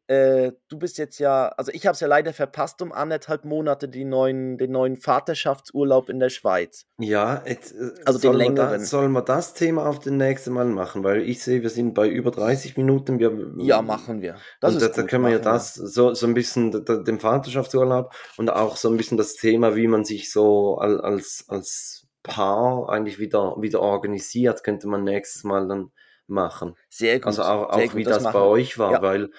äh, 0.09 0.53
du 0.69 0.79
bist 0.79 0.97
jetzt 0.97 1.19
ja, 1.19 1.49
also 1.49 1.71
ich 1.75 1.87
habe 1.87 1.93
es 1.93 2.01
ja 2.01 2.09
leider 2.09 2.33
verpasst 2.33 2.81
um 2.81 2.93
anderthalb 2.93 3.45
Monate 3.45 3.91
die 3.91 4.07
neuen, 4.07 4.57
den 4.57 4.73
neuen 4.73 4.97
Vaterschaftsurlaub 4.97 6.09
in 6.09 6.19
der 6.19 6.31
Schweiz. 6.31 6.87
Ja, 6.99 7.43
jetzt, 7.47 7.73
äh, 7.73 7.91
also 8.07 8.19
den 8.19 8.33
längeren. 8.33 8.81
Da, 8.81 8.81
sollen 8.81 9.13
wir 9.13 9.21
das 9.21 9.53
Thema 9.53 9.87
auf 9.87 9.99
den 9.99 10.17
nächsten 10.17 10.55
Mal 10.55 10.65
machen, 10.65 11.05
weil 11.05 11.21
ich 11.21 11.43
sehe, 11.43 11.63
wir 11.63 11.69
sind 11.69 11.93
bei 11.93 12.09
über 12.09 12.31
30 12.31 12.79
Minuten. 12.79 13.19
Wir, 13.19 13.53
ja, 13.59 13.83
machen 13.83 14.23
wir. 14.23 14.37
Das 14.63 14.75
und 14.75 14.83
ist 14.83 14.97
da, 14.97 15.03
da 15.03 15.07
können 15.07 15.25
wir 15.25 15.31
ja 15.31 15.41
das, 15.41 15.75
so, 15.75 16.15
so 16.15 16.27
ein 16.27 16.33
bisschen 16.33 16.71
den 16.87 17.21
Vaterschaftsurlaub 17.21 18.15
und 18.39 18.49
auch 18.49 18.79
so 18.79 18.89
ein 18.89 18.97
bisschen 18.97 19.19
das 19.19 19.35
Thema, 19.35 19.77
wie 19.77 19.89
man 19.89 20.05
sich 20.05 20.33
so 20.33 20.79
als, 20.79 21.45
als 21.49 22.07
Paar 22.23 22.89
eigentlich 22.89 23.19
wieder, 23.19 23.57
wieder 23.61 23.81
organisiert, 23.81 24.65
könnte 24.65 24.89
man 24.89 25.05
nächstes 25.05 25.45
Mal 25.45 25.69
dann 25.69 25.91
machen. 26.29 26.77
Sehr 26.89 27.19
gut. 27.19 27.27
Also 27.27 27.43
auch, 27.43 27.69
auch 27.69 27.79
gut, 27.79 27.95
wie 27.95 28.05
das, 28.05 28.23
das 28.23 28.33
bei 28.33 28.41
euch 28.41 28.79
war, 28.79 28.93
ja. 28.93 29.03
weil 29.03 29.31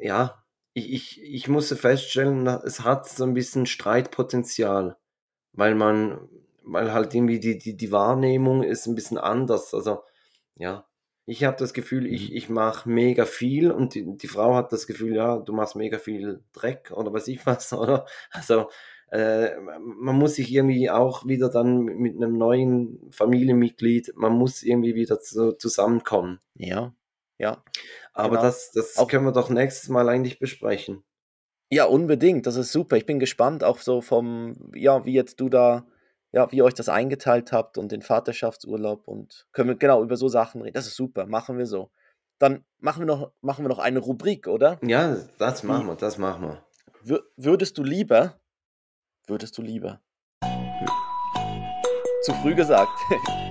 ja, 0.00 0.44
ich, 0.74 0.92
ich, 0.92 1.22
ich 1.22 1.48
musste 1.48 1.76
feststellen, 1.76 2.46
es 2.46 2.84
hat 2.84 3.08
so 3.08 3.24
ein 3.24 3.34
bisschen 3.34 3.66
Streitpotenzial, 3.66 4.96
weil 5.52 5.74
man, 5.74 6.28
weil 6.62 6.92
halt 6.92 7.14
irgendwie 7.14 7.40
die, 7.40 7.58
die, 7.58 7.76
die 7.76 7.92
Wahrnehmung 7.92 8.62
ist 8.62 8.86
ein 8.86 8.94
bisschen 8.94 9.18
anders. 9.18 9.74
Also, 9.74 10.02
ja, 10.56 10.86
ich 11.26 11.44
habe 11.44 11.56
das 11.58 11.74
Gefühl, 11.74 12.06
ich, 12.06 12.30
mhm. 12.30 12.36
ich 12.36 12.48
mache 12.48 12.88
mega 12.88 13.24
viel 13.24 13.70
und 13.70 13.94
die, 13.94 14.16
die 14.16 14.28
Frau 14.28 14.54
hat 14.54 14.72
das 14.72 14.86
Gefühl, 14.86 15.14
ja, 15.14 15.38
du 15.38 15.52
machst 15.52 15.76
mega 15.76 15.98
viel 15.98 16.42
Dreck 16.52 16.90
oder 16.94 17.12
was 17.12 17.28
ich 17.28 17.44
was, 17.46 17.72
oder? 17.72 18.06
Also, 18.30 18.70
äh, 19.10 19.56
man 19.60 20.16
muss 20.16 20.34
sich 20.34 20.52
irgendwie 20.52 20.90
auch 20.90 21.26
wieder 21.26 21.48
dann 21.48 21.84
mit 21.84 22.16
einem 22.16 22.36
neuen 22.36 23.10
Familienmitglied, 23.10 24.12
man 24.16 24.32
muss 24.32 24.62
irgendwie 24.62 24.94
wieder 24.94 25.18
zu, 25.20 25.52
zusammenkommen. 25.52 26.40
Ja, 26.54 26.94
ja. 27.38 27.62
Aber 28.12 28.30
genau. 28.30 28.42
das, 28.42 28.72
das 28.72 28.96
auch, 28.96 29.08
können 29.08 29.24
wir 29.24 29.32
doch 29.32 29.50
nächstes 29.50 29.88
Mal 29.88 30.08
eigentlich 30.08 30.38
besprechen. 30.38 31.04
Ja, 31.70 31.84
unbedingt. 31.84 32.46
Das 32.46 32.56
ist 32.56 32.72
super. 32.72 32.96
Ich 32.96 33.06
bin 33.06 33.18
gespannt, 33.18 33.62
auch 33.62 33.78
so 33.78 34.00
vom, 34.00 34.70
ja, 34.74 35.04
wie 35.04 35.12
jetzt 35.12 35.40
du 35.40 35.48
da, 35.48 35.86
ja, 36.32 36.50
wie 36.50 36.56
ihr 36.56 36.64
euch 36.64 36.74
das 36.74 36.88
eingeteilt 36.88 37.52
habt 37.52 37.78
und 37.78 37.92
den 37.92 38.02
Vaterschaftsurlaub 38.02 39.06
und 39.06 39.46
können 39.52 39.70
wir 39.70 39.76
genau 39.76 40.02
über 40.02 40.16
so 40.16 40.28
Sachen 40.28 40.62
reden. 40.62 40.74
Das 40.74 40.86
ist 40.86 40.96
super. 40.96 41.26
Machen 41.26 41.58
wir 41.58 41.66
so. 41.66 41.90
Dann 42.38 42.64
machen 42.78 43.00
wir 43.00 43.06
noch, 43.06 43.32
machen 43.40 43.64
wir 43.64 43.68
noch 43.68 43.80
eine 43.80 43.98
Rubrik, 43.98 44.46
oder? 44.46 44.78
Ja, 44.82 45.16
das 45.38 45.62
machen 45.62 45.86
wir, 45.86 45.96
das 45.96 46.18
machen 46.18 46.42
wir. 46.42 46.64
Wür 47.02 47.22
würdest 47.36 47.78
du 47.78 47.82
lieber, 47.82 48.40
würdest 49.26 49.58
du 49.58 49.62
lieber, 49.62 50.00
zu 52.22 52.32
früh 52.42 52.54
gesagt. 52.54 52.90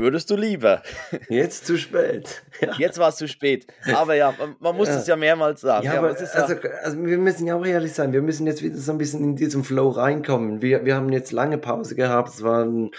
Würdest 0.00 0.30
du 0.30 0.36
lieber? 0.36 0.82
Jetzt 1.28 1.66
zu 1.66 1.76
spät. 1.76 2.42
Ja. 2.60 2.72
Jetzt 2.78 2.98
war 2.98 3.10
es 3.10 3.16
zu 3.16 3.28
spät. 3.28 3.66
Aber 3.94 4.14
ja, 4.14 4.34
man, 4.58 4.74
muss 4.74 4.88
ja. 4.88 4.96
es 4.96 5.06
ja 5.06 5.14
mehrmals 5.14 5.60
sagen. 5.60 5.84
Ja, 5.84 5.98
aber 5.98 6.08
also, 6.08 6.24
also, 6.24 7.04
wir 7.04 7.18
müssen 7.18 7.46
ja 7.46 7.54
auch 7.54 7.66
ehrlich 7.66 7.92
sein. 7.92 8.14
Wir 8.14 8.22
müssen 8.22 8.46
jetzt 8.46 8.62
wieder 8.62 8.78
so 8.78 8.92
ein 8.92 8.98
bisschen 8.98 9.22
in 9.22 9.36
diesen 9.36 9.62
Flow 9.62 9.90
reinkommen. 9.90 10.62
Wir, 10.62 10.86
wir 10.86 10.94
haben 10.94 11.12
jetzt 11.12 11.32
lange 11.32 11.58
Pause 11.58 11.96
gehabt. 11.96 12.30
Es 12.30 12.42
war 12.42 12.64
ein 12.64 12.92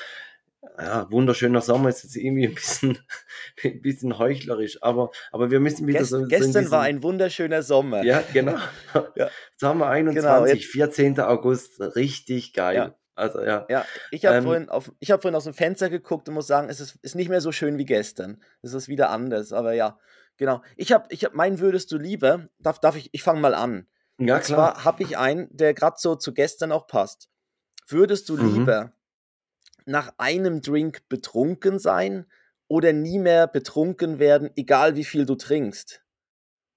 ja, 0.77 1.07
wunderschöner 1.09 1.61
Sommer. 1.61 1.89
Ist 1.89 2.03
jetzt 2.03 2.15
irgendwie 2.15 2.47
ein 2.47 2.53
bisschen, 2.53 2.99
ein 3.63 3.81
bisschen 3.81 4.19
heuchlerisch. 4.19 4.83
Aber, 4.83 5.09
aber 5.31 5.49
wir 5.49 5.59
müssen 5.59 5.87
wieder 5.87 5.99
Gest, 5.99 6.11
so. 6.11 6.23
Gestern 6.27 6.51
so 6.51 6.59
diesen, 6.59 6.71
war 6.71 6.81
ein 6.83 7.01
wunderschöner 7.01 7.63
Sommer. 7.63 8.03
Ja, 8.03 8.23
genau. 8.31 8.57
Ja. 9.15 9.29
Sommer 9.57 9.87
21, 9.87 10.21
genau, 10.21 10.45
jetzt, 10.45 10.65
14. 10.65 11.19
August. 11.19 11.81
Richtig 11.95 12.53
geil. 12.53 12.75
Ja. 12.75 12.95
Also 13.15 13.41
ja. 13.41 13.65
Ja, 13.69 13.85
ich 14.09 14.25
habe 14.25 14.37
ähm, 14.37 14.43
vorhin, 14.43 14.69
hab 14.69 15.21
vorhin 15.21 15.35
aus 15.35 15.43
dem 15.43 15.53
Fenster 15.53 15.89
geguckt 15.89 16.27
und 16.29 16.35
muss 16.35 16.47
sagen, 16.47 16.69
es 16.69 16.79
ist, 16.79 16.97
ist 17.01 17.15
nicht 17.15 17.29
mehr 17.29 17.41
so 17.41 17.51
schön 17.51 17.77
wie 17.77 17.85
gestern. 17.85 18.41
Es 18.61 18.73
ist 18.73 18.87
wieder 18.87 19.09
anders, 19.09 19.53
aber 19.53 19.73
ja, 19.73 19.99
genau. 20.37 20.61
Ich 20.77 20.91
habe, 20.91 21.05
ich 21.09 21.25
hab, 21.25 21.33
meinen 21.33 21.59
würdest 21.59 21.91
du 21.91 21.97
lieber, 21.97 22.47
darf, 22.59 22.79
darf 22.79 22.95
ich, 22.95 23.09
ich 23.11 23.23
fange 23.23 23.41
mal 23.41 23.53
an. 23.53 23.87
Ja, 24.17 24.35
und 24.35 24.43
klar. 24.43 24.73
zwar 24.75 24.85
habe 24.85 25.03
ich 25.03 25.17
einen, 25.17 25.47
der 25.55 25.73
gerade 25.73 25.97
so 25.99 26.15
zu 26.15 26.33
gestern 26.33 26.71
auch 26.71 26.87
passt. 26.87 27.29
Würdest 27.87 28.29
du 28.29 28.37
mhm. 28.37 28.53
lieber 28.53 28.93
nach 29.85 30.13
einem 30.17 30.61
Drink 30.61 31.09
betrunken 31.09 31.79
sein 31.79 32.25
oder 32.67 32.93
nie 32.93 33.19
mehr 33.19 33.47
betrunken 33.47 34.19
werden, 34.19 34.51
egal 34.55 34.95
wie 34.95 35.03
viel 35.03 35.25
du 35.25 35.35
trinkst? 35.35 36.03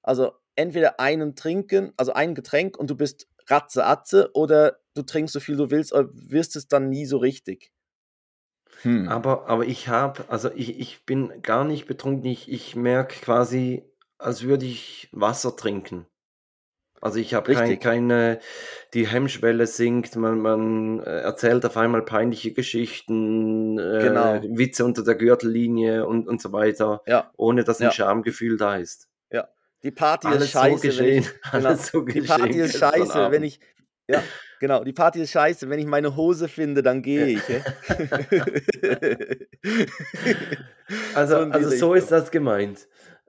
Also 0.02 0.32
entweder 0.56 1.00
einen 1.00 1.36
trinken, 1.36 1.92
also 1.96 2.12
ein 2.12 2.34
Getränk 2.34 2.76
und 2.76 2.90
du 2.90 2.96
bist 2.96 3.28
Ratze 3.46 3.84
Atze 3.84 4.30
oder 4.34 4.78
du 4.94 5.02
trinkst 5.02 5.32
so 5.32 5.40
viel 5.40 5.56
du 5.56 5.70
willst, 5.70 5.94
aber 5.94 6.08
wirst 6.12 6.56
es 6.56 6.68
dann 6.68 6.88
nie 6.88 7.06
so 7.06 7.18
richtig. 7.18 7.72
Hm. 8.82 9.08
Aber, 9.08 9.48
aber 9.48 9.64
ich 9.64 9.88
habe, 9.88 10.24
also 10.28 10.50
ich, 10.54 10.78
ich 10.78 11.04
bin 11.06 11.42
gar 11.42 11.64
nicht 11.64 11.86
betrunken. 11.86 12.26
Ich, 12.26 12.50
ich 12.50 12.76
merke 12.76 13.20
quasi, 13.20 13.84
als 14.18 14.42
würde 14.42 14.66
ich 14.66 15.08
Wasser 15.12 15.56
trinken. 15.56 16.06
Also 17.00 17.18
ich 17.18 17.34
habe 17.34 17.52
kein, 17.52 17.78
keine, 17.80 18.40
die 18.94 19.06
Hemmschwelle 19.06 19.66
sinkt, 19.66 20.16
man, 20.16 20.40
man 20.40 21.00
äh, 21.00 21.20
erzählt 21.20 21.66
auf 21.66 21.76
einmal 21.76 22.00
peinliche 22.00 22.54
Geschichten, 22.54 23.78
äh, 23.78 23.98
genau. 24.00 24.40
Witze 24.56 24.86
unter 24.86 25.04
der 25.04 25.14
Gürtellinie 25.14 26.06
und, 26.06 26.26
und 26.26 26.40
so 26.40 26.52
weiter, 26.52 27.02
ja. 27.06 27.30
ohne 27.36 27.62
dass 27.62 27.80
ein 27.80 27.84
ja. 27.84 27.92
Schamgefühl 27.92 28.56
da 28.56 28.76
ist. 28.76 29.10
Ja, 29.84 29.90
die 29.90 29.90
Party 29.90 30.26
alles 30.28 30.44
ist 30.44 30.50
scheiße. 30.50 30.76
So 30.76 30.88
geschehen, 30.88 31.24
ich, 31.44 31.50
genau, 31.52 31.74
so 31.74 32.00
die 32.00 32.22
Party 32.22 32.60
ist 32.60 32.78
scheiße, 32.78 33.30
wenn 33.30 33.44
ich, 33.44 33.60
ja, 34.08 34.22
genau, 34.60 34.82
die 34.82 34.94
Party 34.94 35.20
ist 35.20 35.30
scheiße, 35.30 35.68
wenn 35.68 35.78
ich 35.78 35.86
meine 35.86 36.16
Hose 36.16 36.48
finde, 36.48 36.82
dann 36.82 37.02
gehe 37.02 37.26
ich. 37.26 37.42
also, 41.14 41.36
so 41.36 41.50
also 41.50 41.70
so 41.70 41.94
ist 41.94 42.10
das 42.10 42.30
gemeint. 42.30 42.88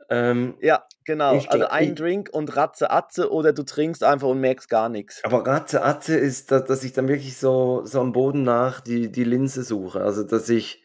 Ähm, 0.09 0.55
ja, 0.61 0.85
genau. 1.03 1.39
Also 1.47 1.65
ein 1.67 1.89
ich, 1.89 1.95
Drink 1.95 2.29
und 2.31 2.55
Ratze 2.55 2.91
Atze 2.91 3.31
oder 3.31 3.53
du 3.53 3.63
trinkst 3.63 4.03
einfach 4.03 4.27
und 4.27 4.39
merkst 4.39 4.69
gar 4.69 4.87
nichts. 4.87 5.23
Aber 5.23 5.45
Ratze 5.45 5.83
Atze 5.83 6.15
ist, 6.15 6.51
dass, 6.51 6.65
dass 6.65 6.83
ich 6.83 6.93
dann 6.93 7.07
wirklich 7.07 7.37
so, 7.37 7.81
so 7.85 8.01
am 8.01 8.11
Boden 8.11 8.43
nach 8.43 8.81
die, 8.81 9.11
die 9.11 9.23
Linse 9.23 9.63
suche. 9.63 10.01
Also 10.01 10.23
dass 10.23 10.47
ich. 10.49 10.84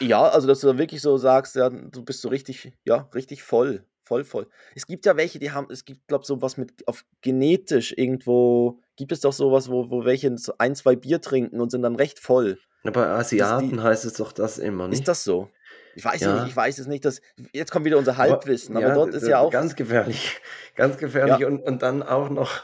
Ja, 0.00 0.28
also 0.28 0.48
dass 0.48 0.60
du 0.60 0.68
dann 0.68 0.78
wirklich 0.78 1.02
so 1.02 1.16
sagst, 1.16 1.56
ja, 1.56 1.68
du 1.68 2.02
bist 2.02 2.22
so 2.22 2.28
richtig, 2.28 2.72
ja, 2.84 3.08
richtig 3.14 3.42
voll. 3.42 3.84
Voll, 4.04 4.22
voll. 4.22 4.46
Es 4.76 4.86
gibt 4.86 5.04
ja 5.04 5.16
welche, 5.16 5.40
die 5.40 5.50
haben, 5.50 5.66
es 5.68 5.84
gibt, 5.84 6.06
glaube 6.06 6.22
ich, 6.22 6.28
sowas 6.28 6.56
mit 6.56 6.86
auf 6.86 7.04
genetisch 7.22 7.92
irgendwo, 7.96 8.78
gibt 8.94 9.10
es 9.10 9.18
doch 9.18 9.32
sowas, 9.32 9.68
wo, 9.68 9.90
wo 9.90 10.04
welche 10.04 10.38
so 10.38 10.54
ein, 10.58 10.76
zwei 10.76 10.94
Bier 10.94 11.20
trinken 11.20 11.60
und 11.60 11.70
sind 11.70 11.82
dann 11.82 11.96
recht 11.96 12.20
voll. 12.20 12.56
Ja, 12.84 12.92
bei 12.92 13.04
Asiaten 13.04 13.70
die, 13.70 13.80
heißt 13.80 14.04
es 14.04 14.12
doch 14.12 14.30
das 14.30 14.58
immer, 14.58 14.86
nicht? 14.86 15.00
Ist 15.00 15.08
das 15.08 15.24
so? 15.24 15.50
Ich 15.96 16.04
weiß 16.04 16.20
ja. 16.20 16.34
nicht, 16.34 16.50
ich 16.50 16.56
weiß 16.56 16.78
es 16.78 16.86
nicht. 16.86 17.04
Dass, 17.04 17.20
jetzt 17.52 17.72
kommt 17.72 17.84
wieder 17.84 17.98
unser 17.98 18.16
Halbwissen, 18.16 18.76
aber, 18.76 18.86
aber 18.86 18.94
dort 18.94 19.14
ist 19.14 19.26
ja 19.26 19.40
auch. 19.40 19.50
Ganz 19.50 19.74
gefährlich. 19.74 20.40
Ganz 20.76 20.98
gefährlich. 20.98 21.38
Ja. 21.38 21.48
Und, 21.48 21.62
und 21.62 21.82
dann 21.82 22.04
auch 22.04 22.30
noch 22.30 22.62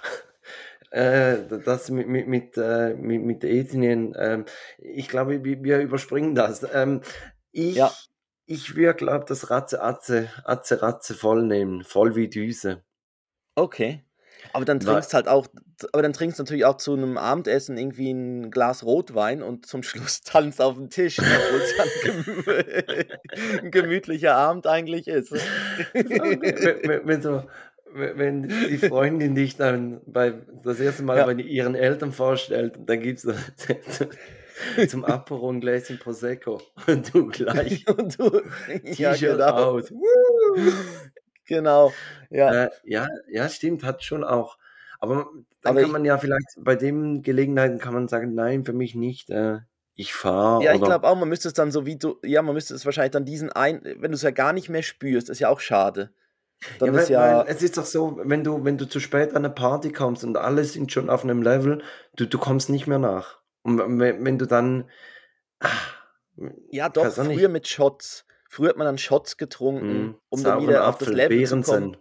äh, 0.93 1.39
das 1.65 1.91
mit, 1.91 2.07
mit, 2.07 2.29
mit, 2.29 2.57
äh, 2.57 2.95
mit, 2.95 3.23
mit 3.23 3.45
Ethnien. 3.45 4.15
Ähm, 4.19 4.45
ich 4.79 5.09
glaube, 5.09 5.43
wir, 5.43 5.63
wir 5.63 5.81
überspringen 5.81 6.35
das. 6.35 6.67
Ähm, 6.73 7.01
ich, 7.51 7.77
ja. 7.77 7.91
ich 8.47 8.77
würde, 8.77 8.95
glaube 8.95 9.25
das 9.27 9.51
Ratze, 9.51 9.83
Atze, 9.83 10.29
Atze, 10.45 10.83
Ratze 10.83 11.15
voll 11.15 11.45
nehmen. 11.45 11.83
Voll 11.83 12.15
wie 12.15 12.29
Düse. 12.29 12.83
Okay. 13.55 14.05
Aber 14.53 14.65
dann 14.65 14.81
trinkst 14.81 15.15
halt 15.15 15.29
auch, 15.29 15.47
aber 15.93 16.03
dann 16.03 16.13
trinkst 16.13 16.39
du 16.39 16.43
natürlich 16.43 16.65
auch 16.65 16.77
zu 16.77 16.95
einem 16.95 17.17
Abendessen 17.17 17.79
irgendwie 17.79 18.11
ein 18.11 18.51
Glas 18.51 18.85
Rotwein 18.85 19.43
und 19.43 19.67
zum 19.67 19.83
Schluss 19.83 20.21
tanzt 20.25 20.61
auf 20.61 20.75
dem 20.75 20.91
Tisch, 20.91 21.19
obwohl 21.19 21.61
es 21.61 21.77
dann 21.77 23.59
ein 23.65 23.71
gemütlicher 23.71 24.35
Abend 24.35 24.67
eigentlich 24.67 25.09
ist. 25.09 25.33
wenn, 25.93 27.07
wenn, 27.07 27.23
so, 27.23 27.45
wenn 27.95 28.49
die 28.49 28.79
Freundin 28.79 29.35
dich 29.35 29.57
dann 29.57 30.01
bei, 30.07 30.35
das 30.65 30.81
erste 30.81 31.03
Mal 31.03 31.19
ja. 31.19 31.27
bei 31.27 31.35
ihren 31.35 31.75
Eltern 31.75 32.13
vorstellt, 32.13 32.79
dann 32.87 33.01
gibt 33.01 33.25
es 33.25 33.29
zum 34.89 35.05
Apero 35.05 35.51
ein 35.51 35.61
Gläschen 35.61 35.99
Prosecco 35.99 36.61
und 36.87 37.15
du 37.15 37.29
gleich 37.29 37.87
und 37.97 38.19
du 38.19 38.43
ja, 38.85 39.15
genau. 39.15 39.47
aus. 39.47 39.93
Genau, 41.47 41.93
ja. 42.31 42.65
Äh, 42.65 42.71
ja, 42.85 43.09
ja, 43.31 43.49
stimmt, 43.49 43.85
hat 43.85 44.03
schon 44.03 44.25
auch. 44.25 44.59
Aber 45.01 45.29
dann 45.63 45.71
Aber 45.71 45.81
kann 45.81 45.89
ich, 45.89 45.93
man 45.93 46.05
ja 46.05 46.19
vielleicht 46.19 46.47
bei 46.59 46.77
den 46.77 47.23
Gelegenheiten 47.23 47.79
kann 47.79 47.95
man 47.95 48.09
sagen, 48.09 48.35
nein, 48.35 48.65
für 48.65 48.73
mich 48.73 48.95
nicht. 48.95 49.31
Äh, 49.31 49.59
ich 49.95 50.15
fahre. 50.15 50.65
Ja, 50.65 50.73
ich 50.73 50.81
glaube 50.81 51.07
auch, 51.07 51.17
man 51.17 51.29
müsste 51.29 51.49
es 51.49 51.55
dann 51.55 51.71
so 51.71 51.85
wie 51.85 51.97
du, 51.97 52.19
ja, 52.25 52.41
man 52.41 52.55
müsste 52.55 52.75
es 52.75 52.87
wahrscheinlich 52.87 53.11
dann 53.11 53.25
diesen 53.25 53.53
ein, 53.53 53.83
wenn 53.83 54.11
du 54.11 54.15
es 54.15 54.23
ja 54.23 54.31
gar 54.31 54.53
nicht 54.53 54.69
mehr 54.69 54.83
spürst, 54.83 55.29
ist 55.29 55.41
ja 55.41 55.49
auch 55.49 55.61
schade. 55.61 56.13
Dann 56.79 56.89
ja, 56.89 56.95
weil, 56.95 57.03
ist 57.03 57.09
ja 57.09 57.39
weil 57.39 57.47
es 57.49 57.63
ist 57.63 57.77
doch 57.77 57.85
so, 57.85 58.21
wenn 58.23 58.45
du, 58.45 58.65
wenn 58.65 58.79
du 58.79 58.89
zu 58.89 59.01
spät 59.01 59.31
an 59.31 59.45
eine 59.45 59.51
Party 59.51 59.93
kommst 59.93 60.25
und 60.25 60.37
alle 60.37 60.65
sind 60.65 60.93
schon 60.93 61.11
auf 61.11 61.25
einem 61.25 61.43
Level, 61.43 61.83
du, 62.17 62.27
du 62.27 62.39
kommst 62.39 62.71
nicht 62.71 62.87
mehr 62.87 62.99
nach. 62.99 63.41
Und 63.63 63.79
wenn, 63.79 64.25
wenn 64.25 64.39
du 64.39 64.47
dann. 64.47 64.89
Ach, 65.61 65.97
ja, 66.71 66.89
doch, 66.89 67.11
früher 67.13 67.49
mit 67.49 67.69
Shots. 67.69 68.27
Früher 68.49 68.71
hat 68.71 68.77
man 68.77 68.87
dann 68.87 68.99
Shots 68.99 69.37
getrunken, 69.39 70.03
mm, 70.03 70.15
um 70.29 70.43
dann 70.43 70.63
wieder 70.63 70.87
auf 70.87 70.99
das 70.99 71.09
Level 71.09 71.39
Beeren 71.39 71.65
zu 71.65 71.73
kommen. 71.73 71.97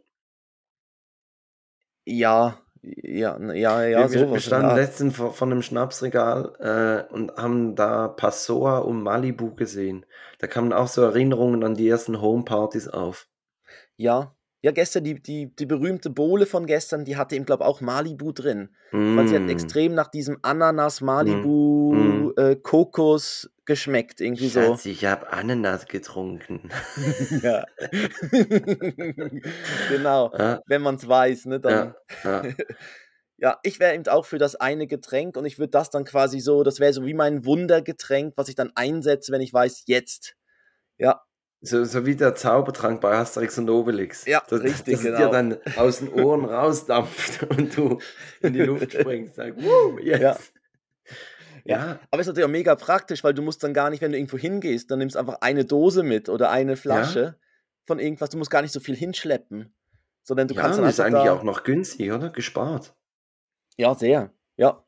Ja, 2.03 2.57
ja, 2.81 3.39
ja, 3.53 3.85
ja, 3.85 4.11
wir, 4.11 4.19
sowas. 4.19 4.33
Wir 4.33 4.39
standen 4.39 4.69
ja. 4.69 4.75
letztens 4.75 5.15
vor, 5.15 5.33
vor 5.33 5.47
einem 5.47 5.61
Schnapsregal 5.61 7.07
äh, 7.09 7.13
und 7.13 7.37
haben 7.37 7.75
da 7.75 8.07
Passoa 8.07 8.79
und 8.79 9.03
Malibu 9.03 9.53
gesehen. 9.53 10.05
Da 10.39 10.47
kamen 10.47 10.73
auch 10.73 10.87
so 10.87 11.03
Erinnerungen 11.03 11.63
an 11.63 11.75
die 11.75 11.87
ersten 11.87 12.19
Homepartys 12.19 12.87
auf. 12.87 13.27
Ja, 13.97 14.35
ja, 14.63 14.71
gestern 14.71 15.03
die, 15.03 15.21
die, 15.21 15.55
die 15.55 15.65
berühmte 15.65 16.11
Bohle 16.11 16.45
von 16.45 16.67
gestern, 16.67 17.03
die 17.03 17.17
hatte 17.17 17.35
eben, 17.35 17.45
glaube 17.45 17.63
ich, 17.63 17.67
auch 17.67 17.81
Malibu 17.81 18.31
drin. 18.31 18.69
Mm. 18.91 19.17
Weil 19.17 19.27
sie 19.27 19.35
hat 19.35 19.43
mm. 19.43 19.49
extrem 19.49 19.95
nach 19.95 20.07
diesem 20.07 20.37
Ananas, 20.43 21.01
Malibu, 21.01 21.93
mm. 21.93 22.33
äh, 22.37 22.55
Kokos 22.57 23.49
geschmeckt, 23.65 24.21
irgendwie 24.21 24.51
Schatz, 24.51 24.83
so. 24.83 24.89
ich 24.89 25.05
habe 25.05 25.33
Ananas 25.33 25.87
getrunken. 25.87 26.69
ja. 27.41 27.65
genau. 29.89 30.31
Ja. 30.37 30.61
Wenn 30.67 30.83
man 30.83 30.95
es 30.95 31.07
weiß, 31.07 31.45
ne, 31.45 31.59
dann. 31.59 31.95
Ja, 32.23 32.43
ja. 32.43 32.53
ja 33.37 33.59
ich 33.63 33.79
wäre 33.79 33.95
eben 33.95 34.07
auch 34.09 34.25
für 34.25 34.37
das 34.37 34.55
eine 34.55 34.85
Getränk 34.85 35.37
und 35.37 35.45
ich 35.45 35.57
würde 35.57 35.71
das 35.71 35.89
dann 35.89 36.05
quasi 36.05 36.39
so, 36.39 36.61
das 36.61 36.79
wäre 36.79 36.93
so 36.93 37.03
wie 37.03 37.15
mein 37.15 37.45
Wundergetränk, 37.45 38.33
was 38.35 38.47
ich 38.47 38.55
dann 38.55 38.71
einsetze, 38.75 39.31
wenn 39.31 39.41
ich 39.41 39.53
weiß, 39.53 39.85
jetzt. 39.87 40.35
Ja. 40.99 41.23
So, 41.63 41.83
so 41.83 42.05
wie 42.07 42.15
der 42.15 42.33
Zaubertrank 42.33 43.01
bei 43.01 43.15
Asterix 43.15 43.57
und 43.59 43.69
Obelix. 43.69 44.25
Ja, 44.25 44.41
das, 44.49 44.61
richtig, 44.61 44.95
das 44.95 45.03
genau. 45.03 45.17
dir 45.17 45.29
dann 45.29 45.57
aus 45.77 45.99
den 45.99 46.09
Ohren 46.09 46.45
rausdampft 46.45 47.43
und 47.49 47.77
du 47.77 47.99
in 48.41 48.53
die 48.53 48.61
Luft 48.61 48.91
springst. 48.93 49.35
Sag, 49.35 49.55
yes. 50.01 50.19
Ja. 50.19 50.37
Ja. 51.63 51.99
Aber 52.09 52.19
es 52.19 52.21
ist 52.21 52.31
natürlich 52.31 52.45
auch 52.45 52.51
mega 52.51 52.75
praktisch, 52.75 53.23
weil 53.23 53.35
du 53.35 53.43
musst 53.43 53.63
dann 53.63 53.73
gar 53.73 53.91
nicht, 53.91 54.01
wenn 54.01 54.11
du 54.11 54.17
irgendwo 54.17 54.37
hingehst, 54.37 54.89
dann 54.89 54.97
nimmst 54.97 55.15
du 55.15 55.19
einfach 55.19 55.37
eine 55.41 55.63
Dose 55.63 56.01
mit 56.01 56.29
oder 56.29 56.49
eine 56.49 56.75
Flasche 56.75 57.19
ja. 57.19 57.35
von 57.85 57.99
irgendwas. 57.99 58.31
Du 58.31 58.39
musst 58.39 58.49
gar 58.49 58.63
nicht 58.63 58.71
so 58.71 58.79
viel 58.79 58.95
hinschleppen. 58.95 59.73
Sondern 60.23 60.47
du 60.47 60.53
ja, 60.53 60.61
kannst 60.61 60.77
dann 60.77 60.85
das 60.85 60.95
ist 60.95 60.99
eigentlich 60.99 61.25
da 61.25 61.33
auch 61.33 61.43
noch 61.43 61.63
günstig, 61.63 62.11
oder? 62.11 62.29
Gespart. 62.29 62.95
Ja, 63.77 63.95
sehr. 63.95 64.33
Ja. 64.55 64.83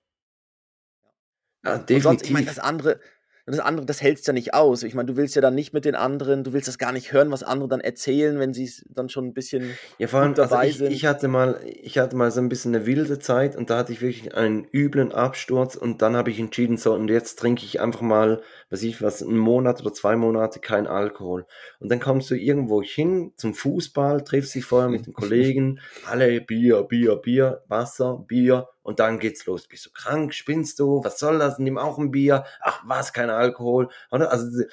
Ja, 1.63 1.77
definitiv. 1.77 2.03
Sonst, 2.03 2.25
ich 2.25 2.31
meine, 2.31 2.45
das 2.45 2.59
andere, 2.59 2.99
das 3.45 3.59
andere, 3.59 3.85
das 3.85 4.01
hältst 4.01 4.25
ja 4.27 4.33
nicht 4.33 4.53
aus. 4.53 4.83
Ich 4.83 4.95
meine, 4.95 5.07
du 5.07 5.17
willst 5.17 5.35
ja 5.35 5.41
dann 5.41 5.55
nicht 5.55 5.73
mit 5.73 5.83
den 5.83 5.95
anderen, 5.95 6.45
du 6.45 6.53
willst 6.53 6.69
das 6.69 6.77
gar 6.77 6.93
nicht 6.93 7.11
hören, 7.11 7.29
was 7.29 7.43
andere 7.43 7.67
dann 7.67 7.81
erzählen, 7.81 8.39
wenn 8.39 8.53
sie 8.53 8.71
dann 8.89 9.09
schon 9.09 9.25
ein 9.25 9.33
bisschen 9.33 9.77
ja, 9.97 10.07
vor 10.07 10.21
allem, 10.21 10.33
dabei 10.33 10.57
also 10.57 10.69
ich, 10.69 10.77
sind. 10.77 10.91
Ich 10.91 11.05
hatte, 11.05 11.27
mal, 11.27 11.59
ich 11.65 11.97
hatte 11.97 12.15
mal 12.15 12.31
so 12.31 12.39
ein 12.39 12.47
bisschen 12.47 12.73
eine 12.73 12.85
wilde 12.85 13.19
Zeit 13.19 13.57
und 13.57 13.69
da 13.69 13.79
hatte 13.79 13.91
ich 13.91 14.01
wirklich 14.01 14.33
einen 14.33 14.65
üblen 14.71 15.11
Absturz 15.11 15.75
und 15.75 16.01
dann 16.01 16.15
habe 16.15 16.31
ich 16.31 16.39
entschieden, 16.39 16.77
so 16.77 16.93
und 16.93 17.09
jetzt 17.09 17.37
trinke 17.37 17.65
ich 17.65 17.81
einfach 17.81 18.01
mal, 18.01 18.41
weiß 18.73 18.81
ich 18.83 19.03
was, 19.03 19.21
einen 19.21 19.37
Monat 19.37 19.81
oder 19.81 19.93
zwei 19.93 20.15
Monate 20.15 20.59
kein 20.59 20.87
Alkohol. 20.87 21.45
Und 21.79 21.91
dann 21.91 21.99
kommst 21.99 22.31
du 22.31 22.35
irgendwo 22.35 22.81
hin 22.81 23.31
zum 23.37 23.53
Fußball, 23.53 24.23
triffst 24.23 24.55
dich 24.55 24.65
vorher 24.65 24.89
mit 24.89 25.05
den 25.05 25.13
Kollegen, 25.13 25.79
alle 26.07 26.41
Bier, 26.41 26.81
Bier, 26.81 27.15
Bier, 27.17 27.63
Wasser, 27.67 28.25
Bier 28.27 28.67
und 28.81 28.99
dann 28.99 29.19
geht's 29.19 29.45
los. 29.45 29.67
Bist 29.67 29.85
du 29.85 29.91
krank? 29.91 30.33
Spinnst 30.33 30.79
du? 30.79 31.03
Was 31.03 31.19
soll 31.19 31.37
das? 31.37 31.59
Nimm 31.59 31.77
auch 31.77 31.99
ein 31.99 32.09
Bier. 32.09 32.45
Ach, 32.61 32.81
was? 32.87 33.13
Kein 33.13 33.29
Alkohol. 33.29 33.89
Oder? 34.09 34.31
Also, 34.31 34.63
äh, 34.63 34.67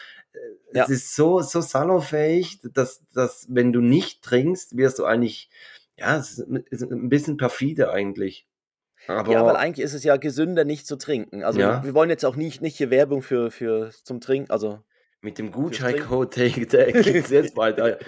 ja. 0.72 0.84
es 0.84 0.88
ist 0.88 1.14
so, 1.14 1.42
so 1.42 1.60
salonfähig, 1.60 2.60
dass, 2.72 3.02
dass, 3.12 3.48
wenn 3.50 3.70
du 3.70 3.82
nicht 3.82 4.22
trinkst, 4.22 4.78
wirst 4.78 4.98
du 4.98 5.04
eigentlich, 5.04 5.50
ja, 5.98 6.16
es 6.16 6.38
ist 6.38 6.90
ein 6.90 7.10
bisschen 7.10 7.36
perfide 7.36 7.90
eigentlich. 7.90 8.46
Aber, 9.10 9.32
ja, 9.32 9.44
weil 9.44 9.56
eigentlich 9.56 9.84
ist 9.84 9.94
es 9.94 10.04
ja 10.04 10.16
gesünder, 10.16 10.64
nicht 10.64 10.86
zu 10.86 10.96
trinken. 10.96 11.42
Also, 11.42 11.60
ja. 11.60 11.82
wir 11.84 11.94
wollen 11.94 12.10
jetzt 12.10 12.24
auch 12.24 12.36
nicht, 12.36 12.62
nicht 12.62 12.76
hier 12.76 12.90
Werbung 12.90 13.22
für, 13.22 13.50
für 13.50 13.90
zum 14.04 14.20
Trinken, 14.20 14.50
also. 14.50 14.80
Mit 15.20 15.38
dem 15.38 15.52
Gutscheincode 15.52 16.32
Take 16.32 16.66
geht's 17.02 17.30
jetzt 17.30 17.54
bei 17.54 17.72
der, 17.72 17.98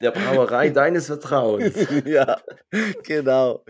der 0.00 0.10
Brauerei 0.10 0.70
deines 0.70 1.06
Vertrauens. 1.06 1.74
ja, 2.04 2.40
genau. 3.04 3.64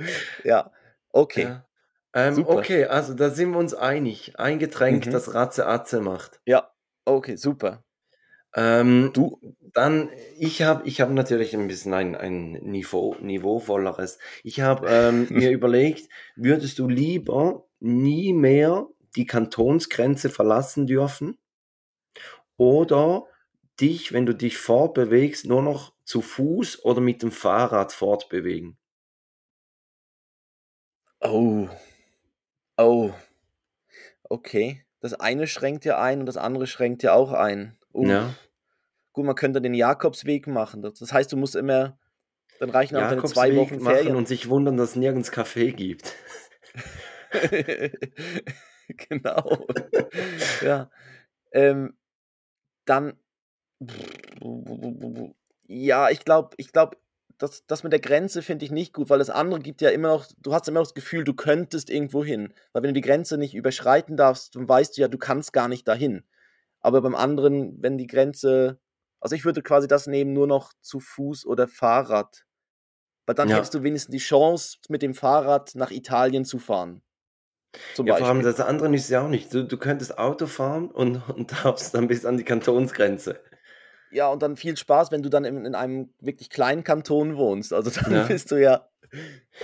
Ja, 0.44 0.70
okay. 1.12 1.42
Ja. 1.42 1.66
Ähm, 2.14 2.46
okay, 2.46 2.86
also 2.86 3.12
da 3.12 3.28
sind 3.28 3.50
wir 3.50 3.58
uns 3.58 3.74
einig. 3.74 4.32
Ein 4.38 4.58
Getränk, 4.58 5.06
mhm. 5.06 5.10
das 5.10 5.34
Ratze 5.34 5.66
Atze 5.66 6.00
macht. 6.00 6.40
Ja, 6.46 6.70
okay, 7.04 7.36
super. 7.36 7.84
Ähm, 8.56 9.10
du, 9.12 9.38
dann, 9.72 10.10
ich 10.38 10.62
habe 10.62 10.86
ich 10.88 11.00
hab 11.00 11.10
natürlich 11.10 11.54
ein 11.54 11.68
bisschen 11.68 11.92
ein, 11.94 12.14
ein 12.16 12.52
Niveau, 12.52 13.14
niveauvolleres. 13.20 14.18
Ich 14.42 14.60
habe 14.60 14.88
ähm, 14.88 15.28
mir 15.30 15.50
überlegt, 15.50 16.08
würdest 16.36 16.78
du 16.78 16.88
lieber 16.88 17.66
nie 17.80 18.32
mehr 18.32 18.88
die 19.14 19.26
Kantonsgrenze 19.26 20.30
verlassen 20.30 20.86
dürfen 20.86 21.38
oder 22.56 23.26
dich, 23.80 24.12
wenn 24.12 24.26
du 24.26 24.34
dich 24.34 24.58
fortbewegst, 24.58 25.46
nur 25.46 25.62
noch 25.62 25.92
zu 26.04 26.20
Fuß 26.22 26.84
oder 26.84 27.00
mit 27.00 27.22
dem 27.22 27.30
Fahrrad 27.32 27.92
fortbewegen? 27.92 28.78
Oh, 31.22 31.68
Oh, 32.78 33.14
okay. 34.28 34.84
das 35.00 35.14
eine 35.14 35.46
schränkt 35.46 35.84
ja 35.84 36.00
ein 36.00 36.20
und 36.20 36.26
das 36.26 36.36
andere 36.36 36.66
schränkt 36.66 37.02
ja 37.02 37.12
auch 37.14 37.32
ein. 37.32 37.78
Uff. 37.92 38.10
Ja. 38.10 38.38
Gut, 39.16 39.24
man 39.24 39.34
könnte 39.34 39.62
den 39.62 39.72
Jakobsweg 39.72 40.46
machen. 40.46 40.82
Das 40.82 41.10
heißt, 41.10 41.32
du 41.32 41.38
musst 41.38 41.56
immer, 41.56 41.98
dann 42.60 42.68
reichen 42.68 42.96
auch 42.96 43.08
deine 43.08 43.24
zwei 43.24 43.56
Wochen 43.56 43.80
Ferien. 43.80 44.14
und 44.14 44.28
sich 44.28 44.50
wundern, 44.50 44.76
dass 44.76 44.90
es 44.90 44.96
nirgends 44.96 45.30
Kaffee 45.30 45.72
gibt. 45.72 46.12
genau. 49.08 49.66
ja. 50.62 50.90
Ähm, 51.50 51.96
dann. 52.84 53.14
Ja, 55.66 56.10
ich 56.10 56.22
glaube, 56.22 56.50
ich 56.58 56.70
glaube, 56.70 56.98
das, 57.38 57.66
das 57.66 57.84
mit 57.84 57.92
der 57.94 58.00
Grenze 58.00 58.42
finde 58.42 58.66
ich 58.66 58.70
nicht 58.70 58.92
gut, 58.92 59.08
weil 59.08 59.18
das 59.18 59.30
andere 59.30 59.60
gibt 59.60 59.80
ja 59.80 59.88
immer 59.88 60.08
noch, 60.08 60.26
du 60.36 60.52
hast 60.52 60.68
immer 60.68 60.80
noch 60.80 60.88
das 60.88 60.94
Gefühl, 60.94 61.24
du 61.24 61.32
könntest 61.32 61.88
irgendwo 61.88 62.22
hin. 62.22 62.52
Weil 62.74 62.82
wenn 62.82 62.90
du 62.90 63.00
die 63.00 63.08
Grenze 63.08 63.38
nicht 63.38 63.54
überschreiten 63.54 64.18
darfst, 64.18 64.56
dann 64.56 64.68
weißt 64.68 64.94
du 64.94 65.00
ja, 65.00 65.08
du 65.08 65.16
kannst 65.16 65.54
gar 65.54 65.68
nicht 65.68 65.88
dahin. 65.88 66.22
Aber 66.80 67.00
beim 67.00 67.14
anderen, 67.14 67.82
wenn 67.82 67.96
die 67.96 68.06
Grenze, 68.06 68.78
also 69.26 69.34
ich 69.34 69.44
würde 69.44 69.60
quasi 69.60 69.88
das 69.88 70.06
nehmen, 70.06 70.32
nur 70.34 70.46
noch 70.46 70.72
zu 70.82 71.00
Fuß 71.00 71.46
oder 71.46 71.66
Fahrrad. 71.66 72.44
Weil 73.26 73.34
dann 73.34 73.48
Ja. 73.48 73.56
hättest 73.56 73.74
du 73.74 73.82
wenigstens 73.82 74.12
die 74.12 74.18
Chance, 74.18 74.78
mit 74.88 75.02
dem 75.02 75.14
Fahrrad 75.14 75.74
nach 75.74 75.90
Italien 75.90 76.44
zu 76.44 76.60
fahren. 76.60 77.02
Zum 77.92 78.06
Ja, 78.06 78.14
vor 78.14 78.28
allem 78.28 78.38
Beispiel. 78.38 78.52
das 78.52 78.60
andere 78.60 78.94
ist 78.94 79.10
ja 79.10 79.22
auch 79.24 79.28
nicht. 79.28 79.52
Du, 79.52 79.64
du 79.64 79.76
könntest 79.78 80.16
Auto 80.16 80.46
fahren 80.46 80.92
und, 80.92 81.16
und 81.34 81.64
darfst 81.64 81.92
dann 81.92 82.06
bis 82.06 82.24
an 82.24 82.36
die 82.36 82.44
Kantonsgrenze. 82.44 83.40
Ja, 84.12 84.28
und 84.28 84.42
dann 84.42 84.54
viel 84.56 84.76
Spaß, 84.76 85.10
wenn 85.10 85.24
du 85.24 85.28
dann 85.28 85.44
in, 85.44 85.64
in 85.66 85.74
einem 85.74 86.14
wirklich 86.20 86.50
kleinen 86.50 86.84
Kanton 86.84 87.36
wohnst. 87.36 87.72
Also 87.72 87.90
dann 88.00 88.12
Ja. 88.12 88.28
bist 88.28 88.52
du 88.52 88.62
ja. 88.62 88.88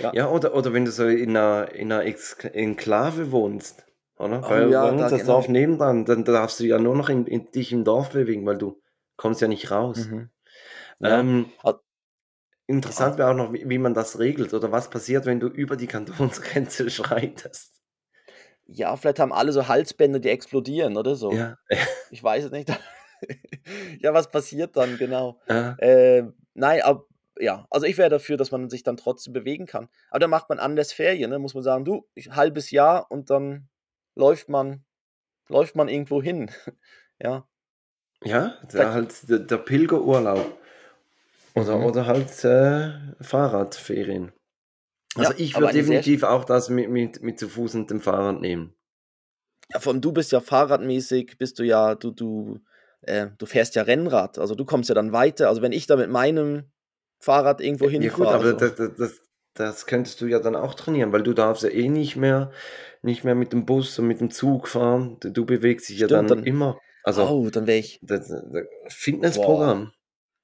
Ja. 0.01 0.11
Ja, 0.13 0.29
oder, 0.29 0.55
oder 0.55 0.73
wenn 0.73 0.83
du 0.83 0.91
so 0.91 1.07
in 1.07 1.37
einer, 1.37 1.71
in 1.73 1.89
einer 1.89 2.03
Enklave 2.03 3.31
wohnst, 3.31 3.85
oder? 4.17 4.41
Oh 4.41 4.49
Bei, 4.49 4.65
ja, 4.71 4.81
bei 4.83 4.91
uns 4.91 5.01
da 5.01 5.09
das 5.11 5.21
genau. 5.21 5.35
Dorf 5.35 5.47
nebendran, 5.47 6.03
dann 6.05 6.25
darfst 6.25 6.59
du 6.59 6.65
ja 6.65 6.79
nur 6.79 6.95
noch 6.97 7.07
in, 7.09 7.25
in, 7.27 7.49
dich 7.51 7.71
im 7.71 7.85
Dorf 7.85 8.09
bewegen, 8.09 8.45
weil 8.45 8.57
du 8.57 8.81
kommst 9.23 9.39
ja 9.39 9.47
nicht 9.47 9.71
raus. 9.71 10.07
Mhm. 10.07 10.29
Ja. 10.99 11.19
Ähm, 11.21 11.49
interessant 12.67 13.17
wäre 13.17 13.31
auch 13.31 13.35
noch, 13.35 13.53
wie, 13.53 13.67
wie 13.69 13.77
man 13.77 13.93
das 13.93 14.19
regelt 14.19 14.53
oder 14.53 14.71
was 14.73 14.89
passiert, 14.89 15.25
wenn 15.25 15.39
du 15.39 15.47
über 15.47 15.77
die 15.77 15.87
Kantonsgrenze 15.87 16.89
schreitest. 16.89 17.71
ja, 18.65 18.95
vielleicht 18.97 19.19
haben 19.19 19.31
alle 19.31 19.53
so 19.53 19.67
Halsbänder, 19.69 20.19
die 20.19 20.29
explodieren 20.29 20.97
oder 20.97 21.15
so. 21.15 21.31
Ja, 21.31 21.57
Ich 22.11 22.21
weiß 22.21 22.45
es 22.45 22.51
nicht. 22.51 22.69
ja, 24.01 24.13
was 24.13 24.29
passiert 24.29 24.75
dann, 24.75 24.97
genau. 24.97 25.39
ja, 25.47 25.77
Ähm, 25.79 26.33
nein, 26.53 26.81
aber 26.81 27.05
ja, 27.39 27.65
also 27.71 27.85
ich 27.87 27.97
wäre 27.97 28.09
dafür, 28.09 28.35
dass 28.37 28.51
man 28.51 28.69
sich 28.69 28.83
dann 28.83 28.97
trotzdem 28.97 29.33
bewegen 29.33 29.65
kann. 29.65 29.87
Aber 30.09 30.19
dann 30.19 30.29
macht 30.29 30.49
man 30.49 30.59
anders 30.59 30.91
Ferien, 30.93 31.31
ne? 31.31 31.39
Muss 31.39 31.53
man 31.55 31.63
sagen, 31.63 31.85
du, 31.85 32.07
ich, 32.13 32.29
halbes 32.31 32.71
Jahr 32.71 33.09
und 33.09 33.29
dann 33.29 33.69
läuft 34.15 34.49
man, 34.49 34.83
läuft 35.47 35.75
man 35.75 35.87
irgendwo 35.87 36.21
hin. 36.21 36.51
ja. 37.19 37.47
Ja 38.25 38.57
der, 38.71 38.93
halt 38.93 39.29
der, 39.29 39.39
der 39.39 39.57
Pilgerurlaub. 39.57 40.57
Oder, 41.55 41.77
Mhm. 41.77 41.83
oder 41.85 42.05
halt 42.07 42.43
äh, 42.43 42.91
Fahrradferien. 43.21 44.31
Also 45.15 45.31
Ja, 45.33 45.39
ich 45.39 45.59
würde 45.59 45.73
definitiv 45.73 46.23
auch 46.23 46.45
das 46.45 46.69
mit, 46.69 46.89
mit, 46.89 47.21
mit 47.21 47.37
zu 47.39 47.47
Fuß 47.47 47.75
und 47.75 47.91
dem 47.91 48.01
Fahrrad 48.01 48.41
nehmen. 48.41 48.73
Ja, 49.71 49.79
vor 49.79 49.93
allem 49.93 50.01
du 50.01 50.11
bist 50.11 50.31
ja 50.31 50.39
fahrradmäßig, 50.39 51.37
bist 51.37 51.59
du 51.59 51.63
ja, 51.63 51.93
du, 51.95 52.11
du, 52.11 52.59
äh, 53.01 53.27
du 53.37 53.45
fährst 53.45 53.75
ja 53.75 53.83
Rennrad, 53.83 54.39
also 54.39 54.55
du 54.55 54.65
kommst 54.65 54.89
ja 54.89 54.95
dann 54.95 55.11
weiter. 55.13 55.49
Also 55.49 55.61
wenn 55.61 55.71
ich 55.71 55.85
da 55.85 55.95
mit 55.95 56.09
meinem 56.09 56.63
Fahrrad 57.19 57.61
irgendwo 57.61 57.85
Ja 57.89 57.99
gut, 57.99 58.01
hinfahre, 58.27 58.35
aber 58.35 58.51
so. 58.51 58.57
das, 58.57 58.95
das, 58.97 59.21
das, 59.53 59.85
könntest 59.85 60.19
du 60.21 60.25
ja 60.25 60.39
dann 60.39 60.55
auch 60.55 60.73
trainieren, 60.73 61.11
weil 61.13 61.21
du 61.23 61.33
darfst 61.33 61.63
ja 61.63 61.69
eh 61.69 61.87
nicht 61.89 62.15
mehr, 62.15 62.51
nicht 63.03 63.23
mehr 63.23 63.35
mit 63.35 63.53
dem 63.53 63.65
Bus 63.65 63.99
und 63.99 64.07
mit 64.07 64.19
dem 64.19 64.31
Zug 64.31 64.67
fahren. 64.67 65.17
Du, 65.19 65.29
du 65.31 65.45
bewegst 65.45 65.89
dich 65.89 65.99
ja 65.99 66.07
Stimmt, 66.07 66.31
dann 66.31 66.39
dann- 66.39 66.45
immer. 66.47 66.79
Also 67.03 67.27
oh, 67.27 67.49
dann 67.49 67.67
wäre 67.67 67.79
ich, 67.79 67.99
das, 68.01 68.29
das 68.29 68.43
Fitnessprogramm. 68.87 69.91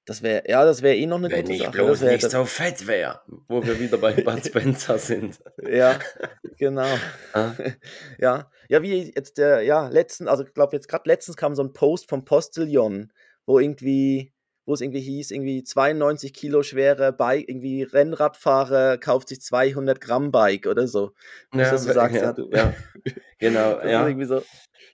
das 0.06 0.22
wäre, 0.24 0.44
ja, 0.48 0.66
das 0.66 0.82
wäre 0.82 0.96
eh 0.98 1.06
noch 1.06 1.18
eine 1.18 1.30
Wenn 1.32 1.42
gute 1.42 1.54
ich 1.54 1.62
Sache. 1.64 1.72
bloß 1.72 2.02
nicht 2.02 2.30
so 2.30 2.44
fett 2.46 2.86
wäre, 2.88 3.22
wo 3.48 3.64
wir 3.66 3.80
wieder 3.80 3.98
bei 3.98 4.12
Bud 4.24 4.46
Spencer 4.46 4.98
sind. 5.00 5.40
ja, 5.66 5.98
genau. 6.58 6.88
Ah, 7.34 7.54
Ja, 8.20 8.52
ja, 8.68 8.82
wie 8.82 9.14
jetzt 9.16 9.38
der, 9.38 9.62
ja, 9.62 9.88
letzten, 9.88 10.28
also 10.28 10.44
ich 10.44 10.54
glaube 10.54 10.76
jetzt 10.76 10.88
gerade 10.88 11.08
letztens 11.10 11.38
kam 11.38 11.56
so 11.56 11.64
ein 11.64 11.74
Post 11.74 12.10
vom 12.10 12.26
Postillon, 12.26 13.12
wo 13.46 13.60
irgendwie, 13.60 14.34
wo 14.66 14.74
es 14.74 14.82
irgendwie 14.82 15.02
hieß, 15.02 15.32
irgendwie 15.32 15.64
92 15.64 16.34
Kilo 16.34 16.62
schwere 16.62 17.14
Bike, 17.14 17.48
irgendwie 17.48 17.84
Rennradfahrer 17.84 18.98
kauft 18.98 19.30
sich 19.30 19.42
200 19.42 20.02
Gramm 20.02 20.32
Bike 20.32 20.68
oder 20.68 20.88
so. 20.88 21.14
Ja, 21.54 21.72
das 21.72 21.84
so 21.84 21.94
sagst, 21.94 22.18
ja, 22.18 22.24
ja, 22.24 22.34
du, 22.34 22.50
genau, 23.40 23.80
ja. 23.80 24.06
irgendwie 24.08 24.28
so, 24.28 24.44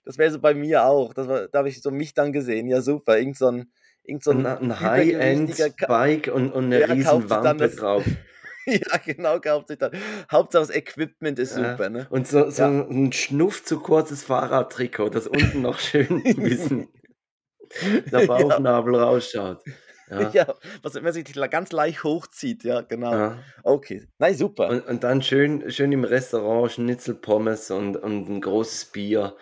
das 0.06 0.18
wäre 0.18 0.30
so 0.32 0.40
bei 0.40 0.54
mir 0.54 0.84
auch, 0.86 1.14
das 1.14 1.28
war, 1.28 1.48
da 1.48 1.58
habe 1.58 1.68
ich 1.68 1.82
so 1.82 1.90
mich 1.90 2.14
dann 2.14 2.32
gesehen, 2.32 2.68
ja 2.68 2.80
super, 2.82 3.18
irgend 3.18 3.36
so 3.36 3.48
ein, 3.48 3.72
irgend 4.04 4.24
so 4.24 4.30
Ein, 4.32 4.46
ein 4.46 4.80
High-End-Bike 4.80 6.28
und, 6.28 6.52
und 6.52 6.64
eine 6.66 6.80
Ja, 6.80 6.86
riesen 6.86 7.30
Wampe 7.30 7.68
drauf. 7.68 8.04
ja 8.66 8.96
genau, 9.04 9.40
kauft 9.40 9.68
sich 9.68 9.78
dann, 9.78 9.92
Hauptsache 10.30 10.66
das 10.66 10.76
Equipment 10.76 11.38
ist 11.38 11.54
Ja. 11.56 11.72
super, 11.72 11.88
ne? 11.90 12.06
Und 12.10 12.26
so, 12.26 12.50
so 12.50 12.62
Ja. 12.62 12.68
ein 12.82 13.12
Schnuff 13.12 13.64
zu 13.64 13.80
kurzes 13.80 14.22
Fahrradtrikot, 14.24 15.10
das 15.10 15.26
unten 15.26 15.62
noch 15.62 15.78
schön 15.78 16.06
ein 16.26 16.42
bisschen 16.42 16.88
der 18.12 18.20
Ja. 18.20 18.26
Bauchnabel 18.26 18.96
rausschaut. 18.96 19.62
Ja. 20.10 20.30
Ja, 20.32 20.54
was 20.82 20.94
immer 20.94 21.12
sich 21.12 21.24
ganz 21.50 21.72
leicht 21.72 22.04
hochzieht, 22.04 22.62
ja, 22.64 22.80
genau. 22.82 23.12
ja. 23.12 23.38
Okay, 23.64 24.06
nein, 24.18 24.36
super. 24.36 24.68
Und, 24.68 24.86
und 24.86 25.04
dann 25.04 25.22
schön, 25.22 25.70
schön 25.70 25.92
im 25.92 26.04
Restaurant 26.04 26.72
Schnitzelpommes 26.72 27.70
und, 27.70 27.96
und 27.96 28.28
ein 28.28 28.40
großes 28.40 28.86
Bier. 28.86 29.36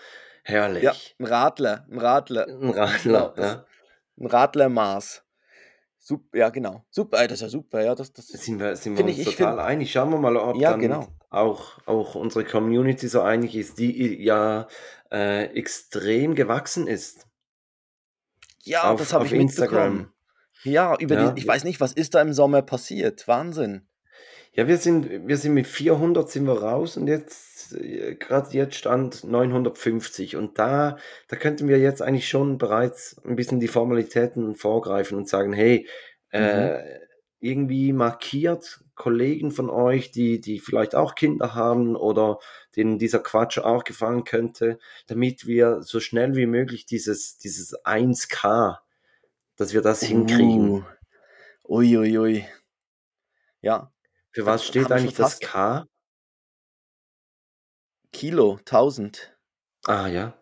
Herrlich. 0.45 0.82
Ja, 0.82 0.95
ein 1.18 1.26
Radler, 1.26 1.86
ein 1.90 1.99
Radler, 1.99 2.47
Ein 2.47 2.70
Radler. 2.70 2.99
Genau, 3.03 3.34
ja. 3.36 3.64
ein 4.18 4.26
Radlermaß. 4.26 5.22
Super, 5.99 6.38
ja, 6.38 6.51
genau. 6.51 6.84
Super, 6.90 7.22
das 7.26 7.32
ist 7.38 7.40
ja 7.40 7.49
super, 7.49 7.82
ja, 7.82 7.95
das, 7.95 8.12
das, 8.12 8.26
Sind 8.28 8.61
wir, 8.61 8.76
sind 8.76 8.99
wir 8.99 9.05
uns 9.07 9.16
ich- 9.18 9.24
total 9.24 9.55
find- 9.57 9.61
einig. 9.66 9.90
Schauen 9.90 10.11
wir 10.11 10.18
mal, 10.18 10.36
ob 10.36 10.57
Ja, 10.57 10.72
dann 10.72 10.80
genau. 10.80 11.09
auch, 11.30 11.78
auch 11.86 12.14
unsere 12.14 12.45
Community 12.45 13.09
so 13.09 13.22
einig 13.22 13.57
ist, 13.57 13.78
die 13.78 14.22
ja 14.22 14.68
äh, 15.11 15.45
extrem 15.57 16.34
gewachsen 16.34 16.86
ist. 16.86 17.26
ja, 18.64 18.90
auf, 18.90 19.01
das 19.01 19.12
habe 19.14 19.24
ich 19.24 19.32
mitbekommen. 19.32 19.51
Instagram. 20.01 20.12
Ja, 20.64 20.97
über 20.99 21.14
Ja. 21.14 21.30
die, 21.32 21.40
ich 21.40 21.47
weiß 21.49 21.64
nicht, 21.64 21.80
was 21.80 21.92
ist 21.95 22.14
da 22.14 22.20
im 22.20 22.34
Sommer 22.34 22.61
passiert? 22.62 23.26
Wahnsinn. 23.26 23.86
Ja, 24.57 24.68
wir 24.68 24.78
sind, 24.78 25.26
wir 25.26 25.36
sind 25.36 25.55
mit 25.55 25.66
400 25.66 26.30
sind 26.30 26.46
wir 26.46 26.62
raus 26.62 26.96
und 26.96 27.09
jetzt, 27.09 27.74
äh, 27.74 28.14
gerade 28.14 28.50
jetzt 28.52 28.76
stand 28.76 29.24
950 29.24 30.36
und 30.36 30.61
da, 30.61 30.96
da 31.26 31.36
könnten 31.36 31.66
wir 31.66 31.78
jetzt 31.80 32.00
eigentlich 32.00 32.28
schon 32.28 32.57
bereits 32.57 33.20
ein 33.24 33.34
bisschen 33.34 33.59
die 33.59 33.66
Formalitäten 33.66 34.55
vorgreifen 34.55 35.18
und 35.18 35.28
sagen, 35.28 35.52
hey, 35.52 35.88
äh, 36.30 37.00
irgendwie 37.40 37.92
markiert 37.92 38.84
Kollegen 38.94 39.50
von 39.50 39.70
euch, 39.70 40.12
die, 40.12 40.40
die 40.40 40.61
vielleicht 40.61 40.94
auch 40.94 41.16
Kinder 41.16 41.57
haben 41.57 41.96
oder 41.96 42.38
denen 42.76 42.98
dieser 42.98 43.18
Quatsch 43.18 43.59
auch 43.59 43.82
gefallen 43.82 44.22
könnte, 44.22 44.78
damit 45.09 45.46
wir 45.48 45.82
so 45.82 45.98
schnell 45.98 46.36
wie 46.36 46.46
möglich 46.46 46.86
dieses, 46.86 47.38
dieses 47.38 47.74
1K, 47.84 48.78
dass 49.57 49.74
wir 49.74 49.82
das 49.82 50.00
hinkriegen. 50.02 50.84
Uh. 51.64 51.76
Ui, 51.76 51.96
ui, 51.96 52.18
ui. 52.18 52.44
Ja, 53.61 53.93
Für 54.35 54.47
was 54.47 54.62
haben 54.62 54.68
steht 54.68 54.89
wir 54.89 54.97
eigentlich 54.97 55.14
das 55.14 55.39
K? 55.39 55.87
Kilo, 58.12 58.57
1000. 58.59 59.37
Ah 59.87 60.09
ja. 60.09 60.37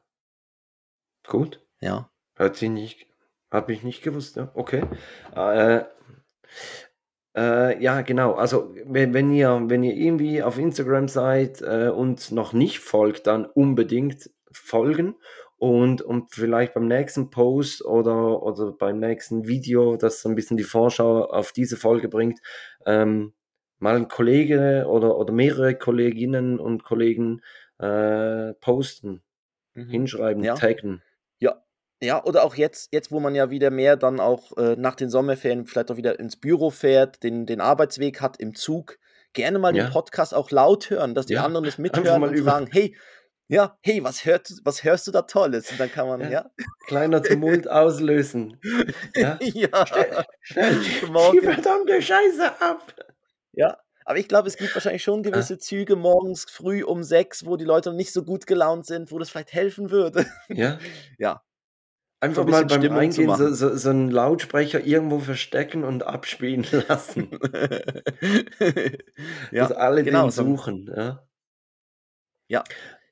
Gut. 1.27 1.65
Ja. 1.81 2.11
Hat 2.37 2.57
sie 2.57 2.71
nicht, 2.71 3.07
habe 3.51 3.75
ich 3.75 3.83
nicht 3.83 4.03
gewusst, 4.03 4.37
ja. 4.37 4.51
Okay. 4.55 4.85
Äh, 5.37 5.85
äh, 7.37 7.83
ja, 7.83 8.01
genau. 8.01 8.33
Also 8.33 8.75
wenn, 8.87 9.13
wenn 9.13 9.31
ihr, 9.31 9.63
wenn 9.67 9.83
ihr 9.83 9.95
irgendwie 9.95 10.43
auf 10.43 10.59
Instagram 10.59 11.09
seid 11.09 11.61
äh, 11.61 11.89
und 11.89 12.33
noch 12.33 12.55
nicht 12.55 12.79
folgt, 12.79 13.27
dann 13.27 13.45
unbedingt 13.45 14.31
folgen 14.51 15.17
und, 15.59 16.01
und 16.01 16.31
vielleicht 16.31 16.73
beim 16.73 16.87
nächsten 16.87 17.31
Post 17.31 17.85
oder, 17.85 18.43
oder 18.43 18.73
beim 18.73 18.99
nächsten 18.99 19.47
Video, 19.47 19.97
das 19.97 20.23
so 20.23 20.31
ein 20.31 20.35
bisschen 20.35 20.57
die 20.57 20.65
Vorschau 20.65 21.27
auf 21.27 21.53
diese 21.53 21.77
Folge 21.77 22.09
bringt, 22.09 22.41
ähm, 22.87 23.35
mal 23.83 23.97
ein 23.97 24.09
Kollege 24.09 24.87
oder, 24.89 25.17
oder 25.19 25.33
mehrere 25.33 25.75
Kolleginnen 25.75 26.59
und 26.61 26.85
Kollegen 26.85 27.43
äh, 27.79 28.55
posten, 28.55 29.23
Mhm. 29.75 29.89
hinschreiben, 29.91 30.45
Ja. 30.45 30.55
taggen. 30.55 31.03
Ja, 32.05 32.25
oder 32.25 32.43
auch 32.43 32.57
jetzt, 32.57 32.93
jetzt, 32.93 33.13
wo 33.13 33.21
man 33.21 33.37
ja 33.37 33.51
wieder 33.51 33.71
mehr 33.71 33.97
dann 33.97 34.19
auch 34.19 34.57
äh, 34.57 34.75
nach 34.75 34.97
den 34.97 35.09
Sommerferien 35.09 35.67
vielleicht 35.67 35.89
auch 35.93 35.97
wieder 35.97 36.19
ins 36.19 36.35
Büro 36.37 36.71
fährt, 36.71 37.23
den, 37.23 37.47
den 37.47 37.61
Arbeitsweg 37.61 38.21
hat 38.21 38.39
im 38.41 38.57
Zug, 38.57 38.99
gerne 39.35 39.61
mal 39.61 39.73
Ja. 39.77 39.85
den 39.85 39.93
Podcast 39.93 40.35
auch 40.35 40.51
laut 40.51 40.91
hören, 40.91 41.15
dass 41.15 41.27
die 41.27 41.35
Ja, 41.35 41.45
anderen 41.45 41.65
das 41.65 41.79
mithören 41.79 42.25
und 42.25 42.37
fragen, 42.41 42.67
hey, 42.73 42.97
ja, 43.47 43.79
hey, 43.83 44.03
was, 44.03 44.25
hört, 44.25 44.51
was 44.65 44.83
hörst 44.83 45.07
du 45.07 45.13
da 45.13 45.23
Tolles? 45.23 45.71
Und 45.71 45.79
dann 45.79 45.93
kann 45.93 46.09
man, 46.09 46.21
Ja. 46.23 46.29
ja, 46.31 46.51
kleiner 46.89 47.23
Tumult 47.23 47.71
auslösen. 47.71 48.59
Ja? 49.15 49.39
ja, 49.41 49.87
Stell, 49.87 50.25
stell 50.41 50.75
die 50.81 51.41
verdammte 51.41 52.03
Scheiße 52.03 52.61
ab. 52.61 52.95
Ja, 53.53 53.77
Aber 54.05 54.19
ich 54.19 54.29
glaube, 54.29 54.49
es 54.49 54.57
gibt 54.57 54.75
wahrscheinlich 54.75 55.03
schon 55.05 55.23
gewisse 55.23 55.59
Züge 55.59 55.95
morgens 55.97 56.45
früh 56.51 56.83
um 56.83 57.03
sechs, 57.03 57.47
wo 57.47 57.57
die 57.57 57.65
Leute 57.65 57.91
noch 57.91 57.97
nicht 57.97 58.13
so 58.13 58.25
gut 58.25 58.47
gelaunt 58.47 58.87
sind, 58.87 59.13
wo 59.13 59.19
das 59.19 59.31
vielleicht 59.31 59.53
helfen 59.53 59.91
würde. 59.91 60.27
Ja. 60.49 60.79
Ja. 61.19 61.43
Einfach 62.21 62.45
ein 62.45 62.51
mal 62.51 62.65
beim 62.67 62.79
Stimmung 62.81 62.99
Eingehen 62.99 63.35
so, 63.37 63.53
so, 63.53 63.77
so 63.77 63.91
einen 63.91 64.09
Lautsprecher 64.09 64.85
irgendwo 64.85 65.19
verstecken 65.19 65.83
und 65.83 66.05
abspielen 66.05 66.65
lassen, 66.89 67.31
ja, 69.51 69.67
dass 69.69 69.73
alle 69.73 70.05
genau, 70.05 70.23
den 70.27 70.31
so- 70.31 70.45
suchen. 70.45 70.89
Ja. 70.97 71.27
ja. 72.49 72.65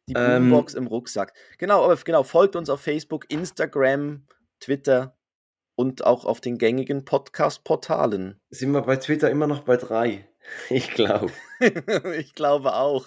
Die 0.09 0.15
Ähm, 0.17 0.51
Boombox 0.51 0.75
im 0.75 0.87
Rucksack. 0.87 1.35
Genau, 1.59 1.85
aber 1.85 1.97
genau, 1.97 2.23
folgt 2.23 2.55
uns 2.57 2.71
auf 2.71 2.81
Facebook, 2.81 3.31
Instagram, 3.31 4.27
Twitter 4.61 5.17
und 5.77 6.05
auch 6.05 6.25
auf 6.25 6.41
den 6.41 6.59
gängigen 6.59 7.05
Podcast-Portalen. 7.05 8.41
Sind 8.51 8.73
wir 8.73 8.83
bei 8.83 8.97
Twitter 8.97 9.31
immer 9.31 9.47
noch 9.49 9.63
bei 9.65 9.77
drei? 9.77 10.29
Ich 10.71 10.91
glaube. 10.91 11.33
ich 12.19 12.35
glaube 12.35 12.75
auch. 12.75 13.07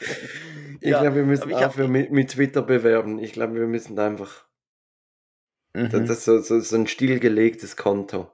Ich 0.81 0.89
Ja, 0.89 1.01
glaube, 1.01 1.17
wir 1.17 1.23
müssen 1.23 1.49
ich 1.49 1.55
hab- 1.55 1.77
mit, 1.77 2.11
mit 2.11 2.29
Twitter 2.31 2.61
bewerben. 2.61 3.19
Ich 3.19 3.33
glaube, 3.33 3.55
wir 3.55 3.67
müssen 3.67 3.95
da 3.95 4.07
einfach. 4.07 4.45
Das, 5.73 5.91
Mhm. 5.91 6.05
das 6.05 6.17
ist 6.19 6.25
so, 6.25 6.39
so, 6.39 6.59
so 6.59 6.75
ein 6.75 6.87
stillgelegtes 6.87 7.75
Konto. 7.75 8.31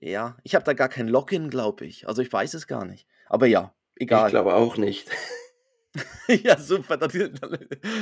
Ja, 0.00 0.36
ich 0.42 0.54
habe 0.54 0.64
da 0.64 0.72
gar 0.72 0.88
kein 0.88 1.08
Login, 1.08 1.48
glaube 1.48 1.86
ich. 1.86 2.08
Also 2.08 2.20
ich 2.22 2.32
weiß 2.32 2.54
es 2.54 2.66
gar 2.66 2.84
nicht. 2.84 3.06
Aber 3.26 3.46
ja, 3.46 3.74
egal. 3.94 4.26
Ich 4.26 4.30
glaube 4.32 4.54
auch 4.54 4.76
nicht. 4.76 5.08
ja, 6.28 6.58
super. 6.58 6.96
Dann, 6.96 7.10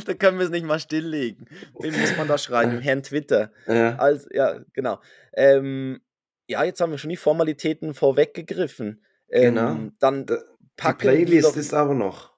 dann 0.07 0.19
können 0.19 0.39
wir 0.39 0.47
es 0.47 0.51
nicht 0.51 0.65
mal 0.67 0.81
stilllegen. 0.81 1.47
Wem 1.79 2.01
muss 2.01 2.17
man 2.17 2.27
da 2.27 2.39
schreiben? 2.39 2.81
Herrn 2.81 3.03
Twitter. 3.03 3.53
Ja. 3.67 3.97
Also, 3.97 4.29
ja, 4.33 4.61
genau. 4.73 5.01
Ähm, 5.35 6.01
ja, 6.49 6.65
jetzt 6.65 6.81
haben 6.81 6.91
wir 6.91 6.99
schon 6.99 7.11
die 7.11 7.17
Formalitäten 7.17 7.95
vorweggegriffen. 7.95 9.05
Ähm, 9.35 9.55
Genau. 9.55 9.91
Dann 9.99 10.27
Da- 10.27 10.37
Die 10.37 10.67
packen 10.77 11.03
wir 11.03 11.11
Playlist 11.13 11.45
doch, 11.49 11.57
ist 11.57 11.75
aber 11.75 11.95
noch. 11.95 12.33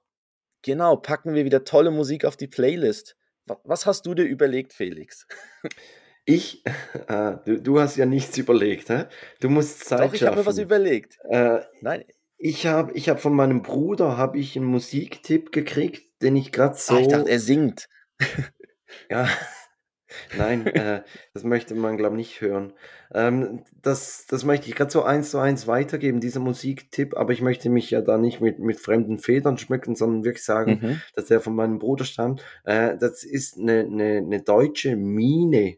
genau, 0.63 0.97
packen 0.97 1.35
wir 1.35 1.45
wieder 1.45 1.65
tolle 1.65 1.91
Musik 1.91 2.25
auf 2.25 2.37
die 2.37 2.49
Playlist. 2.49 3.17
Wa- 3.47 3.61
Was 3.65 3.87
hast 3.87 4.07
du 4.07 4.15
dir 4.15 4.25
überlegt, 4.25 4.73
Felix? 4.73 5.27
Ich, 6.25 6.65
äh, 7.07 7.37
du, 7.45 7.61
du 7.61 7.79
hast 7.81 7.97
ja 7.97 8.07
nichts 8.07 8.37
überlegt, 8.39 8.89
hä? 8.89 9.05
Du 9.41 9.49
musst 9.49 9.85
Zeit 9.85 10.01
Doch, 10.01 10.15
ich 10.15 10.23
habe 10.25 10.37
mir 10.39 10.47
was 10.47 10.59
überlegt. 10.59 11.19
Äh, 11.29 11.61
Nein, 11.83 12.05
ich 12.39 12.67
habe 12.67 12.93
ich 12.93 13.09
hab 13.09 13.21
von 13.21 13.33
meinem 13.35 13.63
Bruder 13.63 14.17
habe 14.17 14.39
ich 14.39 14.57
einen 14.57 14.67
Musiktipp 14.67 15.53
gekriegt, 15.53 16.21
den 16.23 16.37
ich 16.37 16.51
gerade 16.53 16.77
so. 16.77 16.95
ah, 16.95 17.01
ich 17.01 17.09
dachte, 17.09 17.31
er 17.31 17.41
singt. 17.41 17.89
Ja, 19.11 19.29
nein, 20.37 20.67
äh, 20.67 21.03
das 21.35 21.45
möchte 21.45 21.75
man, 21.75 21.97
glaube 21.97 22.15
ich, 22.17 22.29
nicht 22.29 22.41
hören. 22.41 22.73
Ähm, 23.13 23.65
das, 23.83 24.27
das 24.27 24.45
möchte 24.45 24.69
ich 24.69 24.75
gerade 24.75 24.91
so 24.91 25.03
eins 25.03 25.31
zu 25.31 25.39
eins 25.39 25.67
weitergeben, 25.67 26.21
dieser 26.21 26.41
Musiktipp, 26.41 27.17
aber 27.17 27.33
ich 27.33 27.41
möchte 27.43 27.71
mich 27.71 27.91
ja 27.91 28.01
da 28.01 28.19
nicht 28.19 28.41
mit, 28.41 28.59
mit 28.59 28.81
fremden 28.81 29.19
Federn 29.19 29.59
schmücken, 29.59 29.95
sondern 29.95 30.25
wirklich 30.25 30.45
sagen, 30.45 30.81
Mhm. 30.83 31.01
dass 31.15 31.27
der 31.27 31.41
von 31.41 31.55
meinem 31.55 31.79
Bruder 31.79 32.05
stammt. 32.05 32.43
Äh, 32.65 32.97
das 32.99 33.25
ist 33.25 33.59
eine, 33.59 33.81
eine, 33.81 34.19
eine 34.19 34.43
deutsche 34.43 34.97
Mine, 34.97 35.77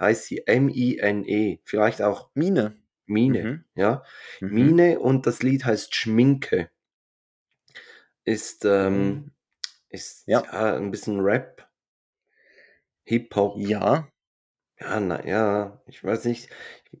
heißt 0.00 0.24
sie 0.26 0.46
M-I-N-E, 0.46 1.60
vielleicht 1.64 2.02
auch 2.02 2.30
Mine. 2.34 2.76
Mine, 3.06 3.44
Mhm. 3.44 3.64
ja. 3.74 4.02
Mhm. 4.40 4.54
Mine 4.54 4.98
und 5.00 5.26
das 5.26 5.42
Lied 5.42 5.64
heißt 5.64 5.94
Schminke. 5.94 6.70
Ist, 8.24 8.64
ähm, 8.64 9.32
ist 9.90 10.24
Ja. 10.26 10.42
ja. 10.50 10.76
ein 10.76 10.90
bisschen 10.90 11.20
Rap, 11.20 11.63
Hip-Hop. 13.04 13.56
Ja. 13.58 14.08
Ja, 14.80 15.00
na 15.00 15.24
ja, 15.26 15.82
ich 15.86 16.02
weiß 16.02 16.24
nicht. 16.24 16.48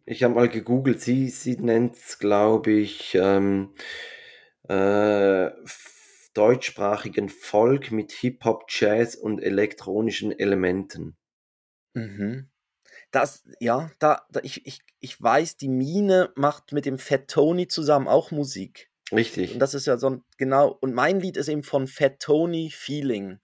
Ich 0.04 0.22
habe 0.22 0.34
mal 0.34 0.48
gegoogelt, 0.48 1.00
sie, 1.00 1.28
sie 1.28 1.56
nennt 1.56 1.96
es, 1.96 2.18
glaube 2.18 2.70
ich, 2.72 3.14
ähm, 3.14 3.74
äh, 4.68 5.50
deutschsprachigen 6.34 7.28
Folk 7.28 7.90
mit 7.90 8.12
Hip-Hop, 8.12 8.64
Jazz 8.68 9.14
und 9.14 9.40
elektronischen 9.40 10.32
Elementen. 10.32 11.16
Mhm. 11.94 12.50
Das, 13.10 13.44
ja, 13.60 13.90
da, 14.00 14.22
da 14.30 14.40
ich, 14.42 14.66
ich, 14.66 14.80
ich 15.00 15.20
weiß, 15.20 15.56
die 15.56 15.68
Mine 15.68 16.32
macht 16.34 16.72
mit 16.72 16.86
dem 16.86 16.98
Fat 16.98 17.28
Tony 17.28 17.68
zusammen 17.68 18.08
auch 18.08 18.30
Musik. 18.30 18.90
Richtig. 19.12 19.52
Und 19.52 19.60
das 19.60 19.74
ist 19.74 19.86
ja 19.86 19.96
so 19.98 20.10
ein, 20.10 20.24
genau, 20.38 20.76
und 20.80 20.94
mein 20.94 21.20
Lied 21.20 21.36
ist 21.36 21.48
eben 21.48 21.62
von 21.62 21.86
Fat 21.86 22.18
Tony 22.20 22.70
Feeling. 22.70 23.38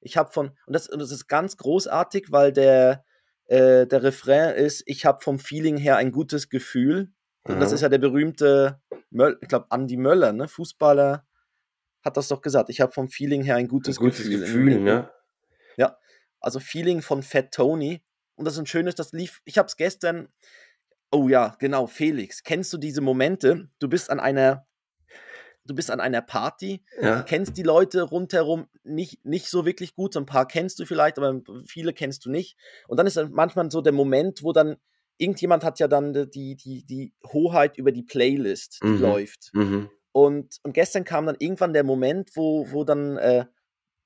Ich 0.00 0.16
habe 0.16 0.32
von, 0.32 0.48
und 0.66 0.72
das, 0.72 0.88
und 0.88 1.00
das 1.00 1.10
ist 1.10 1.26
ganz 1.26 1.56
großartig, 1.56 2.30
weil 2.30 2.52
der, 2.52 3.04
äh, 3.46 3.86
der 3.86 4.02
Refrain 4.02 4.54
ist, 4.54 4.82
ich 4.86 5.04
habe 5.04 5.22
vom 5.22 5.38
Feeling 5.38 5.76
her 5.76 5.96
ein 5.96 6.12
gutes 6.12 6.48
Gefühl. 6.48 7.12
Und 7.44 7.60
das 7.60 7.72
ist 7.72 7.80
ja 7.80 7.88
der 7.88 7.98
berühmte, 7.98 8.80
Möll, 9.10 9.38
ich 9.40 9.48
glaube, 9.48 9.68
Andy 9.70 9.96
Möller, 9.96 10.32
ne, 10.32 10.48
Fußballer, 10.48 11.26
hat 12.04 12.16
das 12.16 12.28
doch 12.28 12.42
gesagt. 12.42 12.68
Ich 12.68 12.80
habe 12.80 12.92
vom 12.92 13.08
Feeling 13.08 13.42
her 13.42 13.56
ein 13.56 13.64
Ein 13.64 13.68
gutes, 13.68 13.96
gutes 13.96 14.18
Gefühl. 14.18 14.40
Gefühl, 14.40 14.80
ne? 14.80 15.10
Ja, 15.78 15.96
also 16.40 16.60
Feeling 16.60 17.00
von 17.00 17.22
Fat 17.22 17.52
Tony. 17.52 18.04
Und 18.34 18.44
das 18.44 18.54
ist 18.54 18.60
ein 18.60 18.66
schönes, 18.66 18.94
das 18.94 19.12
lief, 19.12 19.40
ich 19.44 19.58
habe 19.58 19.66
es 19.66 19.76
gestern, 19.76 20.28
oh 21.10 21.28
ja, 21.28 21.56
genau, 21.58 21.86
Felix, 21.86 22.42
kennst 22.42 22.72
du 22.72 22.78
diese 22.78 23.00
Momente? 23.00 23.68
Du 23.78 23.88
bist 23.88 24.10
an 24.10 24.20
einer, 24.20 24.67
du 25.68 25.74
bist 25.74 25.90
an 25.90 26.00
einer 26.00 26.22
Party, 26.22 26.82
Ja. 27.00 27.22
kennst 27.22 27.56
die 27.56 27.62
Leute 27.62 28.02
rundherum 28.02 28.66
nicht, 28.82 29.24
nicht 29.24 29.46
so 29.48 29.64
wirklich 29.64 29.94
gut, 29.94 30.14
so 30.14 30.20
ein 30.20 30.26
paar 30.26 30.48
kennst 30.48 30.78
du 30.80 30.86
vielleicht, 30.86 31.18
aber 31.18 31.40
viele 31.66 31.92
kennst 31.92 32.24
du 32.26 32.30
nicht. 32.30 32.56
Und 32.88 32.96
dann 32.98 33.06
ist 33.06 33.16
dann 33.16 33.30
manchmal 33.32 33.70
so 33.70 33.80
der 33.80 33.92
Moment, 33.92 34.42
wo 34.42 34.52
dann, 34.52 34.76
irgendjemand 35.18 35.62
hat 35.64 35.78
ja 35.78 35.88
dann 35.88 36.12
die, 36.30 36.56
die, 36.56 36.84
die 36.84 37.12
Hoheit 37.32 37.76
über 37.78 37.92
die 37.92 38.02
Playlist, 38.02 38.80
die 38.82 38.86
Mhm. 38.88 39.00
läuft. 39.00 39.50
Mhm. 39.52 39.90
Und, 40.12 40.56
und 40.64 40.72
gestern 40.72 41.04
kam 41.04 41.26
dann 41.26 41.36
irgendwann 41.38 41.72
der 41.72 41.84
Moment, 41.84 42.30
wo, 42.34 42.66
wo 42.72 42.82
dann 42.84 43.16
äh, 43.18 43.44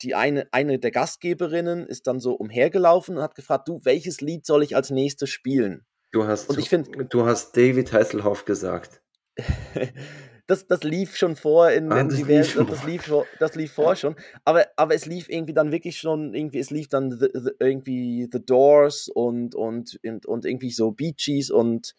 die 0.03 0.15
eine, 0.15 0.49
eine 0.53 0.79
der 0.79 0.91
Gastgeberinnen 0.91 1.87
ist 1.87 2.07
dann 2.09 2.19
so 2.19 2.35
umhergelaufen 2.35 3.17
und 3.17 3.23
hat 3.23 3.35
gefragt, 3.37 3.69
du, 3.69 3.81
welches 3.85 4.21
Lied 4.21 4.45
soll 4.45 4.63
ich 4.65 4.75
als 4.75 4.91
nächstes 4.91 5.31
spielen? 5.31 5.87
Du 6.11 6.25
hast, 6.27 6.51
Und 6.51 6.59
ich 6.59 6.69
find- 6.69 6.89
du 7.11 7.25
hast 7.25 7.57
David 7.57 7.93
Hasselhoff 7.93 8.45
gesagt. 8.45 9.01
Das, 10.49 10.67
das 10.67 10.83
lief 10.83 11.17
schon 11.17 11.37
vor 11.37 11.71
in, 11.71 11.91
Ah, 11.93 12.01
in 12.01 12.09
das 12.09 12.19
divers- 12.19 12.55
lief 12.57 12.67
das, 12.69 12.85
lief 12.85 13.03
vor, 13.07 13.27
das 13.39 13.55
lief 13.55 13.73
vor 13.73 13.95
schon. 13.97 14.17
Aber, 14.45 14.67
aber 14.77 14.95
es 14.95 15.07
lief 15.07 15.29
irgendwie 15.29 15.55
dann 15.55 15.71
wirklich 15.71 15.99
schon, 15.99 16.35
irgendwie, 16.35 16.59
es 16.59 16.71
lief 16.71 16.89
dann 16.89 17.13
the, 17.13 17.29
the, 17.33 17.51
irgendwie 17.61 18.29
The 18.31 18.45
Doors 18.45 19.09
und, 19.09 19.55
und, 19.55 19.99
und, 20.05 20.27
und 20.27 20.45
irgendwie 20.45 20.71
so 20.71 20.91
Bee 20.91 21.13
Gees 21.17 21.51
und 21.51 21.95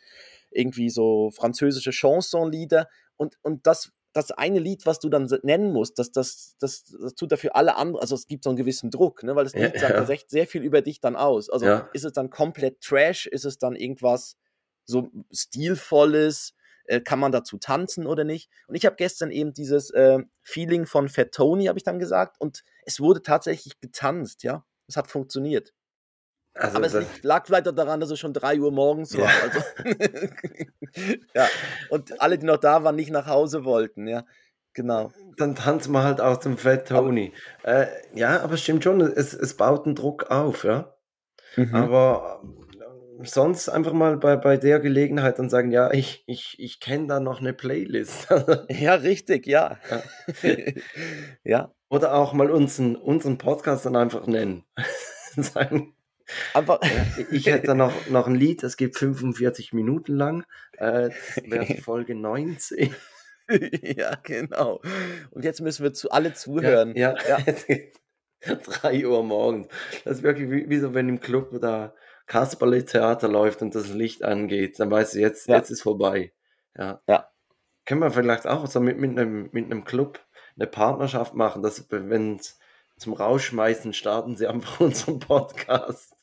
irgendwie 0.51 0.89
so 0.89 1.31
französische 1.31 1.91
Chansonlieder. 1.91 2.89
Und, 3.15 3.37
und 3.43 3.65
das, 3.65 3.91
das 4.11 4.29
eine 4.31 4.59
Lied, 4.59 4.85
was 4.85 4.99
du 4.99 5.09
dann 5.09 5.27
nennen 5.43 5.71
musst, 5.71 5.97
das, 5.97 6.11
das, 6.11 6.55
das, 6.59 6.83
das 7.01 7.15
tut 7.15 7.31
dafür 7.31 7.55
alle 7.55 7.77
anderen, 7.77 8.01
also 8.01 8.13
es 8.13 8.27
gibt 8.27 8.43
so 8.43 8.49
einen 8.49 8.57
gewissen 8.57 8.91
Druck, 8.91 9.23
ne? 9.23 9.35
weil 9.35 9.45
das 9.45 9.53
Ja, 9.53 9.61
Lied 9.67 9.79
sagt 9.79 9.93
ja. 9.93 9.99
ja. 10.01 10.05
sehr, 10.05 10.19
sehr 10.27 10.47
viel 10.47 10.61
über 10.63 10.81
dich 10.81 10.99
dann 10.99 11.15
aus. 11.15 11.49
Also 11.49 11.65
Ja. 11.65 11.89
ist 11.93 12.03
es 12.05 12.11
dann 12.13 12.29
komplett 12.29 12.81
Trash, 12.81 13.25
ist 13.25 13.45
es 13.45 13.57
dann 13.57 13.75
irgendwas 13.75 14.35
so 14.85 15.09
stilvolles, 15.31 16.53
äh, 16.85 17.01
kann 17.01 17.19
man 17.19 17.31
dazu 17.31 17.57
tanzen 17.57 18.05
oder 18.05 18.23
nicht? 18.23 18.49
Und 18.67 18.75
ich 18.75 18.85
habe 18.85 18.95
gestern 18.95 19.31
eben 19.31 19.53
dieses 19.53 19.89
äh, 19.91 20.19
Feeling 20.41 20.85
von 20.85 21.09
Fat 21.09 21.31
Tony, 21.31 21.65
habe 21.65 21.77
ich 21.77 21.83
dann 21.83 21.99
gesagt, 21.99 22.39
und 22.39 22.63
es 22.85 22.99
wurde 22.99 23.21
tatsächlich 23.21 23.79
getanzt, 23.79 24.43
ja. 24.43 24.65
Es 24.87 24.97
hat 24.97 25.09
funktioniert. 25.09 25.73
Also 26.55 26.77
Aber 26.77 26.85
es 26.85 26.93
liegt, 26.93 27.23
lag 27.23 27.45
vielleicht 27.47 27.67
auch 27.67 27.73
daran, 27.73 27.99
dass 27.99 28.11
es 28.11 28.19
schon 28.19 28.33
3 28.33 28.59
Uhr 28.59 28.71
morgens 28.71 29.17
war. 29.17 29.25
Ja. 29.25 29.41
Also, 29.41 29.59
ja. 31.33 31.47
Und 31.89 32.21
alle, 32.21 32.37
die 32.37 32.45
noch 32.45 32.57
da 32.57 32.83
waren, 32.83 32.95
nicht 32.95 33.11
nach 33.11 33.27
Hause 33.27 33.65
wollten, 33.65 34.07
ja. 34.07 34.25
Genau. 34.75 35.11
dann 35.37 35.53
tanzen 35.53 35.91
wir 35.91 36.03
halt 36.03 36.19
auch 36.19 36.39
zum 36.39 36.57
Fat 36.57 36.87
Tony. 36.87 37.31
äh, 37.61 37.85
ja, 38.15 38.41
aber 38.41 38.55
es 38.55 38.63
stimmt 38.63 38.83
schon, 38.83 39.01
es, 39.01 39.33
es 39.33 39.55
baut 39.55 39.85
einen 39.85 39.93
Druck 39.93 40.31
auf, 40.31 40.63
ja. 40.63 40.95
Mhm. 41.55 41.75
Aber 41.75 42.41
sonst 43.21 43.69
einfach 43.69 43.93
mal 43.93 44.17
bei, 44.17 44.35
bei 44.35 44.57
der 44.57 44.79
Gelegenheit 44.79 45.39
dann 45.39 45.49
sagen, 45.49 45.71
ja, 45.71 45.91
ich, 45.91 46.23
ich, 46.27 46.55
ich 46.59 46.79
kenne 46.79 47.07
da 47.07 47.19
noch 47.19 47.39
eine 47.39 47.53
Playlist. 47.53 48.27
Ja, 48.69 48.95
richtig, 48.95 49.45
ja. 49.47 49.77
ja. 51.43 51.73
Oder 51.89 52.15
auch 52.15 52.33
mal 52.33 52.49
unseren, 52.49 52.95
unseren 52.95 53.37
Podcast 53.37 53.85
dann 53.85 53.95
einfach 53.95 54.27
nennen. 54.27 54.63
sagen, 55.35 55.95
Einfach, 56.53 56.79
ja, 56.81 57.25
ich 57.31 57.47
hätte 57.47 57.67
da 57.67 57.75
noch, 57.75 58.07
noch 58.07 58.27
ein 58.27 58.35
Lied, 58.35 58.63
das 58.63 58.77
geht 58.77 58.97
45 58.97 59.73
Minuten 59.73 60.15
lang. 60.15 60.45
Äh, 60.77 61.09
das 61.09 61.43
wäre 61.43 61.81
Folge 61.81 62.15
19. 62.15 62.95
ja, 63.81 64.15
genau. 64.23 64.81
Und 65.31 65.43
jetzt 65.43 65.61
müssen 65.61 65.83
wir 65.83 65.93
zu 65.93 66.11
alle 66.11 66.33
zuhören. 66.33 66.95
Ja, 66.95 67.15
Ja. 67.27 67.39
ja. 67.67 68.55
3 68.55 69.07
Uhr 69.07 69.23
morgens. 69.23 69.67
Das 70.03 70.17
ist 70.17 70.23
wirklich 70.23 70.49
wie, 70.49 70.69
wie 70.69 70.79
so, 70.79 70.93
wenn 70.93 71.09
im 71.09 71.19
Club 71.19 71.59
da 71.61 71.93
Kasperle-Theater 72.33 73.27
läuft 73.27 73.61
und 73.61 73.75
das 73.75 73.89
Licht 73.89 74.23
angeht, 74.23 74.79
dann 74.79 74.89
weißt 74.89 75.13
du, 75.13 75.19
jetzt, 75.19 75.47
Ja. 75.47 75.57
jetzt 75.57 75.69
ist 75.69 75.83
vorbei. 75.83 76.33
Ja. 76.75 76.99
Ja. 77.07 77.29
Können 77.85 78.01
wir 78.01 78.09
vielleicht 78.11 78.47
auch 78.47 78.65
so 78.65 78.79
mit, 78.79 78.97
mit, 78.99 79.11
einem, 79.11 79.49
mit 79.51 79.65
einem 79.65 79.83
Club 79.83 80.19
eine 80.55 80.65
Partnerschaft 80.67 81.35
machen, 81.35 81.61
dass 81.61 81.85
wenn 81.91 82.39
zum 82.97 83.13
Rausschmeißen 83.13 83.93
starten 83.93 84.35
sie 84.35 84.47
einfach 84.47 84.79
unseren 84.79 85.19
Podcast. 85.19 86.15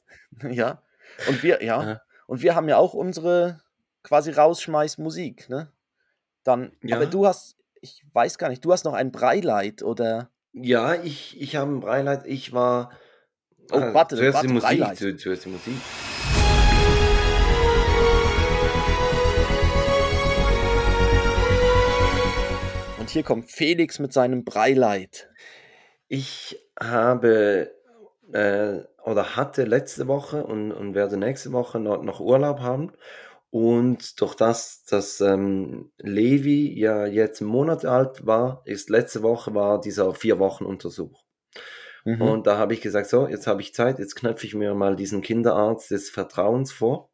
Ja. 0.43 0.83
Und 1.29 1.43
wir, 1.45 1.63
ja. 1.63 1.83
Ja. 1.91 2.01
Und 2.27 2.43
wir 2.43 2.55
haben 2.57 2.69
ja 2.69 2.77
auch 2.77 2.95
unsere 2.95 3.61
quasi 4.03 4.33
Rausschmeißmusik, 4.33 5.49
ne? 5.49 5.73
Dann, 6.43 6.73
Ja. 6.83 6.97
aber 6.97 7.07
du 7.07 7.27
hast, 7.27 7.57
ich 7.81 8.05
weiß 8.13 8.37
gar 8.39 8.49
nicht, 8.49 8.65
du 8.65 8.73
hast 8.73 8.85
noch 8.85 8.95
ein 8.95 9.13
Breileid, 9.13 9.83
oder? 9.83 10.31
Ja, 10.53 10.95
ich, 10.95 11.41
ich 11.41 11.55
habe 11.57 11.71
ein 11.71 11.81
Breileid. 11.81 12.27
Ich 12.27 12.53
war. 12.53 12.91
Oh, 13.73 13.79
äh, 13.79 13.95
warte, 13.95 14.17
zuerst 14.17 14.35
warte, 14.35 14.47
die 14.49 14.53
Musik. 14.55 14.97
Zu, 14.97 15.17
zuerst 15.17 15.45
die 15.45 15.49
Musik. 15.51 15.75
Und 22.99 23.11
hier 23.11 23.23
kommt 23.23 23.51
Felix 23.51 23.99
mit 23.99 24.13
seinem 24.13 24.45
Breileid. 24.45 25.29
Ich 26.09 26.59
habe 26.79 27.71
äh, 28.33 28.81
oder 29.05 29.37
hatte 29.37 29.65
letzte 29.65 30.09
Woche 30.09 30.45
und, 30.45 30.73
und 30.73 30.95
werde 30.95 31.17
nächste 31.17 31.53
Woche 31.53 31.79
noch, 31.79 32.03
noch 32.03 32.21
Urlaub 32.21 32.61
haben. 32.61 32.93
Und 33.51 34.21
durch 34.21 34.35
das, 34.37 34.85
dass 34.85 35.21
ähm, 35.21 35.91
Levi 35.99 36.79
ja 36.79 37.07
jetzt 37.07 37.41
einen 37.41 37.51
Monat 37.51 37.85
alt 37.85 38.25
war, 38.25 38.63
ist 38.65 38.91
letzte 38.91 39.23
Woche 39.23 39.55
war 39.55 39.81
dieser 39.81 40.15
vier 40.15 40.39
Wochen 40.39 40.65
Untersuch. 40.65 41.25
Mhm. 42.05 42.23
Und 42.23 42.47
da 42.47 42.57
habe 42.59 42.73
ich 42.75 42.81
gesagt, 42.81 43.09
so, 43.09 43.27
jetzt 43.29 43.47
habe 43.47 43.61
ich 43.61 43.75
Zeit, 43.75 43.99
jetzt 43.99 44.15
knöpfe 44.17 44.47
ich 44.47 44.55
mir 44.55 44.75
mal 44.75 44.97
diesen 44.97 45.21
Kinderarzt 45.23 45.91
des 45.91 46.11
Vertrauens 46.11 46.73
vor 46.73 47.11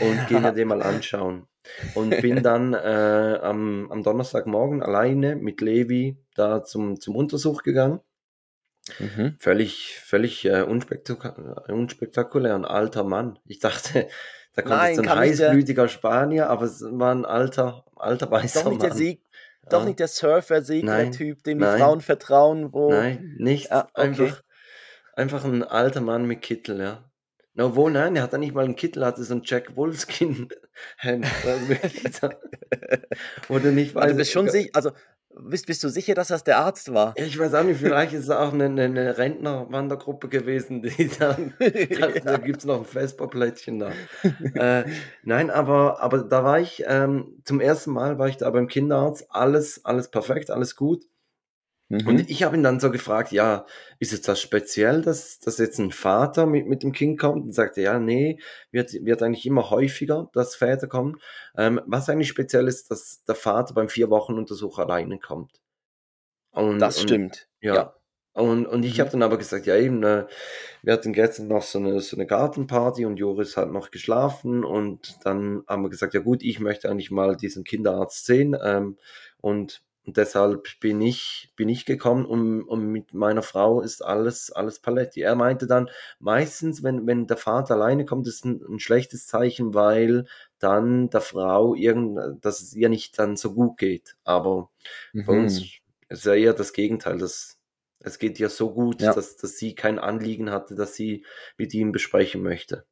und 0.00 0.26
gehe 0.28 0.40
mir 0.40 0.52
den 0.52 0.68
mal 0.68 0.82
anschauen. 0.82 1.46
Und 1.94 2.10
bin 2.22 2.42
dann 2.44 2.74
äh, 2.74 3.38
am, 3.42 3.90
am 3.90 4.02
Donnerstagmorgen 4.04 4.82
alleine 4.82 5.34
mit 5.36 5.60
Levi 5.60 6.16
da 6.36 6.62
zum, 6.62 7.00
zum 7.00 7.16
Untersuch 7.16 7.62
gegangen. 7.64 8.00
Mhm. 9.00 9.34
Völlig, 9.40 9.98
völlig 10.04 10.44
äh, 10.44 10.62
unspektakulär, 10.62 11.64
unspektakulär, 11.68 12.54
ein 12.54 12.64
alter 12.64 13.02
Mann. 13.02 13.38
Ich 13.44 13.58
dachte, 13.58 14.06
da 14.54 14.62
kommt 14.62 14.76
Nein, 14.76 14.90
jetzt 14.90 14.98
ein 15.00 15.06
kann 15.06 15.18
der- 15.18 15.26
heißblütiger 15.26 15.88
Spanier, 15.88 16.48
aber 16.50 16.66
es 16.66 16.82
war 16.88 17.12
ein 17.12 17.24
alter, 17.24 17.84
alter 17.96 18.30
weißer 18.30 18.68
nicht 18.70 18.82
der 18.82 18.88
Mann. 18.90 18.98
Sieg, 18.98 19.20
doch 19.70 19.84
nicht 19.84 19.98
der 19.98 20.08
Surfer-Segler-Typ, 20.08 21.42
dem 21.44 21.58
die 21.58 21.64
nein. 21.64 21.78
Frauen 21.78 22.00
vertrauen, 22.00 22.72
wo. 22.72 22.90
Nein, 22.90 23.36
nicht. 23.38 23.72
Ah, 23.72 23.88
okay. 23.92 24.02
einfach, 24.02 24.42
einfach 25.14 25.44
ein 25.44 25.62
alter 25.62 26.00
Mann 26.00 26.26
mit 26.26 26.42
Kittel, 26.42 26.80
ja. 26.80 27.04
Na, 27.54 27.74
wo, 27.74 27.88
nein, 27.88 28.14
er 28.16 28.22
hat 28.22 28.32
nicht 28.34 28.54
mal 28.54 28.64
einen 28.64 28.76
Kittel, 28.76 29.02
er 29.02 29.08
hatte 29.08 29.24
so 29.24 29.34
ein 29.34 29.42
Jack 29.42 29.76
Wolfskin 29.76 30.48
Hemd. 30.98 31.26
Also 31.44 31.68
wirklich 31.68 32.14
so. 32.14 32.28
Wo 33.48 33.58
du 33.58 33.72
nicht 33.72 33.96
Also, 33.96 34.08
du 34.10 34.18
bist 34.18 34.32
schon 34.32 34.50
sicher, 34.50 34.70
also 34.74 34.90
bist, 35.40 35.66
bist 35.66 35.84
du 35.84 35.88
sicher, 35.88 36.14
dass 36.14 36.28
das 36.28 36.44
der 36.44 36.58
Arzt 36.58 36.92
war? 36.92 37.14
Ich 37.16 37.38
weiß 37.38 37.54
auch 37.54 37.62
nicht, 37.62 37.80
vielleicht 37.80 38.12
ist 38.12 38.24
es 38.24 38.30
auch 38.30 38.52
eine, 38.52 38.64
eine, 38.64 39.18
Rentnerwandergruppe 39.18 40.28
gewesen, 40.28 40.82
die 40.82 41.10
dann 41.18 41.54
dachte, 41.58 42.20
da 42.24 42.36
gibt 42.38 42.60
es 42.60 42.64
noch 42.64 42.78
ein 42.78 42.84
Vesperplättchen 42.84 43.78
da. 43.78 43.92
äh, 44.54 44.84
nein, 45.22 45.50
aber, 45.50 46.02
aber 46.02 46.18
da 46.18 46.44
war 46.44 46.60
ich, 46.60 46.84
ähm, 46.86 47.40
zum 47.44 47.60
ersten 47.60 47.92
Mal 47.92 48.18
war 48.18 48.28
ich 48.28 48.36
da 48.36 48.50
beim 48.50 48.68
Kinderarzt, 48.68 49.26
alles, 49.30 49.84
alles 49.84 50.08
perfekt, 50.08 50.50
alles 50.50 50.76
gut. 50.76 51.04
Mhm. 51.88 52.06
Und 52.06 52.30
ich 52.30 52.42
habe 52.42 52.56
ihn 52.56 52.62
dann 52.62 52.80
so 52.80 52.90
gefragt, 52.90 53.32
ja, 53.32 53.66
ist 54.00 54.12
es 54.12 54.22
das 54.22 54.40
speziell, 54.40 55.02
dass, 55.02 55.38
dass 55.38 55.58
jetzt 55.58 55.78
ein 55.78 55.92
Vater 55.92 56.46
mit, 56.46 56.66
mit 56.66 56.82
dem 56.82 56.92
Kind 56.92 57.18
kommt? 57.18 57.44
Und 57.44 57.52
sagte, 57.52 57.80
ja, 57.82 57.98
nee, 57.98 58.40
wird, 58.72 58.92
wird 58.92 59.22
eigentlich 59.22 59.46
immer 59.46 59.70
häufiger, 59.70 60.28
dass 60.32 60.56
Väter 60.56 60.88
kommen. 60.88 61.16
Ähm, 61.56 61.80
was 61.86 62.08
eigentlich 62.08 62.28
speziell 62.28 62.66
ist, 62.68 62.90
dass 62.90 63.22
der 63.24 63.36
Vater 63.36 63.74
beim 63.74 63.88
vier 63.88 64.10
Wochen 64.10 64.34
Untersuch 64.34 64.78
alleine 64.78 65.18
kommt. 65.18 65.60
Und, 66.52 66.78
das 66.80 66.98
und, 66.98 67.04
stimmt. 67.08 67.48
ja. 67.60 67.94
Und, 68.32 68.66
und 68.66 68.84
ich 68.84 68.98
Mhm. 68.98 69.00
habe 69.00 69.10
dann 69.12 69.22
aber 69.22 69.38
gesagt, 69.38 69.64
ja 69.66 69.76
eben, 69.76 70.02
äh, 70.02 70.26
wir 70.82 70.92
hatten 70.92 71.12
gestern 71.14 71.48
noch 71.48 71.62
so 71.62 71.78
eine, 71.78 72.00
so 72.00 72.16
eine 72.16 72.26
Gartenparty 72.26 73.06
und 73.06 73.16
Joris 73.16 73.56
hat 73.56 73.70
noch 73.72 73.90
geschlafen 73.90 74.62
und 74.64 75.18
dann 75.24 75.62
haben 75.66 75.82
wir 75.82 75.88
gesagt, 75.90 76.12
ja 76.14 76.20
gut, 76.20 76.42
ich 76.42 76.60
möchte 76.60 76.90
eigentlich 76.90 77.10
mal 77.10 77.36
diesen 77.36 77.64
Kinderarzt 77.64 78.26
sehen 78.26 78.54
ähm, 78.62 78.98
und, 79.40 79.82
und 80.06 80.16
deshalb 80.16 80.68
bin 80.80 81.00
ich, 81.00 81.52
bin 81.56 81.68
ich 81.68 81.84
gekommen 81.84 82.24
und, 82.26 82.62
und 82.62 82.86
mit 82.92 83.12
meiner 83.12 83.42
Frau 83.42 83.80
ist 83.80 84.04
alles, 84.04 84.52
alles 84.52 84.78
Paletti. 84.80 85.20
Er 85.22 85.34
meinte 85.34 85.66
dann, 85.66 85.90
meistens, 86.20 86.82
wenn, 86.82 87.06
wenn 87.06 87.26
der 87.26 87.36
Vater 87.36 87.74
alleine 87.74 88.04
kommt, 88.04 88.26
ist 88.28 88.44
ein, 88.44 88.62
ein 88.68 88.78
schlechtes 88.78 89.26
Zeichen, 89.26 89.74
weil 89.74 90.26
dann 90.58 91.10
der 91.10 91.20
Frau 91.20 91.74
irgend, 91.74 92.44
dass 92.44 92.60
es 92.62 92.74
ihr 92.74 92.88
nicht 92.88 93.18
dann 93.18 93.36
so 93.36 93.52
gut 93.54 93.78
geht. 93.78 94.16
Aber 94.24 94.70
bei 95.24 95.32
Mhm. 95.32 95.34
uns 95.34 95.80
ist 96.08 96.24
ja 96.24 96.34
eher 96.34 96.54
das 96.54 96.72
Gegenteil. 96.72 97.18
Das, 97.18 97.58
es 98.00 98.18
geht 98.18 98.38
ihr 98.40 98.48
so 98.50 98.72
gut, 98.72 99.00
Ja. 99.00 99.16
dass, 99.16 99.36
dass 99.36 99.58
sie 99.58 99.74
kein 99.74 99.98
Anliegen 99.98 100.50
hatte, 100.50 100.74
dass 100.76 100.94
sie 100.94 101.24
mit 101.58 101.74
ihm 101.74 101.92
besprechen 101.92 102.42
möchte. 102.42 102.86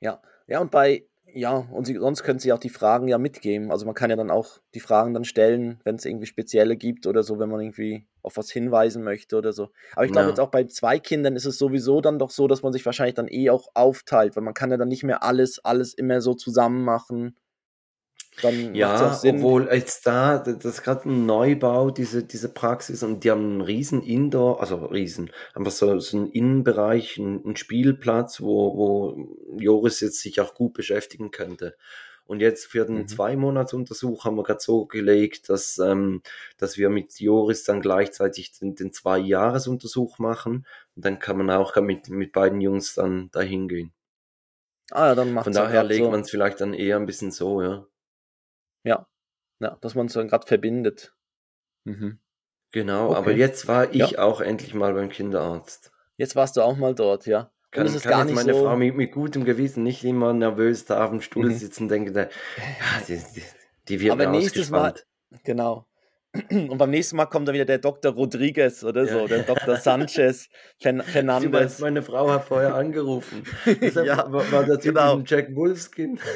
Ja, 0.00 0.22
ja, 0.46 0.60
und 0.60 0.70
bei, 0.70 1.07
ja, 1.32 1.56
und 1.56 1.86
sie, 1.86 1.94
sonst 1.96 2.22
können 2.22 2.38
sie 2.38 2.52
auch 2.52 2.58
die 2.58 2.68
Fragen 2.70 3.08
ja 3.08 3.18
mitgeben. 3.18 3.70
Also 3.70 3.86
man 3.86 3.94
kann 3.94 4.10
ja 4.10 4.16
dann 4.16 4.30
auch 4.30 4.58
die 4.74 4.80
Fragen 4.80 5.14
dann 5.14 5.24
stellen, 5.24 5.80
wenn 5.84 5.96
es 5.96 6.04
irgendwie 6.04 6.26
spezielle 6.26 6.76
gibt 6.76 7.06
oder 7.06 7.22
so, 7.22 7.38
wenn 7.38 7.48
man 7.50 7.60
irgendwie 7.60 8.06
auf 8.22 8.36
was 8.36 8.50
hinweisen 8.50 9.04
möchte 9.04 9.36
oder 9.36 9.52
so. 9.52 9.68
Aber 9.94 10.04
ich 10.06 10.12
glaube 10.12 10.28
Ja. 10.28 10.30
jetzt 10.30 10.40
auch 10.40 10.50
bei 10.50 10.64
zwei 10.64 10.98
Kindern 10.98 11.36
ist 11.36 11.44
es 11.44 11.58
sowieso 11.58 12.00
dann 12.00 12.18
doch 12.18 12.30
so, 12.30 12.48
dass 12.48 12.62
man 12.62 12.72
sich 12.72 12.84
wahrscheinlich 12.86 13.14
dann 13.14 13.28
eh 13.28 13.50
auch 13.50 13.68
aufteilt, 13.74 14.36
weil 14.36 14.42
man 14.42 14.54
kann 14.54 14.70
ja 14.70 14.76
dann 14.76 14.88
nicht 14.88 15.04
mehr 15.04 15.22
alles, 15.22 15.58
alles 15.64 15.94
immer 15.94 16.20
so 16.20 16.34
zusammen 16.34 16.84
machen. 16.84 17.36
Dann 18.42 18.74
Ja, 18.74 19.14
Sinn. 19.14 19.36
obwohl 19.36 19.68
jetzt 19.72 20.06
da, 20.06 20.38
das 20.38 20.64
ist 20.64 20.82
gerade 20.82 21.08
ein 21.08 21.26
Neubau, 21.26 21.90
diese, 21.90 22.22
diese 22.24 22.48
Praxis, 22.48 23.02
und 23.02 23.24
die 23.24 23.30
haben 23.30 23.44
einen 23.44 23.60
riesen 23.60 24.02
Indoor, 24.02 24.60
also 24.60 24.76
riesen, 24.86 25.30
einfach 25.54 25.72
so, 25.72 25.98
so 25.98 26.16
einen 26.16 26.30
Innenbereich, 26.30 27.18
einen, 27.18 27.44
einen 27.44 27.56
Spielplatz, 27.56 28.40
wo, 28.40 28.76
wo 28.76 29.58
Joris 29.58 30.00
jetzt 30.00 30.20
sich 30.20 30.40
auch 30.40 30.54
gut 30.54 30.72
beschäftigen 30.74 31.30
könnte. 31.30 31.76
Und 32.26 32.40
jetzt 32.40 32.66
für 32.66 32.84
den 32.84 32.96
Mhm. 32.96 33.08
Zwei-Monats-Untersuch 33.08 34.26
haben 34.26 34.36
wir 34.36 34.42
gerade 34.42 34.60
so 34.60 34.84
gelegt, 34.84 35.48
dass, 35.48 35.78
ähm, 35.78 36.20
dass 36.58 36.76
wir 36.76 36.90
mit 36.90 37.18
Joris 37.18 37.64
dann 37.64 37.80
gleichzeitig 37.80 38.52
den, 38.52 38.74
den 38.74 38.92
Zwei-Jahres-Untersuch 38.92 40.18
machen. 40.18 40.66
Und 40.94 41.04
dann 41.06 41.18
kann 41.20 41.38
man 41.38 41.50
auch 41.50 41.74
mit, 41.80 42.10
mit 42.10 42.32
beiden 42.32 42.60
Jungs 42.60 42.94
dann 42.94 43.30
dahin 43.30 43.66
gehen. 43.66 43.92
ah 44.90 45.06
ja, 45.08 45.14
dann 45.14 45.32
macht 45.32 45.44
Von 45.44 45.54
daher 45.54 45.82
legt 45.84 46.10
man 46.10 46.20
es 46.20 46.30
vielleicht 46.30 46.60
dann 46.60 46.74
eher 46.74 46.96
ein 46.96 47.06
bisschen 47.06 47.30
so, 47.30 47.62
ja. 47.62 47.86
Ja, 48.88 49.06
ja, 49.60 49.76
dass 49.82 49.94
man 49.94 50.06
es 50.06 50.14
dann 50.14 50.28
gerade 50.28 50.46
verbindet. 50.46 51.14
Mhm. 51.84 52.20
Genau, 52.72 53.08
Okay. 53.10 53.16
aber 53.18 53.32
jetzt 53.32 53.66
war 53.68 53.90
ich 53.92 54.12
Ja. 54.12 54.18
auch 54.18 54.40
endlich 54.40 54.72
mal 54.74 54.94
beim 54.94 55.08
Kinderarzt. 55.10 55.92
Jetzt 56.16 56.36
warst 56.36 56.56
du 56.56 56.62
auch 56.62 56.76
mal 56.76 56.94
dort, 56.94 57.26
ja. 57.26 57.50
Kann, 57.70 57.82
und 57.82 57.88
es 57.90 57.96
ist 57.96 58.02
kann 58.04 58.12
gar 58.12 58.24
nicht 58.24 58.34
meine 58.34 58.54
so. 58.54 58.64
Frau 58.64 58.76
mit, 58.76 58.96
mit 58.96 59.12
gutem 59.12 59.44
Gewissen 59.44 59.82
nicht 59.82 60.04
immer 60.04 60.32
nervös 60.32 60.86
da 60.86 61.04
auf 61.04 61.10
dem 61.10 61.20
Stuhl 61.20 61.46
Mhm. 61.46 61.54
sitzen 61.54 61.82
und 61.84 61.88
denken, 61.90 62.14
ja, 62.16 62.28
die, 63.06 63.22
die, 63.34 63.42
die 63.88 64.00
wird 64.00 64.12
Aber 64.12 64.26
nächstes 64.26 64.70
Mal, 64.70 64.94
genau. 65.44 65.86
Und 66.50 66.76
beim 66.76 66.90
nächsten 66.90 67.16
Mal 67.16 67.24
kommt 67.26 67.48
dann 67.48 67.54
wieder 67.54 67.64
der 67.64 67.78
Dr. 67.78 68.12
Rodriguez 68.12 68.84
oder 68.84 69.04
Ja. 69.04 69.12
so, 69.12 69.26
der 69.26 69.44
Dr. 69.44 69.76
Sanchez, 69.76 70.48
Fern 70.78 71.02
Fernandes. 71.02 71.78
meine 71.78 72.02
Frau 72.02 72.30
hat 72.30 72.44
vorher 72.44 72.74
angerufen. 72.74 73.44
Deshalb 73.80 74.06
Ja, 74.06 74.30
war, 74.30 74.44
Typ 74.66 74.82
genau. 74.82 75.20
Jack 75.24 75.54
Wolfskin. 75.54 76.18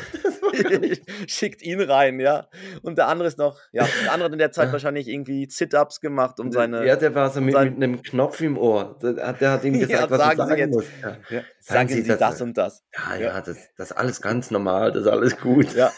Das 0.53 1.01
Schickt 1.33 1.63
ihn 1.63 1.81
rein, 1.81 2.21
ja. 2.21 2.47
Und 2.83 2.99
der 2.99 3.09
andere 3.09 3.27
ist 3.29 3.39
noch, 3.39 3.59
ja, 3.73 3.89
der 4.05 4.13
andere 4.13 4.27
hat 4.27 4.33
in 4.33 4.39
der 4.39 4.53
Zeit 4.53 4.67
Ja. 4.67 4.73
wahrscheinlich 4.73 5.09
irgendwie 5.09 5.49
Sit-Ups 5.49 6.01
gemacht, 6.01 6.39
um 6.41 6.53
seine. 6.53 6.87
ja, 6.87 6.97
der 6.97 7.15
war 7.15 7.31
so 7.31 7.41
mit, 7.41 7.55
mit 7.55 7.77
einem 7.77 8.03
Knopf 8.03 8.41
im 8.43 8.59
Ohr. 8.59 8.99
Der, 9.03 9.27
hat- 9.29 9.41
der 9.41 9.51
hat 9.53 9.65
ihm 9.65 9.75
Ja, 9.77 9.87
gesagt, 9.87 10.11
was 10.11 10.19
sagen 10.19 10.41
er 10.41 10.47
sagen 10.47 10.71
muss. 10.71 10.85
Ja, 11.01 11.17
Ja, 11.31 11.43
sagen 11.61 11.89
Sie 11.89 12.03
das, 12.07 12.41
und 12.43 12.59
das. 12.59 12.85
ja, 12.95 13.17
Ja. 13.17 13.21
ja 13.35 13.41
das, 13.41 13.57
das 13.77 13.91
ist 13.93 13.97
alles 13.97 14.21
ganz 14.21 14.51
normal, 14.51 14.93
das 14.93 15.03
ist 15.03 15.09
alles 15.09 15.39
gut. 15.39 15.75
Ja. 15.75 15.91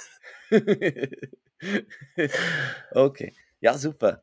okay. 2.93 3.33
Ja, 3.65 3.79
super. 3.79 4.23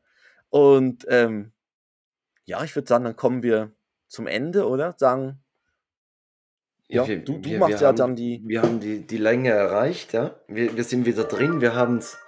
Und 0.50 1.04
ähm, 1.08 1.50
ja, 2.44 2.62
ich 2.62 2.76
würde 2.76 2.86
sagen, 2.86 3.02
dann 3.02 3.16
kommen 3.16 3.42
wir 3.42 3.72
zum 4.06 4.28
Ende, 4.28 4.68
oder? 4.68 4.94
Sagen, 4.96 5.42
ja, 6.86 7.04
wir, 7.08 7.24
du, 7.24 7.38
du 7.38 7.50
wir- 7.50 7.58
machst 7.58 7.72
wir 7.72 7.80
ja 7.80 7.88
haben, 7.88 7.96
dann 7.96 8.14
die. 8.14 8.40
Wir 8.46 8.62
haben 8.62 8.78
die, 8.78 9.04
die 9.04 9.16
Länge 9.16 9.50
erreicht, 9.50 10.12
ja. 10.12 10.36
Wir, 10.46 10.76
wir 10.76 10.84
sind 10.84 11.06
wieder 11.06 11.24
drin, 11.24 11.60
wir 11.60 11.74
haben 11.74 11.96
es. 11.98 12.18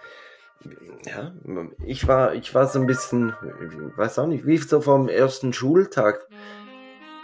Ja, 1.07 1.33
ich 1.85 2.09
war, 2.09 2.35
ich 2.35 2.53
war 2.53 2.67
so 2.67 2.81
ein 2.81 2.87
bisschen, 2.89 3.33
ich 3.61 3.97
weiß 3.97 4.19
auch 4.19 4.27
nicht, 4.27 4.45
wie 4.45 4.57
so 4.57 4.81
vom 4.81 5.09
ersten 5.09 5.53
Schultag. 5.53 6.27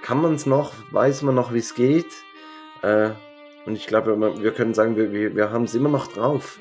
Kann 0.03 0.23
man 0.23 0.35
es 0.35 0.47
noch? 0.47 0.73
Weiß 0.93 1.23
man 1.23 1.35
noch, 1.35 1.53
wie 1.53 1.59
es 1.59 1.75
geht? 1.75 2.07
Äh, 2.83 3.11
und 3.67 3.75
ich 3.75 3.89
glaube, 3.89 4.41
wir 4.41 4.53
können 4.55 4.73
sagen, 4.73 4.95
wir, 4.95 5.11
wir, 5.11 5.35
wir 5.35 5.51
haben 5.51 5.65
es 5.65 5.75
immer 5.75 5.89
noch 5.89 6.07
drauf. 6.07 6.61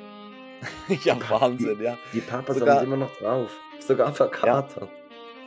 ja, 1.04 1.18
Wahnsinn, 1.30 1.82
ja. 1.82 1.98
Die 2.14 2.22
Papas 2.22 2.58
Sogar- 2.58 2.76
haben 2.76 2.82
es 2.82 2.88
immer 2.88 2.98
noch 2.98 3.16
drauf. 3.18 3.50
Sogar 3.80 4.14
verkatert. 4.14 4.90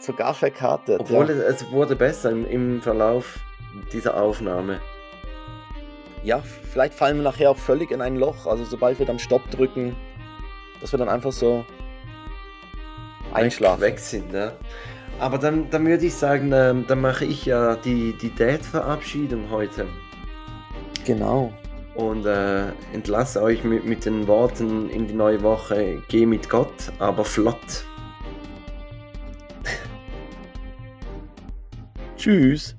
Sogar 0.00 0.34
verkartet. 0.34 1.00
Obwohl 1.00 1.28
ja. 1.28 1.34
es, 1.36 1.62
es 1.62 1.70
wurde 1.70 1.94
besser 1.94 2.30
im, 2.30 2.44
im 2.46 2.82
Verlauf 2.82 3.38
dieser 3.92 4.20
Aufnahme. 4.20 4.80
ja, 6.24 6.42
vielleicht 6.72 6.94
fallen 6.94 7.16
wir 7.18 7.22
nachher 7.24 7.50
auch 7.50 7.56
völlig 7.56 7.90
in 7.90 8.00
ein 8.00 8.16
Loch. 8.16 8.46
Also 8.46 8.64
sobald 8.64 8.98
wir 8.98 9.06
dann 9.06 9.18
Stopp 9.18 9.48
drücken, 9.50 9.94
dass 10.80 10.92
wir 10.92 10.98
dann 10.98 11.08
einfach 11.08 11.32
so 11.32 11.64
einschlafen. 13.32 13.80
Weg, 13.80 13.92
weg 13.92 13.98
sind, 14.00 14.32
ja. 14.32 14.52
Aber 15.20 15.38
dann, 15.38 15.70
dann 15.70 15.86
würde 15.86 16.04
ich 16.06 16.14
sagen, 16.14 16.50
ähm, 16.52 16.84
dann 16.88 17.00
mache 17.00 17.24
ich 17.24 17.44
ja 17.44 17.76
die, 17.76 18.16
die 18.20 18.34
Date-Verabschiedung 18.34 19.50
heute 19.50 19.86
Genau 21.04 21.52
und 21.95 22.26
äh, 22.26 22.68
entlasse 22.93 23.43
euch 23.43 23.64
mit, 23.64 23.84
mit 23.84 24.05
den 24.05 24.26
Worten 24.26 24.88
in 24.88 25.07
die 25.07 25.14
neue 25.14 25.43
Woche, 25.43 26.03
geh 26.09 26.26
mit 26.26 26.49
Gott, 26.49 26.93
aber 26.99 27.24
flott. 27.24 27.84
Tschüss. 32.16 32.76